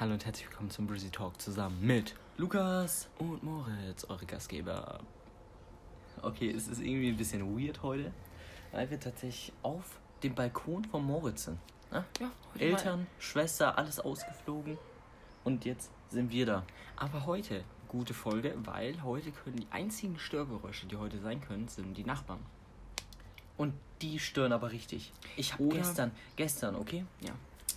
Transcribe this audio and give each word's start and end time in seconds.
Hallo 0.00 0.12
und 0.12 0.24
herzlich 0.24 0.48
willkommen 0.48 0.70
zum 0.70 0.86
Brizzy 0.86 1.10
Talk 1.10 1.40
zusammen 1.40 1.84
mit 1.84 2.14
Lukas 2.36 3.08
und 3.18 3.42
Moritz, 3.42 4.04
eure 4.04 4.26
Gastgeber. 4.26 5.00
Okay, 6.22 6.52
es 6.52 6.68
ist 6.68 6.80
irgendwie 6.80 7.08
ein 7.08 7.16
bisschen 7.16 7.58
weird 7.58 7.82
heute, 7.82 8.12
weil 8.70 8.88
wir 8.90 9.00
tatsächlich 9.00 9.52
auf 9.64 9.98
dem 10.22 10.36
Balkon 10.36 10.84
von 10.84 11.04
Moritz 11.04 11.46
sind. 11.46 11.58
Ne? 11.90 12.04
Ja, 12.20 12.30
Eltern, 12.60 13.08
Schwester, 13.18 13.76
alles 13.76 13.98
ausgeflogen 13.98 14.78
und 15.42 15.64
jetzt 15.64 15.90
sind 16.10 16.30
wir 16.30 16.46
da. 16.46 16.64
Aber 16.94 17.26
heute, 17.26 17.64
gute 17.88 18.14
Folge, 18.14 18.54
weil 18.58 19.02
heute 19.02 19.32
können 19.32 19.56
die 19.56 19.66
einzigen 19.70 20.16
Störgeräusche, 20.16 20.86
die 20.86 20.96
heute 20.96 21.18
sein 21.18 21.40
können, 21.40 21.66
sind 21.66 21.96
die 21.96 22.04
Nachbarn. 22.04 22.46
Und 23.56 23.74
die 24.00 24.20
stören 24.20 24.52
aber 24.52 24.70
richtig. 24.70 25.12
Ich 25.36 25.54
habe 25.54 25.66
gestern, 25.70 26.12
gestern, 26.36 26.76
okay? 26.76 27.04
Ja. 27.20 27.32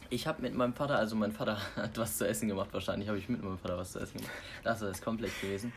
Ich 0.10 0.28
habe 0.28 0.42
mit 0.42 0.54
meinem 0.54 0.74
Vater, 0.74 0.98
also 0.98 1.16
mein 1.16 1.32
Vater 1.32 1.58
hat 1.76 1.98
was 1.98 2.18
zu 2.18 2.28
essen 2.28 2.48
gemacht, 2.48 2.70
wahrscheinlich 2.74 3.08
habe 3.08 3.18
ich 3.18 3.30
mit 3.30 3.42
meinem 3.42 3.58
Vater 3.58 3.78
was 3.78 3.94
zu 3.94 4.00
essen 4.00 4.18
gemacht. 4.18 4.34
Das 4.64 4.82
ist 4.82 5.04
komplett 5.04 5.40
gewesen. 5.42 5.72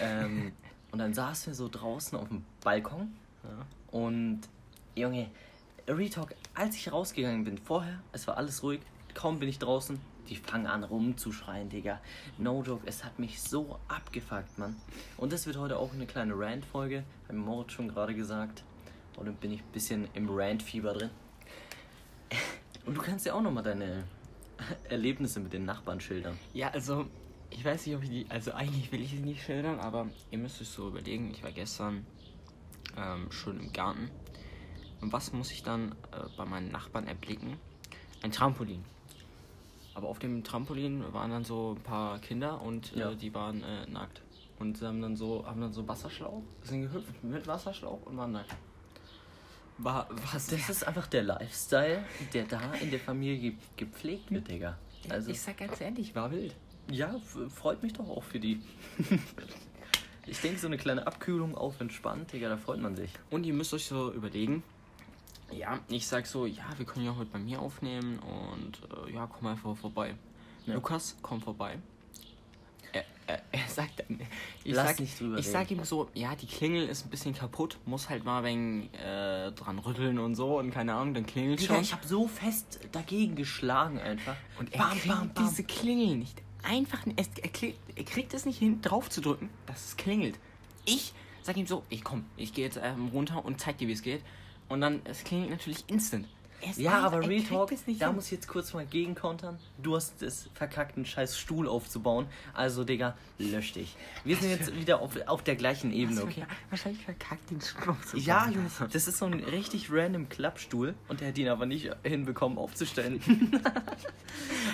Ähm, 0.00 0.52
und 0.92 0.98
dann 0.98 1.12
saßen 1.12 1.48
wir 1.52 1.54
so 1.54 1.68
draußen 1.68 2.16
auf 2.18 2.28
dem 2.28 2.44
Balkon 2.62 3.14
Ja. 3.42 3.66
und 3.98 4.40
Junge, 4.94 5.28
Retalk, 5.88 6.34
als 6.54 6.76
ich 6.76 6.90
rausgegangen 6.92 7.44
bin, 7.44 7.58
vorher, 7.58 8.00
es 8.12 8.26
war 8.26 8.36
alles 8.38 8.62
ruhig, 8.62 8.80
kaum 9.12 9.38
bin 9.38 9.48
ich 9.48 9.58
draußen, 9.58 10.00
die 10.28 10.36
fangen 10.36 10.66
an 10.66 10.84
rumzuschreien, 10.84 11.68
Digga. 11.68 12.00
No 12.38 12.62
joke, 12.62 12.86
es 12.86 13.04
hat 13.04 13.18
mich 13.18 13.42
so 13.42 13.78
abgefuckt, 13.88 14.56
Mann. 14.56 14.76
Und 15.18 15.32
das 15.32 15.46
wird 15.46 15.58
heute 15.58 15.78
auch 15.78 15.92
eine 15.92 16.06
kleine 16.06 16.32
Rant-Folge, 16.38 17.04
hat 17.28 17.36
Moritz 17.36 17.72
schon 17.72 17.88
gerade 17.88 18.14
gesagt. 18.14 18.62
Und 19.16 19.26
dann 19.26 19.34
bin 19.34 19.52
ich 19.52 19.60
ein 19.60 19.72
bisschen 19.72 20.08
im 20.14 20.28
Rant-Fieber 20.30 20.94
drin. 20.94 21.10
Und 22.86 22.96
du 22.96 23.00
kannst 23.00 23.26
ja 23.26 23.34
auch 23.34 23.40
nochmal 23.42 23.62
deine 23.64 24.04
Erlebnisse 24.88 25.40
mit 25.40 25.52
den 25.52 25.64
Nachbarn 25.64 26.00
schildern. 26.00 26.38
Ja, 26.52 26.68
also, 26.68 27.06
ich 27.50 27.64
weiß 27.64 27.86
nicht, 27.86 27.96
ob 27.96 28.02
ich 28.02 28.10
die. 28.10 28.26
Also, 28.28 28.52
eigentlich 28.52 28.90
will 28.92 29.02
ich 29.02 29.10
sie 29.10 29.16
nicht 29.20 29.42
schildern, 29.42 29.80
aber 29.80 30.06
ihr 30.30 30.38
müsst 30.38 30.60
euch 30.60 30.68
so 30.68 30.88
überlegen. 30.88 31.30
Ich 31.30 31.42
war 31.42 31.52
gestern 31.52 32.06
ähm, 32.96 33.30
schon 33.30 33.58
im 33.60 33.72
Garten. 33.72 34.10
Und 35.00 35.12
was 35.12 35.32
muss 35.32 35.50
ich 35.50 35.62
dann 35.62 35.92
äh, 36.12 36.24
bei 36.36 36.44
meinen 36.44 36.70
Nachbarn 36.70 37.06
erblicken? 37.06 37.56
Ein 38.22 38.32
Trampolin. 38.32 38.84
Aber 39.94 40.08
auf 40.08 40.18
dem 40.18 40.42
Trampolin 40.42 41.12
waren 41.12 41.30
dann 41.30 41.44
so 41.44 41.76
ein 41.78 41.82
paar 41.82 42.18
Kinder 42.18 42.60
und 42.62 42.94
Ja. 42.94 43.10
äh, 43.10 43.16
die 43.16 43.32
waren 43.34 43.62
äh, 43.62 43.86
nackt. 43.86 44.22
Und 44.58 44.78
sie 44.78 44.86
haben 44.86 45.02
dann 45.02 45.16
so, 45.16 45.44
haben 45.46 45.60
dann 45.60 45.72
so 45.72 45.86
Wasserschlauch, 45.86 46.42
sind 46.62 46.82
gehüpft 46.82 47.22
mit 47.22 47.46
Wasserschlauch 47.46 48.00
und 48.06 48.16
waren 48.16 48.32
nackt. 48.32 48.54
War, 49.78 50.08
was 50.32 50.46
Das 50.46 50.68
ist 50.68 50.86
einfach 50.86 51.06
der 51.08 51.24
Lifestyle, 51.24 52.04
der 52.32 52.44
da 52.44 52.74
in 52.74 52.90
der 52.90 53.00
Familie 53.00 53.38
ge 53.38 53.54
gepflegt 53.76 54.30
wird, 54.30 54.48
Digga. 54.48 54.78
Also, 55.08 55.30
ich 55.30 55.40
sag 55.40 55.58
ganz 55.58 55.80
ehrlich, 55.80 56.14
war 56.14 56.30
wild. 56.30 56.54
ja, 56.90 57.14
freut 57.54 57.82
mich 57.82 57.92
doch 57.92 58.08
auch 58.08 58.22
für 58.22 58.38
die. 58.38 58.62
ich 60.26 60.40
denke, 60.40 60.58
so 60.58 60.66
eine 60.68 60.78
kleine 60.78 61.06
Abkühlung 61.06 61.56
auf 61.56 61.80
entspannt, 61.80 62.32
Digga, 62.32 62.48
da 62.48 62.56
freut 62.56 62.80
man 62.80 62.94
sich. 62.94 63.10
Und 63.30 63.44
ihr 63.44 63.52
müsst 63.52 63.74
euch 63.74 63.86
so 63.86 64.12
überlegen, 64.12 64.62
ja, 65.50 65.78
ich 65.88 66.06
sag 66.06 66.26
so, 66.26 66.46
ja, 66.46 66.64
wir 66.76 66.86
können 66.86 67.04
ja 67.04 67.16
heute 67.16 67.30
bei 67.30 67.38
mir 67.38 67.60
aufnehmen 67.60 68.18
und 68.20 68.80
äh, 69.08 69.12
ja, 69.12 69.26
komm 69.26 69.48
einfach 69.48 69.76
vorbei. 69.76 70.14
Ja. 70.66 70.74
Lukas, 70.74 71.16
komm 71.20 71.40
vorbei. 71.40 71.78
Er, 73.26 73.36
er, 73.36 73.42
er 73.52 73.68
sagt 73.68 74.00
dann, 74.00 74.20
ich 74.64 74.74
Lass 74.74 74.88
sag, 74.88 75.00
nicht 75.00 75.20
drüber 75.20 75.38
ich 75.38 75.48
sag 75.48 75.70
ihm 75.70 75.84
so, 75.84 76.08
ja, 76.14 76.34
die 76.34 76.46
Klingel 76.46 76.88
ist 76.88 77.06
ein 77.06 77.10
bisschen 77.10 77.34
kaputt, 77.34 77.78
muss 77.86 78.08
halt 78.08 78.24
mal 78.24 78.44
wegen 78.44 78.92
äh, 78.94 79.52
dran 79.52 79.78
rütteln 79.78 80.18
und 80.18 80.34
so 80.34 80.58
und 80.58 80.70
keine 80.70 80.94
Ahnung, 80.94 81.14
dann 81.14 81.26
klingelt 81.26 81.60
Digga, 81.60 81.74
schon. 81.74 81.82
ich 81.82 81.92
habe 81.92 82.06
so 82.06 82.28
fest 82.28 82.80
dagegen 82.92 83.34
geschlagen 83.36 83.98
einfach. 83.98 84.36
und 84.58 84.72
er 84.72 84.84
kriegt 84.90 85.38
diese 85.38 85.64
Klingel 85.64 86.16
nicht. 86.16 86.42
Einfach, 86.62 87.00
es, 87.16 87.28
er, 87.42 87.50
kriegt, 87.50 87.78
er 87.94 88.04
kriegt 88.04 88.32
es 88.32 88.46
nicht 88.46 88.58
hin, 88.58 88.80
drauf 88.80 89.10
zu 89.10 89.20
drücken, 89.20 89.50
dass 89.66 89.84
es 89.84 89.96
klingelt. 89.96 90.38
Ich 90.86 91.12
sag 91.42 91.56
ihm 91.58 91.66
so, 91.66 91.82
ich 91.90 92.02
komm, 92.02 92.24
ich 92.36 92.54
gehe 92.54 92.64
jetzt 92.64 92.80
ähm, 92.82 93.08
runter 93.08 93.44
und 93.44 93.60
zeig 93.60 93.78
dir, 93.78 93.88
wie 93.88 93.92
es 93.92 94.02
geht. 94.02 94.22
Und 94.68 94.80
dann, 94.80 95.02
es 95.04 95.24
klingelt 95.24 95.50
natürlich 95.50 95.84
instant. 95.88 96.26
Ist 96.68 96.78
Ja, 96.78 97.00
aber 97.00 97.22
er 97.22 97.28
Real 97.28 97.42
Talk, 97.42 97.72
es 97.72 97.86
nicht 97.86 98.00
da 98.00 98.06
hin. 98.06 98.16
muss 98.16 98.26
ich 98.26 98.32
jetzt 98.32 98.48
kurz 98.48 98.72
mal 98.72 98.86
gegenkontern. 98.86 99.58
Du 99.82 99.96
hast 99.96 100.22
es 100.22 100.48
verkackt, 100.54 100.96
einen 100.96 101.06
scheiß 101.06 101.38
Stuhl 101.38 101.68
aufzubauen. 101.68 102.26
Also, 102.52 102.84
Digga, 102.84 103.16
lösch 103.38 103.72
dich. 103.72 103.96
Wir 104.24 104.36
sind 104.36 104.50
jetzt 104.50 104.74
wieder 104.78 105.00
auf, 105.00 105.12
auf 105.26 105.42
der 105.42 105.56
gleichen 105.56 105.92
Ebene, 105.92 106.22
okay? 106.22 106.44
Wahrscheinlich 106.70 107.04
verkackt 107.04 107.50
den 107.50 107.60
Stuhl 107.60 107.96
zu 108.06 108.16
Ja. 108.18 108.48
Junge, 108.48 108.70
das 108.92 109.08
ist 109.08 109.18
so 109.18 109.26
ein 109.26 109.34
richtig 109.34 109.90
random 109.90 110.28
Klappstuhl 110.28 110.94
und 111.08 111.20
der 111.20 111.28
hat 111.28 111.38
ihn 111.38 111.48
aber 111.48 111.66
nicht 111.66 111.90
hinbekommen 112.02 112.58
aufzustellen. 112.58 113.20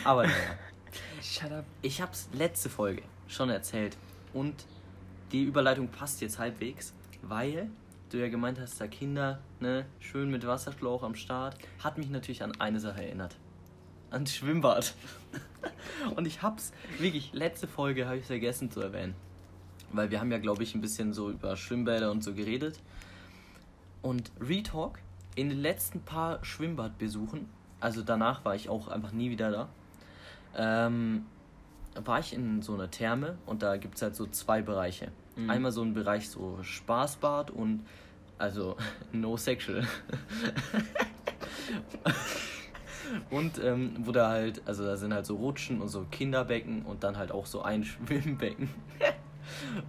aber 0.04 0.24
naja. 0.24 0.58
Shut 1.22 1.52
up. 1.52 1.64
Ich 1.82 2.00
hab's 2.00 2.28
letzte 2.32 2.68
Folge 2.68 3.02
schon 3.28 3.50
erzählt 3.50 3.96
und 4.32 4.54
die 5.32 5.44
Überleitung 5.44 5.88
passt 5.88 6.20
jetzt 6.20 6.38
halbwegs, 6.38 6.92
weil 7.22 7.70
du 8.10 8.18
ja 8.18 8.28
gemeint 8.28 8.60
hast, 8.60 8.80
da 8.80 8.86
Kinder, 8.86 9.40
ne, 9.60 9.86
schön 9.98 10.30
mit 10.30 10.46
Wasserschlauch 10.46 11.02
am 11.02 11.14
Start, 11.14 11.56
hat 11.82 11.96
mich 11.96 12.10
natürlich 12.10 12.42
an 12.42 12.52
eine 12.60 12.80
Sache 12.80 13.02
erinnert. 13.04 13.36
Ans 14.10 14.34
Schwimmbad. 14.34 14.94
Und 16.16 16.26
ich 16.26 16.42
hab's, 16.42 16.72
wirklich, 16.98 17.32
letzte 17.32 17.68
Folge 17.68 18.06
habe 18.06 18.18
ich 18.18 18.24
vergessen 18.24 18.70
zu 18.70 18.80
erwähnen. 18.80 19.14
Weil 19.92 20.10
wir 20.10 20.20
haben 20.20 20.30
ja, 20.30 20.38
glaube 20.38 20.62
ich, 20.62 20.74
ein 20.74 20.80
bisschen 20.80 21.12
so 21.12 21.30
über 21.30 21.56
Schwimmbäder 21.56 22.10
und 22.10 22.22
so 22.22 22.32
geredet. 22.32 22.80
Und 24.02 24.30
Retalk, 24.40 25.00
in 25.34 25.48
den 25.48 25.58
letzten 25.58 26.00
paar 26.00 26.44
Schwimmbadbesuchen, 26.44 27.48
also 27.80 28.02
danach 28.02 28.44
war 28.44 28.54
ich 28.54 28.68
auch 28.68 28.88
einfach 28.88 29.12
nie 29.12 29.30
wieder 29.30 29.50
da, 29.50 29.68
ähm, 30.56 31.26
war 31.94 32.20
ich 32.20 32.32
in 32.32 32.62
so 32.62 32.74
einer 32.74 32.90
Therme 32.90 33.36
und 33.46 33.62
da 33.62 33.76
gibt 33.76 33.96
es 33.96 34.02
halt 34.02 34.14
so 34.14 34.26
zwei 34.26 34.62
Bereiche. 34.62 35.10
Mhm. 35.42 35.50
Einmal 35.50 35.72
so 35.72 35.82
ein 35.82 35.94
Bereich 35.94 36.28
so 36.28 36.58
Spaßbad 36.62 37.50
und 37.50 37.84
also 38.38 38.76
no 39.12 39.36
sexual. 39.36 39.86
und 43.30 43.62
ähm, 43.62 43.96
wo 44.00 44.12
da 44.12 44.30
halt, 44.30 44.62
also 44.66 44.84
da 44.84 44.96
sind 44.96 45.12
halt 45.12 45.26
so 45.26 45.36
Rutschen 45.36 45.80
und 45.80 45.88
so 45.88 46.06
Kinderbecken 46.10 46.82
und 46.82 47.04
dann 47.04 47.16
halt 47.16 47.32
auch 47.32 47.46
so 47.46 47.62
ein 47.62 47.84
Schwimmbecken. 48.06 48.70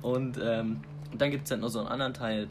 und 0.02 0.40
ähm, 0.42 0.82
dann 1.18 1.32
gibt 1.32 1.46
es 1.46 1.52
halt 1.52 1.62
noch 1.62 1.70
so 1.70 1.80
einen 1.80 1.90
anderen 1.90 2.14
Teil, 2.14 2.48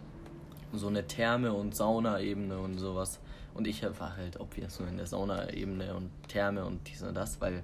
so 0.72 0.88
eine 0.88 1.06
Therme 1.06 1.53
und 1.53 1.75
Sauna-Ebene 1.75 2.59
und 2.59 2.78
sowas. 2.78 3.21
Und 3.55 3.67
ich 3.67 3.82
war 3.82 4.17
halt 4.17 4.38
obvious 4.38 4.78
nur 4.78 4.88
in 4.88 4.97
der 4.97 5.06
Sauna-Ebene 5.06 5.94
und 5.94 6.11
Therme 6.28 6.65
und 6.65 6.87
dies 6.87 7.03
und 7.03 7.15
das, 7.15 7.41
weil 7.41 7.62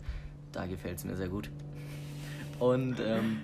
da 0.52 0.66
gefällt 0.66 0.98
es 0.98 1.04
mir 1.04 1.16
sehr 1.16 1.28
gut. 1.28 1.50
Und 2.58 2.98
ähm, 3.00 3.38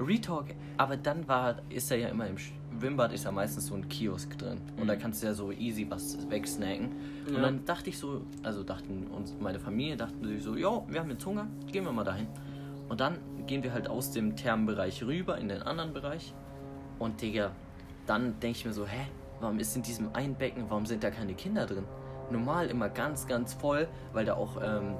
Retalk, 0.00 0.46
aber 0.76 0.96
dann 0.96 1.26
war, 1.28 1.56
ist 1.68 1.90
er 1.90 1.98
ja 1.98 2.08
immer 2.08 2.26
im 2.26 2.36
Schwimmbad, 2.38 3.12
ist 3.12 3.24
ja 3.24 3.32
meistens 3.32 3.66
so 3.66 3.74
ein 3.74 3.88
Kiosk 3.88 4.36
drin. 4.38 4.60
Und 4.80 4.86
da 4.88 4.96
kannst 4.96 5.22
du 5.22 5.26
ja 5.26 5.34
so 5.34 5.52
easy 5.52 5.86
was 5.88 6.18
wegsnacken. 6.30 6.90
Und 7.28 7.34
Ja. 7.34 7.40
dann 7.42 7.64
dachte 7.64 7.90
ich 7.90 7.98
so, 7.98 8.22
also 8.42 8.62
dachten 8.62 9.06
uns, 9.08 9.34
meine 9.40 9.60
Familie 9.60 9.96
dachten 9.96 10.24
sich 10.26 10.42
so, 10.42 10.56
ja, 10.56 10.82
wir 10.88 11.00
haben 11.00 11.10
jetzt 11.10 11.24
Hunger, 11.26 11.46
gehen 11.70 11.84
wir 11.84 11.92
mal 11.92 12.04
dahin. 12.04 12.26
Und 12.88 13.00
dann 13.00 13.18
gehen 13.46 13.62
wir 13.62 13.72
halt 13.72 13.88
aus 13.88 14.10
dem 14.10 14.36
Thermenbereich 14.36 15.02
rüber 15.04 15.38
in 15.38 15.48
den 15.48 15.62
anderen 15.62 15.92
Bereich. 15.92 16.34
Und 16.98 17.20
Digga, 17.22 17.50
dann 18.06 18.38
denke 18.40 18.58
ich 18.58 18.64
mir 18.64 18.72
so, 18.72 18.86
hä, 18.86 19.06
warum 19.40 19.58
ist 19.58 19.74
in 19.76 19.82
diesem 19.82 20.14
einen 20.14 20.34
Becken, 20.34 20.64
warum 20.68 20.86
sind 20.86 21.02
da 21.02 21.10
keine 21.10 21.34
Kinder 21.34 21.66
drin? 21.66 21.84
Normal 22.30 22.68
immer 22.68 22.88
ganz, 22.88 23.26
ganz 23.26 23.54
voll, 23.54 23.88
weil 24.12 24.24
da 24.24 24.34
auch 24.34 24.56
ähm, 24.62 24.94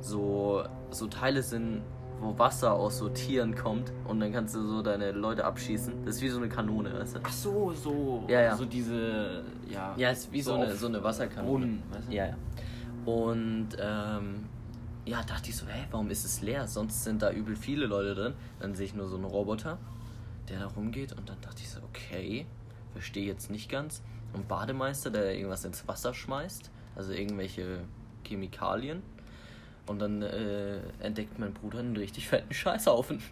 so, 0.00 0.64
so 0.90 1.06
Teile 1.06 1.42
sind, 1.42 1.82
wo 2.20 2.38
Wasser 2.38 2.72
aus 2.72 2.98
so 2.98 3.08
Tieren 3.08 3.54
kommt 3.54 3.92
und 4.06 4.20
dann 4.20 4.32
kannst 4.32 4.54
du 4.54 4.66
so 4.66 4.82
deine 4.82 5.12
Leute 5.12 5.44
abschießen. 5.44 6.04
Das 6.04 6.16
ist 6.16 6.22
wie 6.22 6.28
so 6.28 6.38
eine 6.38 6.48
Kanone, 6.48 6.92
weißt 6.98 7.16
du? 7.16 7.20
Ach 7.22 7.32
so, 7.32 7.72
so. 7.72 8.24
Ja, 8.28 8.40
ja. 8.40 8.56
So 8.56 8.64
diese, 8.64 9.44
ja. 9.68 9.94
Ja, 9.96 10.10
ist 10.10 10.32
wie 10.32 10.40
so, 10.40 10.52
So 10.52 10.60
eine, 10.60 10.74
so 10.74 10.86
eine 10.86 11.02
Wasserkanone. 11.02 11.50
Brunnen, 11.50 11.82
weißt 11.90 12.08
du? 12.08 12.12
Ja, 12.14 12.26
ja. 12.26 12.36
Und 13.04 13.68
ähm, 13.78 14.46
ja, 15.04 15.22
dachte 15.22 15.50
ich 15.50 15.56
so, 15.56 15.66
hä, 15.66 15.86
warum 15.90 16.10
ist 16.10 16.24
es 16.24 16.40
leer? 16.40 16.66
Sonst 16.66 17.04
sind 17.04 17.22
da 17.22 17.30
übel 17.30 17.56
viele 17.56 17.86
Leute 17.86 18.14
drin. 18.14 18.34
Dann 18.60 18.74
sehe 18.74 18.86
ich 18.86 18.94
nur 18.94 19.08
so 19.08 19.16
einen 19.16 19.26
Roboter, 19.26 19.78
der 20.48 20.60
da 20.60 20.66
rumgeht 20.66 21.12
und 21.12 21.28
dann 21.28 21.40
dachte 21.42 21.60
ich 21.60 21.70
so, 21.70 21.80
okay, 21.90 22.46
verstehe 22.92 23.26
jetzt 23.26 23.50
nicht 23.50 23.70
ganz. 23.70 24.02
Und 24.32 24.48
Bademeister, 24.48 25.10
der 25.10 25.34
irgendwas 25.34 25.64
ins 25.64 25.86
Wasser 25.86 26.14
schmeißt, 26.14 26.70
also 26.96 27.12
irgendwelche 27.12 27.80
Chemikalien. 28.26 29.02
Und 29.86 29.98
dann 29.98 30.22
äh, 30.22 30.78
entdeckt 31.00 31.38
mein 31.38 31.52
Bruder 31.52 31.80
einen 31.80 31.96
richtig 31.96 32.28
fetten 32.28 32.54
Scheißhaufen. 32.54 33.22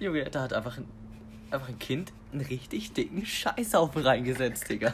Junge, 0.00 0.24
da 0.24 0.42
hat 0.42 0.52
einfach 0.52 0.78
ein, 0.78 0.86
einfach 1.50 1.68
ein 1.68 1.78
Kind 1.78 2.12
einen 2.32 2.44
richtig 2.44 2.92
dicken 2.92 3.24
Scheißhaufen 3.24 4.02
reingesetzt, 4.02 4.68
Digga. 4.68 4.92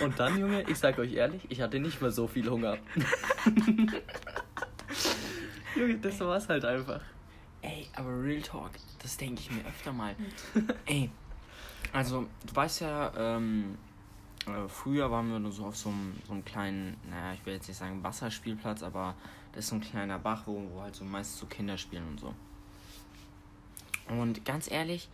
Und 0.00 0.18
dann, 0.18 0.38
Junge, 0.38 0.62
ich 0.62 0.78
sag 0.78 0.98
euch 0.98 1.12
ehrlich, 1.14 1.42
ich 1.48 1.60
hatte 1.60 1.80
nicht 1.80 2.00
mehr 2.00 2.12
so 2.12 2.28
viel 2.28 2.48
Hunger. 2.48 2.78
Junge, 5.76 5.98
das 5.98 6.20
war's 6.20 6.48
halt 6.48 6.64
einfach. 6.64 7.00
Ey, 7.62 7.88
aber 7.94 8.22
Real 8.22 8.40
Talk, 8.40 8.70
das 9.02 9.16
denke 9.16 9.40
ich 9.40 9.50
mir 9.50 9.66
öfter 9.66 9.92
mal. 9.92 10.14
Ey, 10.86 11.10
also, 11.92 12.26
du 12.46 12.54
weißt 12.56 12.82
ja, 12.82 13.12
ähm, 13.16 13.76
äh, 14.54 14.68
früher 14.68 15.10
waren 15.10 15.30
wir 15.30 15.38
nur 15.38 15.52
so 15.52 15.66
auf 15.66 15.76
so 15.76 15.88
einem, 15.90 16.16
so 16.26 16.32
einem 16.32 16.44
kleinen, 16.44 16.96
naja, 17.10 17.34
ich 17.34 17.44
will 17.46 17.54
jetzt 17.54 17.68
nicht 17.68 17.76
sagen 17.76 18.02
Wasserspielplatz, 18.02 18.82
aber 18.82 19.14
das 19.52 19.64
ist 19.64 19.70
so 19.70 19.76
ein 19.76 19.80
kleiner 19.80 20.18
Bach, 20.18 20.42
wo, 20.46 20.62
wo 20.72 20.80
halt 20.82 20.94
so 20.94 21.04
meist 21.04 21.36
so 21.38 21.46
Kinder 21.46 21.76
spielen 21.78 22.06
und 22.08 22.20
so. 22.20 22.34
Und 24.08 24.44
ganz 24.44 24.70
ehrlich, 24.70 25.08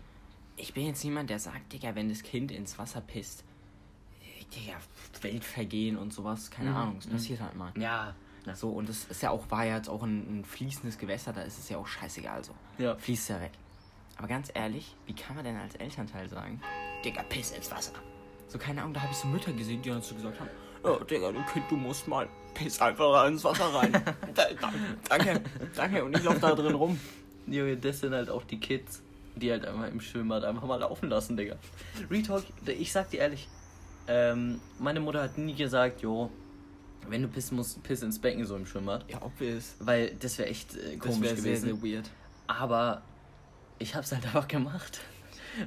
ich 0.57 0.73
bin 0.75 0.87
jetzt 0.87 1.03
niemand, 1.05 1.31
der 1.31 1.39
sagt, 1.39 1.73
Digga, 1.73 1.95
wenn 1.95 2.09
das 2.09 2.23
Kind 2.23 2.53
ins 2.53 2.79
Wasser 2.79 3.01
pisst, 3.01 3.45
Digga, 4.55 4.75
Weltvergehen 5.21 5.97
und 5.97 6.13
sowas, 6.13 6.51
keine 6.51 6.71
Mhm, 6.71 6.77
Ahnung, 6.77 6.97
es 6.99 7.07
mhm. 7.07 7.13
passiert 7.13 7.41
halt 7.41 7.57
mal. 7.57 7.73
Ja. 7.77 8.15
So, 8.53 8.69
und 8.71 8.89
das 8.91 9.07
ist 9.07 9.23
ja 9.23 9.31
auch, 9.31 9.51
war 9.51 9.65
ja 9.65 9.77
jetzt 9.77 9.89
auch 9.89 10.03
ein, 10.03 10.41
ein 10.41 10.45
fließendes 10.45 10.99
Gewässer, 10.99 11.33
da 11.33 11.43
ist 11.43 11.59
es 11.59 11.71
ja 11.71 11.79
auch 11.79 11.87
scheißegal 11.87 12.45
so. 12.45 12.53
Ja. 12.77 12.95
Fließt 12.97 13.31
ja 13.31 13.41
weg. 13.41 13.53
Aber 14.19 14.29
ganz 14.29 14.51
ehrlich, 14.55 14.95
wie 15.07 15.15
kann 15.15 15.35
man 15.35 15.45
denn 15.45 15.57
als 15.57 15.75
Elternteil 15.77 16.29
sagen, 16.29 16.61
Digga, 17.05 17.23
piss 17.25 17.53
ins 17.53 17.71
Wasser? 17.71 17.95
So, 18.49 18.59
keine 18.59 18.83
Ahnung, 18.83 18.95
da 18.95 19.01
habe 19.03 19.13
ich 19.13 19.19
so 19.19 19.27
Mütter 19.29 19.53
gesehen, 19.53 19.83
die 19.83 19.89
dann 19.91 20.03
so 20.03 20.15
gesagt 20.15 20.39
haben, 20.41 20.51
oh, 20.83 21.03
Digga, 21.05 21.33
du 21.33 21.43
Kind, 21.53 21.65
du 21.71 21.77
musst 21.77 22.07
mal, 22.07 22.29
piss 22.55 22.81
einfach 22.81 23.27
ins 23.27 23.43
Wasser 23.45 23.73
rein. 23.75 23.93
da, 24.35 24.45
da, 24.61 24.73
danke, 25.09 25.43
danke, 25.75 26.05
und 26.05 26.17
ich 26.17 26.23
laufe 26.23 26.41
da 26.41 26.55
drin 26.55 26.75
rum. 26.75 26.99
Junge, 27.47 27.77
das 27.77 28.01
sind 28.01 28.15
halt 28.15 28.31
auch 28.31 28.45
die 28.45 28.59
Kids, 28.61 29.03
die 29.37 29.51
halt 29.51 29.65
einfach 29.67 29.89
im 29.89 30.01
Schwimmbad 30.01 30.45
einfach 30.45 30.65
mal 30.65 30.77
laufen 30.81 31.09
lassen, 31.09 31.37
Digga. 31.37 31.57
Retalk, 32.11 32.45
ich 32.67 32.93
sag 32.93 33.11
dir 33.11 33.21
ehrlich, 33.21 33.49
ähm, 34.07 34.61
meine 34.79 35.01
Mutter 35.01 35.23
hat 35.23 35.39
nie 35.39 35.55
gesagt, 35.55 36.03
jo, 36.03 36.31
wenn 37.09 37.23
du 37.23 37.29
pissen 37.29 37.57
musst, 37.57 37.83
piss 37.83 38.03
ins 38.03 38.19
Becken 38.19 38.45
so 38.47 38.57
im 38.57 38.67
Schwimmbad. 38.67 39.05
Ja, 39.11 39.21
obvious. 39.23 39.75
Weil 39.81 40.15
das 40.15 40.39
wäre 40.39 40.49
echt 40.49 40.75
äh, 40.77 40.97
Das 40.97 41.07
komisch 41.07 41.21
wäre 41.23 41.37
sehr, 41.37 41.53
gewesen. 41.57 41.81
sehr 41.81 41.93
weird. 41.97 42.11
Aber 42.47 43.03
ich 43.79 43.95
hab's 43.95 44.13
halt 44.13 44.25
einfach 44.25 44.49
gemacht. 44.49 45.01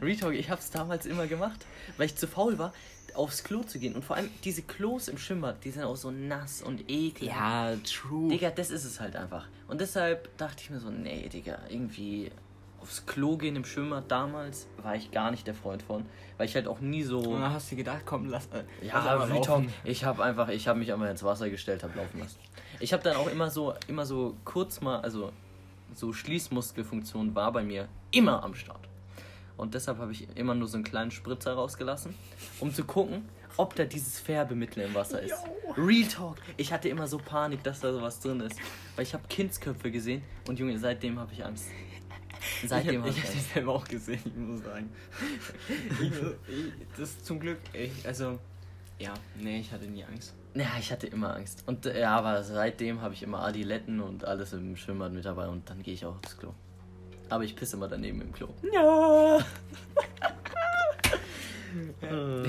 Retalk, 0.01 0.33
ich 0.33 0.49
hab's 0.49 0.71
damals 0.71 1.05
immer 1.05 1.27
gemacht, 1.27 1.65
weil 1.97 2.07
ich 2.07 2.15
zu 2.15 2.27
faul 2.27 2.57
war, 2.57 2.73
aufs 3.13 3.43
Klo 3.43 3.63
zu 3.63 3.79
gehen. 3.79 3.95
Und 3.95 4.05
vor 4.05 4.15
allem 4.15 4.29
diese 4.43 4.61
Klos 4.61 5.07
im 5.07 5.17
Schwimmbad, 5.17 5.63
die 5.63 5.71
sind 5.71 5.83
auch 5.83 5.95
so 5.95 6.11
nass 6.11 6.61
und 6.61 6.89
eklig. 6.89 7.29
Ja, 7.29 7.75
true. 7.77 8.29
Digga, 8.29 8.51
das 8.51 8.69
ist 8.69 8.85
es 8.85 8.99
halt 8.99 9.15
einfach. 9.15 9.47
Und 9.67 9.81
deshalb 9.81 10.35
dachte 10.37 10.61
ich 10.63 10.69
mir 10.69 10.79
so, 10.79 10.89
nee, 10.89 11.27
Digga, 11.29 11.59
irgendwie 11.69 12.31
aufs 12.79 13.05
Klo 13.05 13.37
gehen 13.37 13.55
im 13.55 13.65
Schwimmbad 13.65 14.09
damals 14.09 14.67
war 14.81 14.95
ich 14.95 15.11
gar 15.11 15.31
nicht 15.31 15.47
der 15.47 15.55
Freund 15.55 15.81
von, 15.81 16.05
weil 16.37 16.47
ich 16.47 16.55
halt 16.55 16.67
auch 16.67 16.79
nie 16.79 17.03
so 17.03 17.19
Und 17.19 17.41
dann 17.41 17.53
hast 17.53 17.71
du 17.71 17.75
gedacht, 17.75 18.03
komm, 18.05 18.29
lass, 18.29 18.45
äh, 18.47 18.63
lass 18.81 19.05
ja, 19.05 19.13
einfach 19.13 19.35
Retalk, 19.35 19.65
ich 19.83 20.03
habe 20.03 20.23
einfach, 20.23 20.49
ich 20.49 20.67
habe 20.67 20.79
mich 20.79 20.93
einmal 20.93 21.09
ins 21.09 21.23
Wasser 21.23 21.49
gestellt, 21.49 21.83
habe 21.83 21.97
laufen 21.97 22.19
lassen. 22.19 22.37
Ich 22.79 22.93
habe 22.93 23.03
dann 23.03 23.15
auch 23.15 23.27
immer 23.27 23.49
so, 23.49 23.73
immer 23.87 24.05
so 24.05 24.35
kurz 24.45 24.81
mal, 24.81 25.01
also 25.01 25.31
so 25.95 26.13
Schließmuskelfunktion 26.13 27.33
war 27.33 27.51
bei 27.51 27.63
mir 27.63 27.87
immer 28.11 28.43
am 28.43 28.53
Start. 28.53 28.87
Und 29.57 29.73
deshalb 29.73 29.97
habe 29.97 30.11
ich 30.11 30.27
immer 30.35 30.53
nur 30.55 30.67
so 30.67 30.77
einen 30.77 30.83
kleinen 30.83 31.11
Spritzer 31.11 31.53
rausgelassen, 31.53 32.13
um 32.59 32.73
zu 32.73 32.83
gucken, 32.83 33.27
ob 33.57 33.75
da 33.75 33.85
dieses 33.85 34.19
Färbemittel 34.19 34.83
im 34.83 34.93
Wasser 34.93 35.21
ist. 35.21 35.33
Real 35.75 36.07
Talk. 36.07 36.37
Ich 36.57 36.71
hatte 36.71 36.89
immer 36.89 37.07
so 37.07 37.17
Panik, 37.17 37.63
dass 37.63 37.79
da 37.79 37.91
sowas 37.91 38.19
drin 38.19 38.39
ist. 38.41 38.57
Weil 38.95 39.03
ich 39.03 39.13
habe 39.13 39.23
Kindsköpfe 39.27 39.91
gesehen 39.91 40.21
und 40.47 40.59
Junge, 40.59 40.77
seitdem 40.77 41.19
habe 41.19 41.33
ich 41.33 41.43
Angst. 41.43 41.65
Seitdem 42.65 43.01
habe 43.01 43.09
ich 43.09 43.17
ich, 43.17 43.23
habe 43.23 43.33
Angst. 43.33 43.45
das 43.45 43.53
selber 43.53 43.73
auch 43.73 43.87
gesehen, 43.87 44.21
ich 44.23 44.35
muss 44.35 44.63
sagen. 44.63 44.89
ich, 45.99 46.01
ich, 46.01 46.73
das 46.91 47.09
ist 47.09 47.25
zum 47.25 47.39
Glück, 47.39 47.57
ich, 47.73 48.05
also, 48.05 48.39
ja, 48.99 49.13
nee, 49.39 49.59
ich 49.59 49.71
hatte 49.71 49.85
nie 49.85 50.03
Angst. 50.03 50.35
Ja, 50.53 50.67
ich 50.79 50.91
hatte 50.91 51.07
immer 51.07 51.35
Angst. 51.35 51.63
Und 51.67 51.85
äh, 51.85 52.01
ja, 52.01 52.15
aber 52.15 52.43
seitdem 52.43 53.01
habe 53.01 53.13
ich 53.13 53.23
immer 53.23 53.43
Adiletten 53.43 54.01
und 54.01 54.23
alles 54.25 54.53
im 54.53 54.75
Schwimmbad 54.75 55.13
mit 55.13 55.25
dabei 55.25 55.47
und 55.47 55.69
dann 55.69 55.83
gehe 55.83 55.93
ich 55.93 56.05
auch 56.05 56.17
aufs 56.23 56.37
Klo. 56.37 56.53
Aber 57.29 57.43
ich 57.43 57.55
pisse 57.55 57.75
immer 57.75 57.87
daneben 57.87 58.21
im 58.21 58.31
Klo. 58.31 58.49
Ja. 58.71 59.39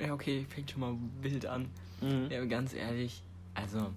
ja, 0.00 0.12
okay, 0.12 0.46
fängt 0.48 0.70
schon 0.70 0.80
mal 0.80 0.96
wild 1.20 1.46
an. 1.46 1.68
Mhm. 2.00 2.28
Ja, 2.30 2.44
ganz 2.44 2.72
ehrlich, 2.74 3.22
also, 3.54 3.90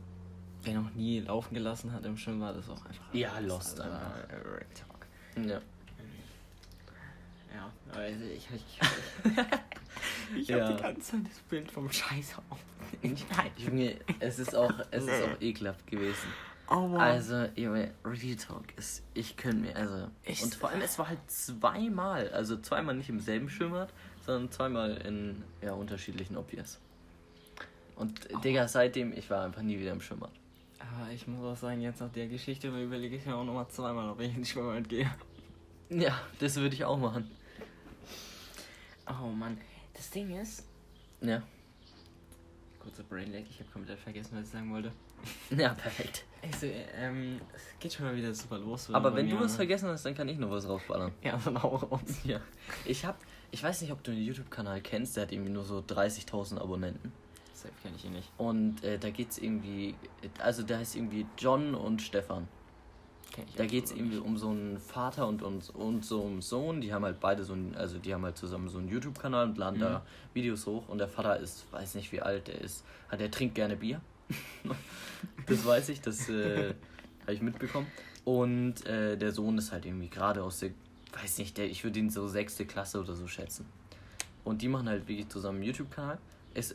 wer 0.64 0.74
noch 0.76 0.92
nie 0.94 1.20
laufen 1.20 1.54
gelassen 1.54 1.94
hat 1.94 2.04
im 2.06 2.18
Schwimmbad, 2.18 2.56
ist 2.58 2.70
auch 2.70 2.86
einfach. 2.86 3.14
Ja, 3.14 3.38
lost 3.40 3.80
einfach. 3.80 4.28
Talk. 4.74 5.08
Ja. 5.48 5.62
Ja, 7.54 7.72
also 7.94 8.26
ich, 8.26 8.48
ich, 8.54 8.56
ich, 8.56 8.82
ich 10.40 10.48
Ja. 10.48 10.68
hab 10.68 10.76
die 10.78 10.82
ganze 10.84 11.02
Zeit 11.12 11.22
das 11.30 11.40
Bild 11.50 11.72
vom 11.72 11.92
Scheiß 11.92 12.36
auf. 12.50 12.58
Nein. 13.04 13.52
Junge, 13.58 13.96
es 14.20 14.40
ist 14.40 14.56
auch, 14.56 14.74
es 14.90 15.04
ist 15.06 15.24
auch 15.24 15.40
ekelhaft 15.42 15.86
gewesen. 15.88 16.28
Oh, 16.70 16.96
Also, 16.98 17.46
Junge, 17.56 17.92
Real 18.06 18.36
Talk 18.36 18.64
ist, 18.78 19.04
ich 19.14 19.36
könnte 19.38 19.58
mir, 19.58 19.76
also, 19.76 20.08
Ich- 20.24 20.42
und 20.44 20.56
vor 20.56 20.70
allem, 20.70 20.82
es 20.82 20.98
war 20.98 21.10
halt 21.10 21.20
zweimal, 21.30 22.30
also 22.30 22.58
zweimal 22.58 22.96
nicht 22.96 23.10
im 23.10 23.20
selben 23.20 23.50
Schwimmbad, 23.50 23.94
sondern 24.26 24.52
zweimal 24.52 24.98
in, 24.98 25.44
ja, 25.62 25.74
unterschiedlichen 25.74 26.38
Obvious. 26.38 26.80
Und, 27.96 28.28
Digga, 28.44 28.68
seitdem, 28.68 29.14
ich 29.14 29.30
war 29.30 29.46
einfach 29.46 29.62
nie 29.62 29.78
wieder 29.80 29.92
im 29.92 30.02
Schwimmbad. 30.02 30.32
Aber 30.80 31.12
ich 31.12 31.28
muss 31.28 31.44
auch 31.44 31.58
sagen, 31.62 31.82
jetzt 31.82 32.00
nach 32.00 32.12
der 32.12 32.28
Geschichte 32.28 32.68
überlege 32.70 33.18
ich 33.18 33.26
mir 33.26 33.36
auch 33.36 33.44
nochmal 33.44 33.68
zweimal, 33.68 34.10
ob 34.10 34.20
ich 34.22 34.36
ins 34.36 34.50
Schwimmbad 34.50 34.88
gehe. 34.90 35.10
Ja, 35.90 36.18
das 36.40 36.56
würde 36.56 36.74
ich 36.76 36.86
auch 36.86 36.98
machen. 36.98 37.30
Oh 39.08 39.28
Mann, 39.28 39.58
das 39.94 40.10
Ding 40.10 40.36
ist. 40.40 40.66
Ja. 41.22 41.44
Kurzer 42.80 43.04
Brainlag, 43.04 43.44
ich 43.50 43.60
habe 43.60 43.70
komplett 43.72 44.00
vergessen, 44.00 44.38
was 44.38 44.46
ich 44.46 44.52
sagen 44.52 44.72
wollte. 44.74 44.92
Ja, 45.58 45.74
perfekt. 45.74 46.26
Also, 46.42 46.68
ähm, 46.98 47.40
es 47.56 47.62
geht 47.80 47.94
schon 47.94 48.06
mal 48.06 48.16
wieder 48.16 48.34
super 48.34 48.58
los. 48.58 48.90
Aber 48.92 49.16
wenn 49.16 49.30
du 49.30 49.40
was 49.40 49.56
vergessen 49.56 49.88
hast, 49.90 50.06
dann 50.06 50.14
kann 50.16 50.28
ich 50.28 50.38
noch 50.38 50.50
was 50.50 50.68
rausballern. 50.68 51.14
Ja, 51.24 51.40
dann 51.44 51.58
auch 51.58 51.90
raus. 51.92 52.02
Ja. 52.26 52.40
Ich 52.86 53.06
hab, 53.06 53.18
ich 53.52 53.64
weiß 53.64 53.82
nicht, 53.82 53.92
ob 53.94 54.04
du 54.04 54.12
den 54.12 54.22
YouTube-Kanal 54.24 54.82
kennst, 54.82 55.16
der 55.16 55.24
hat 55.24 55.32
irgendwie 55.32 55.52
nur 55.52 55.64
so 55.64 55.80
30.000 55.80 56.60
Abonnenten. 56.60 57.14
Safe 57.54 57.74
kenne 57.82 57.96
ich 57.96 58.04
ihn 58.04 58.12
nicht. 58.14 58.30
Und 58.38 58.84
äh, 58.84 58.98
da 59.00 59.10
geht's 59.10 59.38
irgendwie, 59.38 59.96
also 60.40 60.64
der 60.64 60.80
heißt 60.80 60.98
irgendwie 60.98 61.26
John 61.38 61.76
und 61.76 62.02
Stefan. 62.02 62.48
Kenn 63.32 63.46
ich 63.48 63.56
Da 63.56 63.66
geht's 63.66 63.92
irgendwie 63.92 64.18
um 64.18 64.38
so 64.38 64.50
einen 64.50 64.78
Vater 64.80 65.28
und, 65.28 65.42
und, 65.44 65.70
und 65.74 66.04
so 66.04 66.26
einen 66.26 66.42
Sohn. 66.42 66.82
Die 66.82 66.94
haben 66.94 67.06
halt 67.06 67.22
beide 67.22 67.44
so 67.46 67.54
einen, 67.54 67.74
also 67.76 68.00
die 68.00 68.14
haben 68.14 68.24
halt 68.26 68.38
zusammen 68.38 68.68
so 68.68 68.80
einen 68.80 68.90
YouTube-Kanal 68.90 69.48
und 69.48 69.58
laden 69.58 69.78
Mhm. 69.78 69.82
da 69.82 70.06
Videos 70.34 70.66
hoch. 70.68 70.90
Und 70.90 70.98
der 70.98 71.08
Vater 71.08 71.38
ist, 71.40 71.72
weiß 71.72 71.96
nicht 71.96 72.12
wie 72.12 72.22
alt 72.22 72.48
der 72.50 72.60
ist, 72.60 72.84
hat 73.08 73.22
der 73.22 73.32
trinkt 73.32 73.56
gerne 73.56 73.78
Bier. 73.78 74.02
das 75.48 75.66
weiß 75.66 75.90
ich, 75.90 76.02
das 76.02 76.30
äh, 76.30 76.74
habe 77.22 77.34
ich 77.34 77.42
mitbekommen. 77.42 77.88
Und 78.26 78.86
äh, 78.86 79.18
der 79.18 79.32
Sohn 79.32 79.58
ist 79.58 79.72
halt 79.72 79.86
irgendwie 79.86 80.10
gerade 80.10 80.44
aus 80.44 80.60
der, 80.60 80.72
weiß 81.22 81.38
nicht, 81.40 81.58
der, 81.58 81.70
ich 81.70 81.84
würde 81.84 82.00
ihn 82.00 82.10
so 82.10 82.28
sechste 82.28 82.66
Klasse 82.66 83.00
oder 83.00 83.16
so 83.16 83.28
schätzen. 83.28 83.66
Und 84.44 84.62
die 84.62 84.68
machen 84.68 84.88
halt 84.90 85.08
wirklich 85.08 85.30
zusammen 85.30 85.58
einen 85.58 85.68
YouTube-Kanal. 85.68 86.18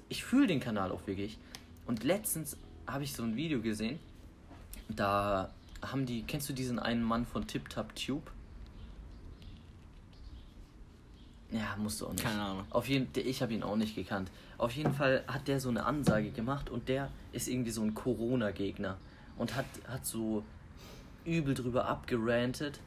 Ich 0.09 0.25
fühle 0.25 0.47
den 0.47 0.61
Kanal 0.61 0.91
auch 0.91 1.07
wirklich. 1.07 1.39
Und 1.87 2.05
letztens 2.05 2.57
habe 2.87 3.05
ich 3.05 3.13
so 3.13 3.23
ein 3.23 3.37
Video 3.37 3.61
gesehen. 3.61 3.99
Da 4.89 5.53
haben 5.83 6.07
die, 6.07 6.23
kennst 6.23 6.49
du 6.49 6.53
diesen 6.53 6.79
einen 6.79 7.03
Mann 7.03 7.27
von 7.27 7.47
Tip 7.47 7.69
Tap 7.69 7.95
Tube? 7.95 8.31
Ja, 11.51 11.77
musst 11.79 12.01
du 12.01 12.07
auch 12.07 12.13
nicht. 12.13 12.25
Keine 12.25 12.43
Ahnung. 12.43 12.65
Auf 12.71 12.89
jeden 12.89 13.09
ich 13.15 13.43
habe 13.43 13.55
ihn 13.55 13.63
auch 13.63 13.77
nicht 13.77 13.95
gekannt. 13.95 14.31
Auf 14.59 14.73
jeden 14.73 14.93
Fall 14.93 15.23
hat 15.29 15.47
der 15.47 15.61
so 15.61 15.69
eine 15.69 15.87
Ansage 15.87 16.31
gemacht 16.31 16.69
und 16.69 16.89
der 16.89 17.11
ist 17.33 17.49
irgendwie 17.49 17.71
so 17.71 17.83
ein 17.83 17.95
Corona-Gegner 17.95 18.97
und 19.39 19.55
hat, 19.55 19.67
hat 19.87 20.05
so 20.05 20.43
übel 21.25 21.55
drüber 21.55 21.87
abgerantet. 21.87 22.81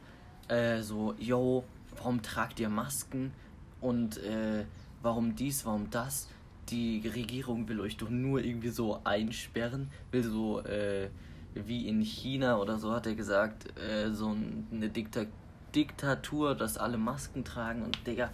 Äh, 0.50 0.82
so, 0.82 1.16
yo, 1.18 1.64
warum 1.96 2.22
tragt 2.22 2.60
ihr 2.60 2.68
Masken? 2.68 3.32
Und 3.80 4.18
äh, 4.18 4.66
warum 5.02 5.36
dies, 5.36 5.66
warum 5.66 5.90
das? 5.90 6.28
Die 6.70 7.08
Regierung 7.08 7.70
will 7.70 7.80
euch 7.80 7.96
doch 7.96 8.10
nur 8.10 8.44
irgendwie 8.44 8.70
so 8.70 9.00
einsperren, 9.06 9.90
will 10.12 10.24
so, 10.24 10.60
äh, 10.62 11.10
wie 11.54 11.88
in 11.88 12.02
China 12.02 12.58
oder 12.58 12.80
so, 12.80 12.92
hat 12.92 13.08
er 13.08 13.16
gesagt, 13.16 13.78
äh, 13.80 14.12
so 14.12 14.36
eine 14.72 14.90
Dikta 14.90 15.26
Diktatur, 15.74 16.54
dass 16.54 16.78
alle 16.78 16.98
Masken 16.98 17.46
tragen 17.46 17.84
und 17.84 18.06
Digga, 18.06 18.30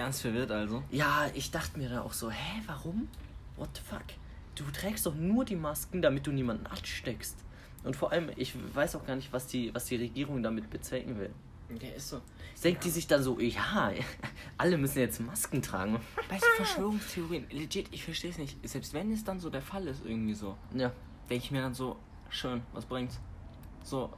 Ganz 0.00 0.20
verwirrt 0.22 0.50
also. 0.50 0.82
ja, 0.90 1.26
ich 1.34 1.50
dachte 1.50 1.78
mir 1.78 1.88
da 1.90 2.00
auch 2.02 2.12
so, 2.14 2.30
hä, 2.30 2.62
warum? 2.66 3.08
What 3.56 3.68
the 3.74 3.82
fuck? 3.82 4.04
Du 4.54 4.64
trägst 4.72 5.04
doch 5.04 5.14
nur 5.14 5.44
die 5.44 5.56
Masken, 5.56 6.00
damit 6.00 6.26
du 6.26 6.32
niemanden 6.32 6.66
ansteckst. 6.66 7.36
Und 7.84 7.96
vor 7.96 8.10
allem, 8.10 8.30
ich 8.36 8.54
weiß 8.74 8.96
auch 8.96 9.06
gar 9.06 9.16
nicht, 9.16 9.30
was 9.32 9.46
die, 9.46 9.74
was 9.74 9.84
die 9.86 9.96
Regierung 9.96 10.42
damit 10.42 10.70
bezwecken 10.70 11.18
will. 11.18 11.30
Der 11.82 11.94
ist 11.96 12.08
so. 12.08 12.20
Denkt 12.64 12.82
die 12.84 12.90
sich 12.90 13.06
dann 13.06 13.22
so, 13.22 13.38
ja, 13.40 13.92
alle 14.58 14.76
müssen 14.78 14.98
jetzt 15.00 15.20
Masken 15.20 15.60
tragen. 15.62 16.00
Weißt 16.28 16.42
du, 16.42 16.56
Verschwörungstheorien, 16.64 17.46
legit, 17.50 17.88
ich 17.92 18.02
verstehe 18.04 18.30
es 18.30 18.38
nicht. 18.38 18.56
Selbst 18.68 18.92
wenn 18.94 19.12
es 19.12 19.22
dann 19.24 19.38
so 19.38 19.50
der 19.50 19.62
Fall 19.62 19.86
ist, 19.86 20.00
irgendwie 20.04 20.34
so, 20.34 20.56
Ja, 20.74 20.90
denke 21.28 21.44
ich 21.44 21.50
mir 21.50 21.60
dann 21.62 21.74
so, 21.74 21.96
schön, 22.30 22.62
was 22.72 22.84
bringt's? 22.86 23.20
So, 23.84 24.10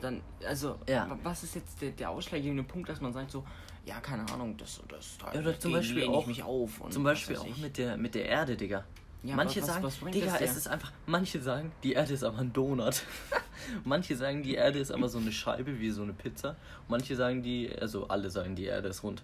dann, 0.00 0.20
also, 0.46 0.78
Ja. 0.88 1.08
wa- 1.10 1.18
was 1.22 1.42
ist 1.42 1.54
jetzt 1.54 1.80
der, 1.82 1.90
der 1.92 2.10
ausschlaggebende 2.10 2.62
Punkt, 2.64 2.88
dass 2.88 3.00
man 3.00 3.12
sagt 3.12 3.30
so, 3.30 3.44
ja, 3.86 4.00
keine 4.00 4.28
Ahnung, 4.30 4.56
das 4.58 4.80
das, 4.88 5.16
da 5.18 5.32
Ja, 5.32 5.40
oder 5.40 5.58
zum 5.58 5.72
Beispiel 5.72 6.04
auch- 6.06 6.26
mich 6.26 6.42
auf. 6.42 6.80
Und 6.80 6.92
zum 6.92 7.04
Beispiel 7.04 7.36
auch 7.36 7.56
mit 7.56 7.78
der, 7.78 7.96
mit 7.96 8.14
der 8.14 8.26
Erde, 8.26 8.56
Digga. 8.56 8.84
Ja, 9.22 9.34
manche 9.34 9.60
was- 9.60 9.66
sagen, 9.68 9.82
was 9.84 9.98
Digga, 10.12 10.36
es 10.40 10.56
ist 10.56 10.68
einfach, 10.68 10.92
manche 11.06 11.40
sagen, 11.40 11.72
die 11.82 11.94
Erde 11.94 12.12
ist 12.12 12.22
aber 12.22 12.38
ein 12.38 12.52
Donut. 12.52 13.02
manche 13.84 14.14
sagen, 14.16 14.42
die 14.42 14.54
Erde 14.54 14.78
ist 14.78 14.90
aber 14.92 15.08
so 15.08 15.18
eine 15.18 15.32
Scheibe 15.32 15.80
wie 15.80 15.90
so 15.90 16.02
eine 16.02 16.12
Pizza. 16.12 16.54
Manche 16.88 17.16
sagen, 17.16 17.42
die, 17.42 17.70
also 17.80 18.06
alle 18.08 18.30
sagen, 18.30 18.54
die 18.54 18.64
Erde 18.66 18.88
ist 18.88 19.02
rund. 19.02 19.22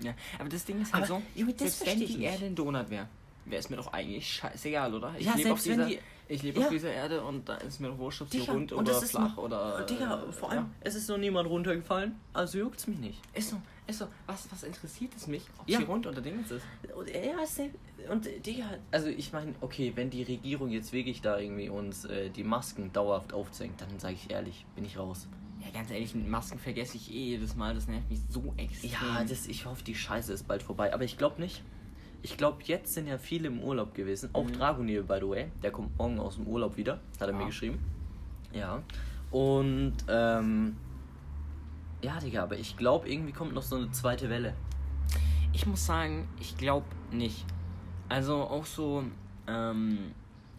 Ja, 0.00 0.14
aber 0.38 0.48
das 0.48 0.64
Ding 0.64 0.80
ist 0.82 0.92
halt 0.92 1.04
Aber, 1.10 1.20
so, 1.20 1.22
Junge, 1.34 1.54
selbst 1.56 1.86
wenn 1.86 1.98
die 1.98 2.06
nicht. 2.06 2.20
Erde 2.20 2.46
ein 2.46 2.54
Donut 2.54 2.90
wäre, 2.90 3.08
wäre 3.46 3.60
es 3.60 3.70
mir 3.70 3.76
doch 3.76 3.92
eigentlich 3.92 4.28
scheißegal, 4.32 4.94
oder? 4.94 5.14
Ich 5.18 5.26
Ja, 5.26 5.36
selbst 5.36 5.68
wenn 5.68 5.86
die- 5.88 5.98
ich 6.28 6.42
lebe 6.42 6.60
Ja. 6.60 6.66
auf 6.66 6.72
dieser 6.72 6.92
Erde 6.92 7.22
und 7.22 7.48
da 7.48 7.56
ist 7.56 7.80
mir 7.80 7.88
doch 7.88 7.98
wurscht, 7.98 8.22
ob 8.22 8.30
Digga, 8.30 8.52
rund 8.52 8.72
und 8.72 8.88
oder 8.88 9.02
ist 9.02 9.10
flach 9.10 9.36
oder... 9.36 9.84
Digga, 9.84 10.22
äh, 10.28 10.32
vor 10.32 10.50
allem, 10.50 10.64
ja. 10.64 10.70
es 10.80 10.94
ist 10.94 11.08
noch 11.08 11.18
niemand 11.18 11.48
runtergefallen, 11.48 12.14
also 12.32 12.58
juckt's 12.58 12.86
mich 12.86 12.98
nicht. 12.98 13.20
Ist 13.34 13.50
so, 13.50 13.56
ist 13.86 13.98
so. 13.98 14.06
Was, 14.26 14.50
was 14.50 14.62
interessiert 14.62 15.12
es 15.16 15.26
mich, 15.26 15.42
ob 15.58 15.68
Ja. 15.68 15.78
sie 15.78 15.84
rund 15.84 16.06
oder 16.06 16.20
Dingens 16.20 16.50
ist? 16.50 16.64
Und, 16.96 17.08
ja, 17.10 17.46
safe. 17.46 17.70
und 18.10 18.26
äh, 18.26 18.38
Digga, 18.40 18.64
also 18.90 19.08
ich 19.08 19.32
meine, 19.32 19.54
okay, 19.60 19.92
wenn 19.94 20.10
die 20.10 20.22
Regierung 20.22 20.70
jetzt 20.70 20.92
wirklich 20.92 21.20
da 21.20 21.38
irgendwie 21.38 21.68
uns 21.68 22.04
äh, 22.04 22.30
die 22.30 22.44
Masken 22.44 22.92
dauerhaft 22.92 23.32
aufzwängt, 23.32 23.80
dann 23.80 23.98
sage 23.98 24.14
ich 24.14 24.30
ehrlich, 24.30 24.64
bin 24.74 24.84
ich 24.84 24.98
raus. 24.98 25.28
Ja, 25.60 25.70
ganz 25.72 25.92
ehrlich, 25.92 26.12
Masken 26.14 26.58
vergesse 26.58 26.96
ich 26.96 27.12
eh 27.12 27.24
jedes 27.36 27.54
Mal. 27.54 27.72
Das 27.74 27.86
nervt 27.86 28.10
mich 28.10 28.18
so 28.28 28.52
extrem. 28.56 28.90
Ja, 28.90 29.22
das, 29.22 29.46
ich 29.46 29.64
hoffe, 29.64 29.84
die 29.84 29.94
Scheiße 29.94 30.32
ist 30.32 30.48
bald 30.48 30.60
vorbei, 30.62 30.92
aber 30.92 31.04
ich 31.04 31.16
glaube 31.18 31.40
nicht. 31.40 31.62
Ich 32.22 32.36
glaube, 32.36 32.58
jetzt 32.64 32.94
sind 32.94 33.06
ja 33.08 33.18
viele 33.18 33.48
im 33.48 33.60
Urlaub 33.60 33.94
gewesen. 33.94 34.30
Auch 34.32 34.44
Mhm. 34.44 34.52
Dragonil, 34.52 35.02
by 35.02 35.18
the 35.20 35.28
way. 35.28 35.50
Der 35.62 35.72
kommt 35.72 35.96
morgen 35.98 36.18
aus 36.20 36.36
dem 36.36 36.46
Urlaub 36.46 36.76
wieder. 36.76 37.00
Hat 37.20 37.28
er 37.28 37.32
mir 37.34 37.42
Ah. 37.42 37.46
geschrieben. 37.46 37.78
Ja. 38.52 38.82
Und, 39.30 39.94
ähm. 40.08 40.76
Ja, 42.02 42.18
Digga, 42.18 42.42
aber 42.44 42.56
ich 42.58 42.76
glaube, 42.76 43.08
irgendwie 43.08 43.32
kommt 43.32 43.54
noch 43.54 43.62
so 43.62 43.76
eine 43.76 43.90
zweite 43.92 44.28
Welle. 44.28 44.54
Ich 45.52 45.66
muss 45.66 45.84
sagen, 45.86 46.28
ich 46.40 46.56
glaube 46.56 46.86
nicht. 47.12 47.44
Also 48.08 48.36
auch 48.42 48.66
so, 48.66 49.04
ähm, 49.46 49.98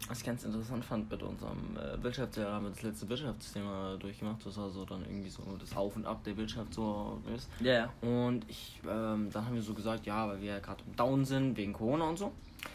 was 0.08 0.18
ich 0.18 0.24
ganz 0.24 0.44
interessant 0.44 0.84
fand 0.84 1.10
mit 1.10 1.22
unserem 1.22 1.76
äh, 1.76 2.02
Wirtschaftslehrer, 2.02 2.52
haben 2.52 2.64
wir 2.64 2.70
das 2.70 2.82
letzte 2.82 3.08
Wirtschaftsthema 3.08 3.96
durchgemacht, 3.98 4.44
das 4.44 4.56
war 4.56 4.70
so 4.70 4.84
dann 4.84 5.02
irgendwie 5.02 5.30
so 5.30 5.42
das 5.58 5.74
Auf 5.76 5.96
und 5.96 6.06
Ab 6.06 6.22
der 6.24 6.36
Wirtschaft 6.36 6.74
so 6.74 7.20
ist. 7.34 7.48
Ja, 7.60 7.72
ja. 7.72 7.92
Und 8.02 8.44
ich, 8.48 8.80
ähm, 8.84 9.30
dann 9.32 9.46
haben 9.46 9.54
wir 9.54 9.62
so 9.62 9.74
gesagt, 9.74 10.06
ja, 10.06 10.28
weil 10.28 10.40
wir 10.40 10.52
ja 10.52 10.58
gerade 10.58 10.82
im 10.86 10.94
Down 10.96 11.24
sind 11.24 11.56
wegen 11.56 11.72
Corona 11.72 12.08
und 12.08 12.18
so. 12.18 12.32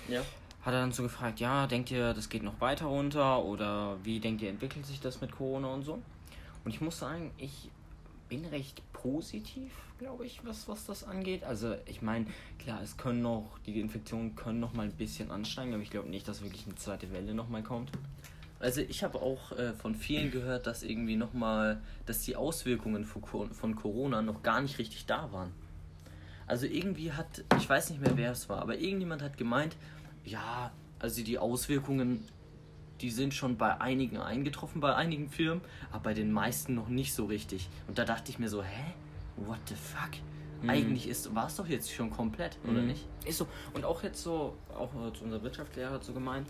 Ja. 0.07 0.21
Hat 0.61 0.73
er 0.73 0.81
dann 0.81 0.91
so 0.91 1.03
gefragt, 1.03 1.39
ja, 1.39 1.67
denkt 1.67 1.91
ihr, 1.91 2.13
das 2.13 2.29
geht 2.29 2.43
noch 2.43 2.59
weiter 2.59 2.87
runter 2.87 3.43
oder 3.43 3.97
wie 4.03 4.19
denkt 4.19 4.41
ihr, 4.41 4.49
entwickelt 4.49 4.85
sich 4.85 4.99
das 4.99 5.21
mit 5.21 5.31
Corona 5.31 5.67
und 5.69 5.83
so? 5.83 6.01
Und 6.65 6.73
ich 6.73 6.81
muss 6.81 6.99
sagen, 6.99 7.31
ich 7.37 7.69
bin 8.27 8.45
recht 8.45 8.81
positiv, 9.01 9.71
glaube 9.97 10.25
ich, 10.25 10.43
was, 10.45 10.67
was 10.67 10.85
das 10.85 11.03
angeht. 11.03 11.43
Also 11.43 11.75
ich 11.85 12.01
meine, 12.01 12.25
klar, 12.57 12.81
es 12.81 12.97
können 12.97 13.21
noch, 13.21 13.59
die 13.65 13.79
Infektionen 13.79 14.35
können 14.35 14.59
noch 14.59 14.73
mal 14.73 14.83
ein 14.83 14.91
bisschen 14.91 15.31
ansteigen, 15.31 15.73
aber 15.73 15.83
ich 15.83 15.89
glaube 15.89 16.09
nicht, 16.09 16.27
dass 16.27 16.41
wirklich 16.41 16.65
eine 16.65 16.75
zweite 16.75 17.11
Welle 17.11 17.33
noch 17.33 17.49
mal 17.49 17.63
kommt. 17.63 17.91
Also 18.59 18.81
ich 18.81 19.03
habe 19.03 19.21
auch 19.21 19.53
äh, 19.53 19.73
von 19.73 19.95
vielen 19.95 20.31
gehört, 20.31 20.67
dass 20.67 20.83
irgendwie 20.83 21.15
nochmal, 21.15 21.81
dass 22.05 22.21
die 22.23 22.35
Auswirkungen 22.35 23.05
von, 23.05 23.53
von 23.53 23.75
Corona 23.75 24.21
noch 24.21 24.43
gar 24.43 24.59
nicht 24.59 24.77
richtig 24.79 25.05
da 25.05 25.31
waren. 25.31 25.53
Also 26.45 26.65
irgendwie 26.65 27.13
hat, 27.13 27.45
ich 27.57 27.69
weiß 27.69 27.91
nicht 27.91 28.01
mehr 28.01 28.17
wer 28.17 28.31
es 28.31 28.49
war, 28.49 28.61
aber 28.61 28.77
irgendjemand 28.77 29.21
hat 29.21 29.37
gemeint, 29.37 29.77
ja, 30.25 30.71
also 30.97 31.23
die 31.23 31.37
Auswirkungen, 31.37 32.25
die 33.01 33.09
sind 33.09 33.33
schon 33.33 33.57
bei 33.57 33.79
einigen 33.79 34.17
eingetroffen, 34.17 34.81
bei 34.81 34.95
einigen 34.95 35.29
Firmen, 35.29 35.61
aber 35.91 36.03
bei 36.03 36.13
den 36.13 36.31
meisten 36.31 36.75
noch 36.75 36.87
nicht 36.89 37.13
so 37.13 37.25
richtig. 37.25 37.69
Und 37.87 37.97
da 37.97 38.05
dachte 38.05 38.31
ich 38.31 38.39
mir 38.39 38.49
so, 38.49 38.63
hä? 38.63 38.93
What 39.37 39.59
the 39.67 39.75
fuck? 39.75 40.09
Mhm. 40.61 40.69
Eigentlich 40.69 41.07
ist 41.07 41.33
war 41.33 41.47
es 41.47 41.55
doch 41.55 41.67
jetzt 41.67 41.91
schon 41.93 42.09
komplett, 42.11 42.57
oder 42.65 42.81
Mhm. 42.81 42.87
nicht? 42.87 43.07
Ist 43.25 43.37
so. 43.37 43.47
Und 43.73 43.85
auch 43.85 44.03
jetzt 44.03 44.21
so, 44.21 44.57
auch 44.77 44.89
äh, 44.93 45.23
unser 45.23 45.41
Wirtschaftslehrer 45.41 45.91
hat 45.91 46.03
so 46.03 46.11
gemeint, 46.11 46.47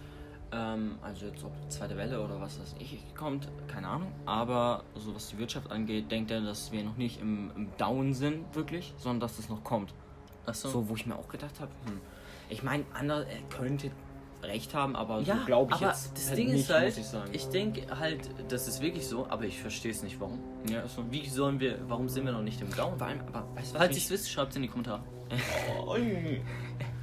ähm, 0.51 0.97
also 1.03 1.27
jetzt 1.27 1.43
ob 1.43 1.51
zweite 1.69 1.95
Welle 1.95 2.19
oder 2.19 2.41
was 2.41 2.57
das 2.57 2.75
ich 2.79 2.97
kommt, 3.15 3.47
keine 3.67 3.87
Ahnung. 3.87 4.11
Aber 4.25 4.83
so 4.95 5.13
was 5.13 5.29
die 5.29 5.37
Wirtschaft 5.37 5.69
angeht, 5.71 6.09
denkt 6.11 6.31
er, 6.31 6.41
dass 6.41 6.71
wir 6.71 6.83
noch 6.83 6.97
nicht 6.97 7.21
im, 7.21 7.51
im 7.55 7.67
Down 7.77 8.15
sind, 8.15 8.43
wirklich, 8.55 8.93
sondern 8.97 9.19
dass 9.19 9.37
das 9.37 9.49
noch 9.49 9.63
kommt. 9.63 9.93
Achso. 10.47 10.69
So, 10.69 10.89
wo 10.89 10.95
ich 10.95 11.05
mir 11.05 11.15
auch 11.15 11.27
gedacht 11.29 11.59
habe, 11.59 11.69
hm, 11.85 11.99
ich 12.49 12.63
meine, 12.63 12.83
Ander 12.95 13.27
er 13.27 13.41
könnte 13.55 13.91
recht 14.43 14.73
haben, 14.73 14.95
aber 14.95 15.21
Ja, 15.21 15.37
so 15.37 15.45
glaube 15.45 15.71
ich 15.73 15.81
aber 15.81 15.87
jetzt 15.87 16.11
das 16.15 16.27
halt 16.29 16.37
Ding 16.37 16.51
nicht, 16.51 16.61
ist 16.61 16.69
halt, 16.73 16.97
ich 16.97 17.35
ich 17.35 17.49
denke 17.49 17.99
halt, 17.99 18.29
das 18.47 18.67
ist 18.67 18.81
wirklich 18.81 19.07
so, 19.07 19.27
aber 19.29 19.43
ich 19.43 19.59
verstehe 19.59 19.91
es 19.91 20.01
nicht, 20.03 20.19
warum. 20.19 20.39
ja, 20.69 20.87
so. 20.87 21.03
Wie 21.11 21.27
sollen 21.27 21.59
wir, 21.59 21.79
warum 21.87 22.07
sind 22.09 22.25
wir 22.25 22.31
noch 22.31 22.41
nicht 22.41 22.61
im 22.61 22.73
Down? 22.73 22.97
Vor 22.97 23.07
allem, 23.07 23.21
aber 23.27 23.47
weißt 23.55 23.71
du 23.71 23.73
was? 23.73 23.81
Falls 23.81 23.95
ihr 23.95 24.03
es 24.03 24.09
wisst, 24.09 24.31
schreibt 24.31 24.51
es 24.51 24.55
in 24.55 24.61
die 24.63 24.67
Kommentare. 24.67 25.01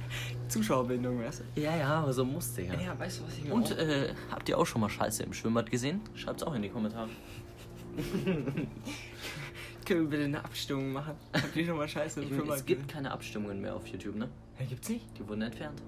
Zuschauerbindung, 0.47 1.19
weißt 1.19 1.43
Ja, 1.55 1.75
ja, 1.75 1.99
aber 2.01 2.13
so 2.13 2.23
muss 2.25 2.53
der 2.53 2.75
du? 2.75 2.83
Ja, 2.83 2.97
weißt 2.97 3.19
du, 3.19 3.25
was 3.25 3.37
ich 3.37 3.43
mir 3.43 3.53
Und 3.53 3.77
äh, 3.77 4.13
habt 4.31 4.47
ihr 4.49 4.57
auch 4.57 4.65
schon 4.65 4.81
mal 4.81 4.89
Scheiße 4.89 5.23
im 5.23 5.33
Schwimmbad 5.33 5.69
gesehen? 5.69 6.01
Schreibt 6.15 6.41
es 6.41 6.47
auch 6.47 6.53
in 6.53 6.61
die 6.61 6.69
Kommentare. 6.69 7.09
Können 9.85 10.01
wir 10.01 10.09
bitte 10.09 10.25
eine 10.25 10.43
Abstimmung 10.43 10.91
machen? 10.91 11.15
Habt 11.33 11.55
ihr 11.55 11.65
schon 11.65 11.77
mal 11.77 11.87
Scheiße 11.87 12.19
Ich 12.19 12.25
im 12.25 12.31
meine, 12.31 12.41
Schwimmbad 12.41 12.59
es 12.59 12.65
gibt 12.65 12.87
keine 12.89 13.11
Abstimmungen 13.11 13.61
mehr 13.61 13.75
auf 13.75 13.87
YouTube, 13.87 14.15
ne? 14.15 14.29
Ja, 14.59 14.65
gibt's 14.65 14.89
nicht? 14.89 15.05
Die 15.17 15.27
wurden 15.27 15.41
entfernt. 15.41 15.81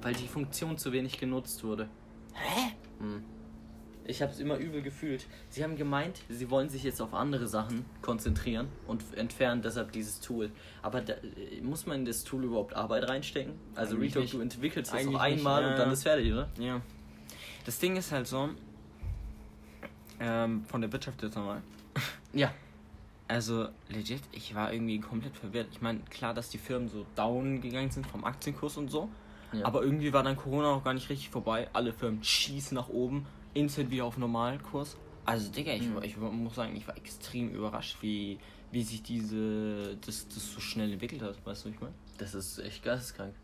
Weil 0.00 0.14
die 0.14 0.26
Funktion 0.26 0.76
zu 0.78 0.92
wenig 0.92 1.18
genutzt 1.18 1.62
wurde. 1.62 1.88
Hä? 2.34 2.72
Hm. 2.98 3.22
Ich 4.04 4.20
habe 4.20 4.32
es 4.32 4.40
immer 4.40 4.56
übel 4.56 4.82
gefühlt. 4.82 5.26
Sie 5.48 5.62
haben 5.62 5.76
gemeint, 5.76 6.22
sie 6.28 6.50
wollen 6.50 6.68
sich 6.68 6.82
jetzt 6.82 7.00
auf 7.00 7.14
andere 7.14 7.46
Sachen 7.46 7.84
konzentrieren 8.00 8.68
und 8.88 9.02
entfernen 9.16 9.62
deshalb 9.62 9.92
dieses 9.92 10.20
Tool. 10.20 10.50
Aber 10.82 11.00
da, 11.00 11.12
äh, 11.12 11.60
muss 11.62 11.86
man 11.86 12.00
in 12.00 12.04
das 12.04 12.24
Tool 12.24 12.44
überhaupt 12.44 12.74
Arbeit 12.74 13.08
reinstecken? 13.08 13.54
Also 13.76 13.94
Eigentlich 13.94 14.10
Retalk, 14.10 14.24
nicht. 14.24 14.34
du 14.34 14.40
entwickelst 14.40 14.92
Eigentlich 14.92 15.12
noch 15.12 15.20
einmal 15.20 15.62
ja, 15.62 15.70
und 15.70 15.78
dann 15.78 15.92
ist 15.92 16.02
fertig, 16.02 16.32
oder? 16.32 16.48
Ja. 16.58 16.80
Das 17.64 17.78
Ding 17.78 17.94
ist 17.94 18.10
halt 18.10 18.26
so, 18.26 18.50
ähm, 20.18 20.64
von 20.64 20.80
der 20.80 20.92
Wirtschaft 20.92 21.22
jetzt 21.22 21.36
nochmal. 21.36 21.62
Ja. 22.32 22.52
Also, 23.28 23.68
legit, 23.88 24.20
ich 24.32 24.54
war 24.54 24.72
irgendwie 24.72 25.00
komplett 25.00 25.36
verwirrt. 25.36 25.68
Ich 25.72 25.80
meine, 25.80 26.00
klar, 26.10 26.34
dass 26.34 26.50
die 26.50 26.58
Firmen 26.58 26.88
so 26.88 27.06
down 27.14 27.60
gegangen 27.60 27.90
sind 27.90 28.06
vom 28.06 28.24
Aktienkurs 28.24 28.76
und 28.76 28.90
so. 28.90 29.08
Ja. 29.52 29.64
Aber 29.66 29.82
irgendwie 29.82 30.12
war 30.12 30.22
dann 30.22 30.36
Corona 30.36 30.68
auch 30.74 30.84
gar 30.84 30.94
nicht 30.94 31.08
richtig 31.08 31.30
vorbei. 31.30 31.68
Alle 31.72 31.92
Firmen 31.92 32.22
schießen 32.22 32.74
nach 32.74 32.88
oben, 32.88 33.26
instant 33.54 33.90
wieder 33.90 34.04
auf 34.04 34.18
Normalkurs. 34.18 34.96
Also, 35.24 35.50
Digga, 35.52 35.72
ich, 35.72 35.82
Mhm. 35.88 36.02
ich 36.02 36.16
muss 36.16 36.54
sagen, 36.54 36.74
ich 36.76 36.86
war 36.88 36.96
extrem 36.96 37.50
überrascht, 37.54 37.98
wie, 38.00 38.38
wie 38.70 38.82
sich 38.82 39.02
diese, 39.02 39.96
das, 40.04 40.26
das 40.28 40.52
so 40.52 40.60
schnell 40.60 40.92
entwickelt 40.92 41.22
hat. 41.22 41.36
Weißt 41.46 41.64
du, 41.64 41.68
ich 41.70 41.80
meine? 41.80 41.94
Das 42.18 42.34
ist 42.34 42.58
echt 42.58 42.82
geisteskrank. 42.82 43.34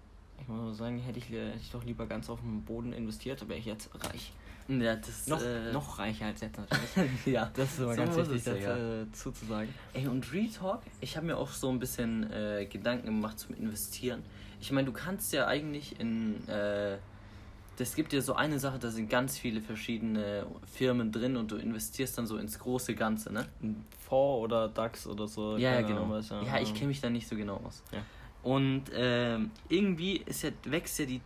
Ich 0.41 0.49
muss 0.49 0.77
sagen, 0.79 0.99
hätte 0.99 1.19
ich, 1.19 1.29
hätte 1.31 1.59
ich 1.61 1.71
doch 1.71 1.85
lieber 1.85 2.07
ganz 2.07 2.29
auf 2.31 2.41
dem 2.41 2.63
Boden 2.63 2.93
investiert, 2.93 3.47
wäre 3.49 3.59
ich 3.59 3.67
jetzt 3.67 3.91
reich. 4.05 4.33
Ja, 4.69 4.97
das 4.97 5.27
Noch, 5.27 5.43
äh, 5.43 5.73
noch 5.73 5.99
reicher 5.99 6.27
als 6.27 6.43
jetzt 6.43 6.59
natürlich. 6.59 7.27
ja. 7.27 7.51
Das 7.55 7.73
ist 7.73 7.81
aber 7.81 7.95
So 7.95 8.03
ganz 8.03 8.17
wichtig 8.17 8.37
es 8.37 8.45
ja, 8.47 8.57
ja. 8.57 9.05
dazu 9.05 9.33
zu 9.33 9.47
sagen. 9.47 9.73
Ey, 9.95 10.07
und 10.07 10.31
Retalk, 10.33 10.83
ich 11.01 11.17
habe 11.17 11.27
mir 11.27 11.39
auch 11.39 11.51
so 11.51 11.71
ein 11.71 11.79
bisschen 11.79 12.31
äh, 12.31 12.67
Gedanken 12.67 13.07
gemacht 13.07 13.39
zum 13.39 13.55
Investieren. 13.55 14.23
Ich 14.61 14.71
meine, 14.71 14.87
du 14.87 14.93
kannst 14.93 15.33
ja 15.33 15.47
eigentlich 15.47 15.99
in. 15.99 16.47
Äh, 16.49 16.99
das 17.77 17.95
gibt 17.95 18.13
ja 18.13 18.21
so 18.21 18.35
eine 18.35 18.59
Sache, 18.59 18.81
da 18.81 18.91
sind 18.91 19.09
ganz 19.09 19.39
viele 19.39 19.61
verschiedene 19.61 20.45
Firmen 20.67 21.13
drin 21.13 21.37
und 21.37 21.53
du 21.53 21.57
investierst 21.57 22.19
dann 22.19 22.27
so 22.27 22.37
ins 22.37 22.59
große 22.59 22.97
Ganze, 22.97 23.33
ne? 23.33 23.47
Fonds 24.01 24.43
oder 24.43 24.69
DAX 24.69 25.07
oder 25.07 25.29
so. 25.29 25.57
Ja, 25.57 25.75
ja, 25.75 25.83
genau. 25.83 26.11
Was, 26.11 26.29
Ja, 26.29 26.61
ich 26.61 26.75
kenne 26.75 26.89
mich 26.89 27.01
da 27.01 27.09
nicht 27.09 27.29
so 27.29 27.37
genau 27.37 27.61
aus. 27.65 27.85
Ja. 27.93 28.01
Und 28.43 28.85
ähm, 28.93 29.53
irgendwie 29.69 30.17
ist 30.17 30.43
ja, 30.43 30.51
wächst 30.65 30.99
ja 30.99 31.07
die 31.07 31.21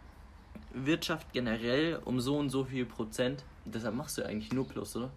Wirtschaft 0.74 1.32
generell 1.32 2.00
um 2.04 2.20
so 2.20 2.36
und 2.38 2.50
so 2.50 2.64
viel 2.64 2.84
Prozent. 2.86 3.44
Deshalb 3.64 3.94
machst 3.94 4.18
du 4.18 4.26
eigentlich 4.26 4.52
nur 4.52 4.66
Plus, 4.66 4.96
oder? 4.96 5.10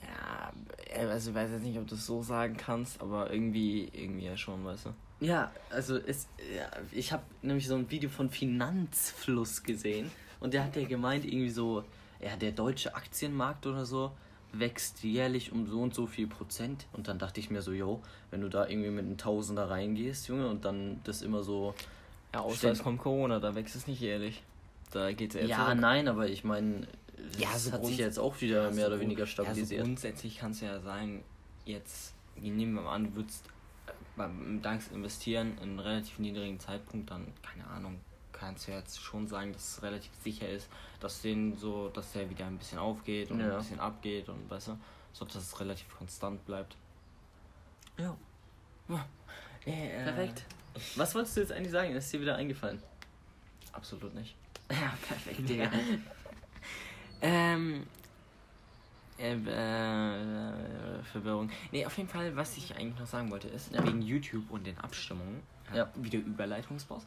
Ja, 0.00 0.52
also 0.96 1.30
ich 1.30 1.36
weiß 1.36 1.50
jetzt 1.50 1.64
nicht, 1.64 1.78
ob 1.78 1.86
du 1.86 1.94
es 1.94 2.06
so 2.06 2.22
sagen 2.22 2.56
kannst, 2.56 3.00
aber 3.00 3.32
irgendwie, 3.32 3.88
irgendwie 3.92 4.26
ja 4.26 4.36
schon, 4.36 4.64
weißt 4.64 4.86
du. 4.86 4.90
Ja, 5.20 5.50
also 5.70 5.96
es, 5.96 6.28
ja, 6.56 6.70
ich 6.92 7.12
habe 7.12 7.24
nämlich 7.42 7.66
so 7.66 7.74
ein 7.74 7.90
Video 7.90 8.08
von 8.08 8.30
Finanzfluss 8.30 9.64
gesehen 9.64 10.10
und 10.38 10.54
der 10.54 10.64
hat 10.64 10.76
ja 10.76 10.86
gemeint, 10.86 11.24
irgendwie 11.24 11.50
so, 11.50 11.82
ja, 12.20 12.36
der 12.36 12.52
deutsche 12.52 12.94
Aktienmarkt 12.94 13.66
oder 13.66 13.84
so 13.84 14.12
wächst 14.52 15.02
jährlich 15.02 15.52
um 15.52 15.66
so 15.66 15.82
und 15.82 15.94
so 15.94 16.06
viel 16.06 16.26
Prozent. 16.26 16.86
Und 16.92 17.08
dann 17.08 17.18
dachte 17.18 17.40
ich 17.40 17.50
mir 17.50 17.62
so, 17.62 17.72
yo, 17.72 18.00
wenn 18.30 18.40
du 18.40 18.48
da 18.48 18.66
irgendwie 18.66 18.90
mit 18.90 19.04
einem 19.04 19.18
Tausender 19.18 19.68
reingehst, 19.68 20.28
Junge, 20.28 20.48
und 20.48 20.64
dann 20.64 21.00
das 21.04 21.22
immer 21.22 21.42
so. 21.42 21.74
Ja, 22.34 22.40
außer 22.40 22.56
Stimmt. 22.56 22.72
es 22.74 22.82
kommt 22.82 22.98
Corona, 23.00 23.40
da 23.40 23.54
wächst 23.54 23.74
es 23.76 23.86
nicht 23.86 24.00
jährlich. 24.00 24.42
Da 24.90 25.12
geht 25.12 25.30
es 25.34 25.36
eher 25.40 25.46
Ja, 25.46 25.64
zurück. 25.66 25.78
nein, 25.80 26.08
aber 26.08 26.28
ich 26.28 26.44
meine, 26.44 26.86
das 27.32 27.40
Ja, 27.40 27.58
so 27.58 27.72
hat 27.72 27.84
sich 27.86 27.98
ja 27.98 28.06
jetzt 28.06 28.18
auch 28.18 28.40
wieder 28.40 28.64
Ja, 28.64 28.70
mehr 28.70 28.86
so 28.86 28.92
oder 28.92 29.00
weniger 29.00 29.24
grund- 29.24 29.28
Ja, 29.28 29.32
stabilisiert. 29.44 29.80
so 29.80 29.86
grundsätzlich 29.86 30.38
kann 30.38 30.50
es 30.52 30.60
ja 30.60 30.80
sein, 30.80 31.22
jetzt, 31.64 32.14
wir 32.36 32.50
nehmen 32.52 32.74
wir 32.74 32.82
mal 32.82 32.94
an, 32.94 33.04
du 33.04 33.14
würdest 33.16 33.46
äh, 33.86 33.92
beim 34.16 34.60
DAX 34.62 34.88
investieren 34.88 35.52
in 35.58 35.70
einen 35.70 35.78
relativ 35.80 36.18
niedrigen 36.18 36.58
Zeitpunkt, 36.60 37.10
dann, 37.10 37.32
keine 37.42 37.66
Ahnung, 37.66 38.00
kannst 38.32 38.68
du 38.68 38.72
jetzt 38.72 39.00
schon 39.00 39.26
sagen, 39.26 39.52
dass 39.52 39.76
es 39.78 39.82
relativ 39.82 40.12
sicher 40.22 40.48
ist, 40.48 40.68
dass 41.00 41.20
den 41.22 41.56
so, 41.56 41.88
dass 41.88 42.12
der 42.12 42.30
wieder 42.30 42.46
ein 42.46 42.56
bisschen 42.58 42.78
aufgeht 42.78 43.30
und 43.30 43.40
Ja. 43.40 43.52
ein 43.52 43.58
bisschen 43.58 43.80
abgeht 43.80 44.28
und 44.28 44.48
weißt 44.50 44.68
du, 44.68 44.78
so 45.12 45.24
dass 45.24 45.36
es 45.36 45.58
relativ 45.60 45.88
konstant 45.96 46.44
bleibt. 46.46 46.76
ja, 47.98 48.16
Äh, 49.66 50.04
perfekt. 50.04 50.44
Was 50.96 51.14
wolltest 51.14 51.36
du 51.36 51.40
jetzt 51.40 51.52
eigentlich 51.52 51.72
sagen? 51.72 51.94
Ist 51.94 52.12
dir 52.12 52.20
wieder 52.20 52.36
eingefallen? 52.36 52.82
Absolut 53.72 54.14
nicht. 54.14 54.34
Ja, 54.70 54.92
perfekt, 55.08 55.48
Digga. 55.48 55.70
Ähm, 57.22 57.86
Äh, 59.18 59.32
äh, 59.32 61.02
Verwirrung. 61.10 61.50
Nee, 61.72 61.84
auf 61.86 61.96
jeden 61.96 62.08
Fall, 62.08 62.36
was 62.36 62.56
ich 62.56 62.76
eigentlich 62.76 62.98
noch 63.00 63.06
sagen 63.06 63.30
wollte, 63.30 63.48
ist, 63.48 63.72
Ja. 63.72 63.82
wegen 63.84 64.02
YouTube 64.02 64.48
und 64.50 64.66
den 64.66 64.78
Abstimmungen, 64.78 65.42
äh, 65.72 65.78
Ja. 65.78 65.90
wieder 65.96 66.18
Überleitungsboss. 66.18 67.02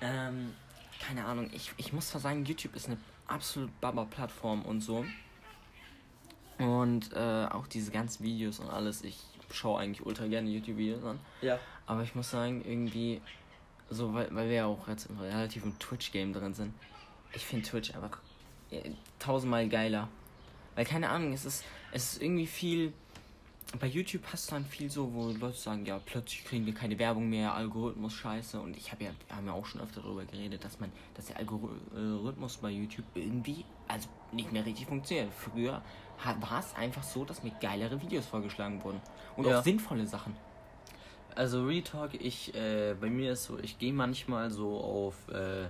Ähm, 0.00 0.54
keine 1.06 1.24
Ahnung, 1.26 1.50
ich, 1.52 1.72
ich 1.76 1.92
muss 1.92 2.08
zwar 2.08 2.20
sagen, 2.20 2.44
YouTube 2.44 2.74
ist 2.76 2.86
eine 2.86 2.96
absolut 3.26 3.78
Baba-Plattform 3.80 4.62
und 4.62 4.80
so. 4.80 5.04
Und 6.58 7.12
äh, 7.12 7.46
auch 7.50 7.66
diese 7.66 7.90
ganzen 7.90 8.24
Videos 8.24 8.60
und 8.60 8.70
alles, 8.70 9.02
ich 9.02 9.18
schaue 9.50 9.80
eigentlich 9.80 10.06
ultra 10.06 10.26
gerne 10.28 10.48
YouTube-Videos 10.50 11.04
an. 11.04 11.18
Ja. 11.42 11.58
Aber 11.92 12.02
ich 12.02 12.14
muss 12.14 12.30
sagen, 12.30 12.64
irgendwie, 12.64 13.20
so, 13.90 14.14
weil, 14.14 14.34
weil 14.34 14.48
wir 14.48 14.56
ja 14.56 14.66
auch 14.66 14.88
jetzt 14.88 15.10
im 15.10 15.18
relativen 15.18 15.78
Twitch-Game 15.78 16.32
drin 16.32 16.54
sind, 16.54 16.72
ich 17.34 17.44
finde 17.44 17.68
Twitch 17.68 17.94
einfach 17.94 18.18
äh, 18.70 18.92
tausendmal 19.18 19.68
geiler. 19.68 20.08
Weil 20.74 20.86
keine 20.86 21.10
Ahnung, 21.10 21.34
es 21.34 21.44
ist, 21.44 21.64
es 21.92 22.14
ist 22.14 22.22
irgendwie 22.22 22.46
viel. 22.46 22.94
Bei 23.78 23.86
YouTube 23.86 24.22
hast 24.32 24.48
du 24.48 24.54
dann 24.54 24.64
viel 24.64 24.90
so, 24.90 25.12
wo 25.12 25.28
Leute 25.32 25.58
sagen, 25.58 25.84
ja, 25.84 25.98
plötzlich 25.98 26.44
kriegen 26.44 26.64
wir 26.64 26.72
keine 26.74 26.98
Werbung 26.98 27.28
mehr, 27.28 27.54
Algorithmus 27.54 28.14
scheiße. 28.14 28.58
Und 28.58 28.74
ich 28.76 28.90
habe 28.90 29.04
ja, 29.04 29.10
wir 29.28 29.36
haben 29.36 29.46
ja 29.46 29.52
auch 29.52 29.66
schon 29.66 29.82
öfter 29.82 30.00
darüber 30.00 30.24
geredet, 30.24 30.64
dass 30.64 30.80
man, 30.80 30.90
dass 31.14 31.26
der 31.26 31.36
Algorithmus 31.36 32.56
bei 32.56 32.70
YouTube 32.70 33.04
irgendwie, 33.14 33.66
also 33.86 34.08
nicht 34.32 34.50
mehr 34.50 34.64
richtig 34.64 34.86
funktioniert. 34.86 35.30
Früher 35.32 35.82
war 36.40 36.58
es 36.58 36.74
einfach 36.74 37.02
so, 37.02 37.26
dass 37.26 37.42
mir 37.42 37.52
geilere 37.60 38.00
Videos 38.00 38.24
vorgeschlagen 38.26 38.82
wurden. 38.82 39.00
Und 39.36 39.46
Ja. 39.46 39.58
auch 39.58 39.64
sinnvolle 39.64 40.06
Sachen. 40.06 40.34
Also 41.34 41.64
Retalk, 41.64 42.14
ich, 42.14 42.54
äh, 42.54 42.94
bei 43.00 43.08
mir 43.10 43.32
ist 43.32 43.44
so, 43.44 43.58
ich 43.58 43.78
gehe 43.78 43.92
manchmal 43.92 44.50
so 44.50 44.78
auf, 44.78 45.14
äh, 45.28 45.68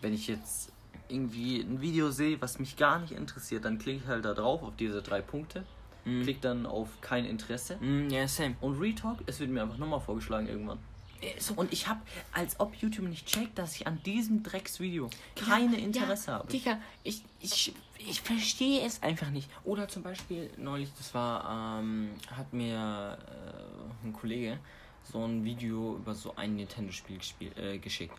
wenn 0.00 0.14
ich 0.14 0.26
jetzt 0.28 0.72
irgendwie 1.08 1.60
ein 1.60 1.80
Video 1.80 2.10
sehe, 2.10 2.40
was 2.40 2.58
mich 2.58 2.76
gar 2.76 2.98
nicht 3.00 3.12
interessiert, 3.12 3.64
dann 3.64 3.78
klicke 3.78 3.98
ich 4.04 4.06
halt 4.06 4.24
da 4.24 4.32
drauf 4.34 4.62
auf 4.62 4.72
diese 4.78 5.02
drei 5.02 5.20
Punkte, 5.20 5.64
Mhm. 6.04 6.22
klick 6.24 6.40
dann 6.40 6.66
auf 6.66 6.88
kein 7.00 7.24
Interesse. 7.24 7.76
Mm, 7.76 8.08
ja, 8.10 8.26
same. 8.26 8.56
Und 8.60 8.80
Retalk, 8.80 9.18
es 9.26 9.38
wird 9.38 9.50
mir 9.50 9.62
einfach 9.62 9.78
nochmal 9.78 10.00
vorgeschlagen 10.00 10.48
irgendwann. 10.48 10.78
Äh, 11.20 11.38
So, 11.38 11.54
Und 11.54 11.72
ich 11.72 11.86
habe, 11.86 12.00
als 12.32 12.58
ob 12.58 12.74
YouTube 12.74 13.06
nicht 13.08 13.26
checkt, 13.26 13.56
dass 13.56 13.76
ich 13.76 13.86
an 13.86 14.02
diesem 14.04 14.42
Drecksvideo 14.42 15.10
keine 15.36 15.78
Interesse 15.80 16.32
ja, 16.32 16.38
habe. 16.38 16.48
Digga, 16.50 16.78
ich, 17.04 17.22
ich, 17.40 17.72
ich 17.98 18.20
verstehe 18.20 18.84
es 18.84 19.00
einfach 19.02 19.30
nicht. 19.30 19.48
Oder 19.64 19.86
zum 19.86 20.02
Beispiel 20.02 20.50
neulich, 20.56 20.88
das 20.98 21.14
war, 21.14 21.78
ähm, 21.80 22.10
hat 22.34 22.52
mir 22.52 23.16
äh, 23.20 24.06
ein 24.06 24.12
Kollege 24.12 24.58
so 25.04 25.24
ein 25.24 25.44
Video 25.44 25.96
über 25.96 26.14
so 26.14 26.34
ein 26.36 26.56
Nintendo-Spiel 26.56 27.18
gespielt, 27.18 27.56
äh, 27.58 27.78
geschickt. 27.78 28.18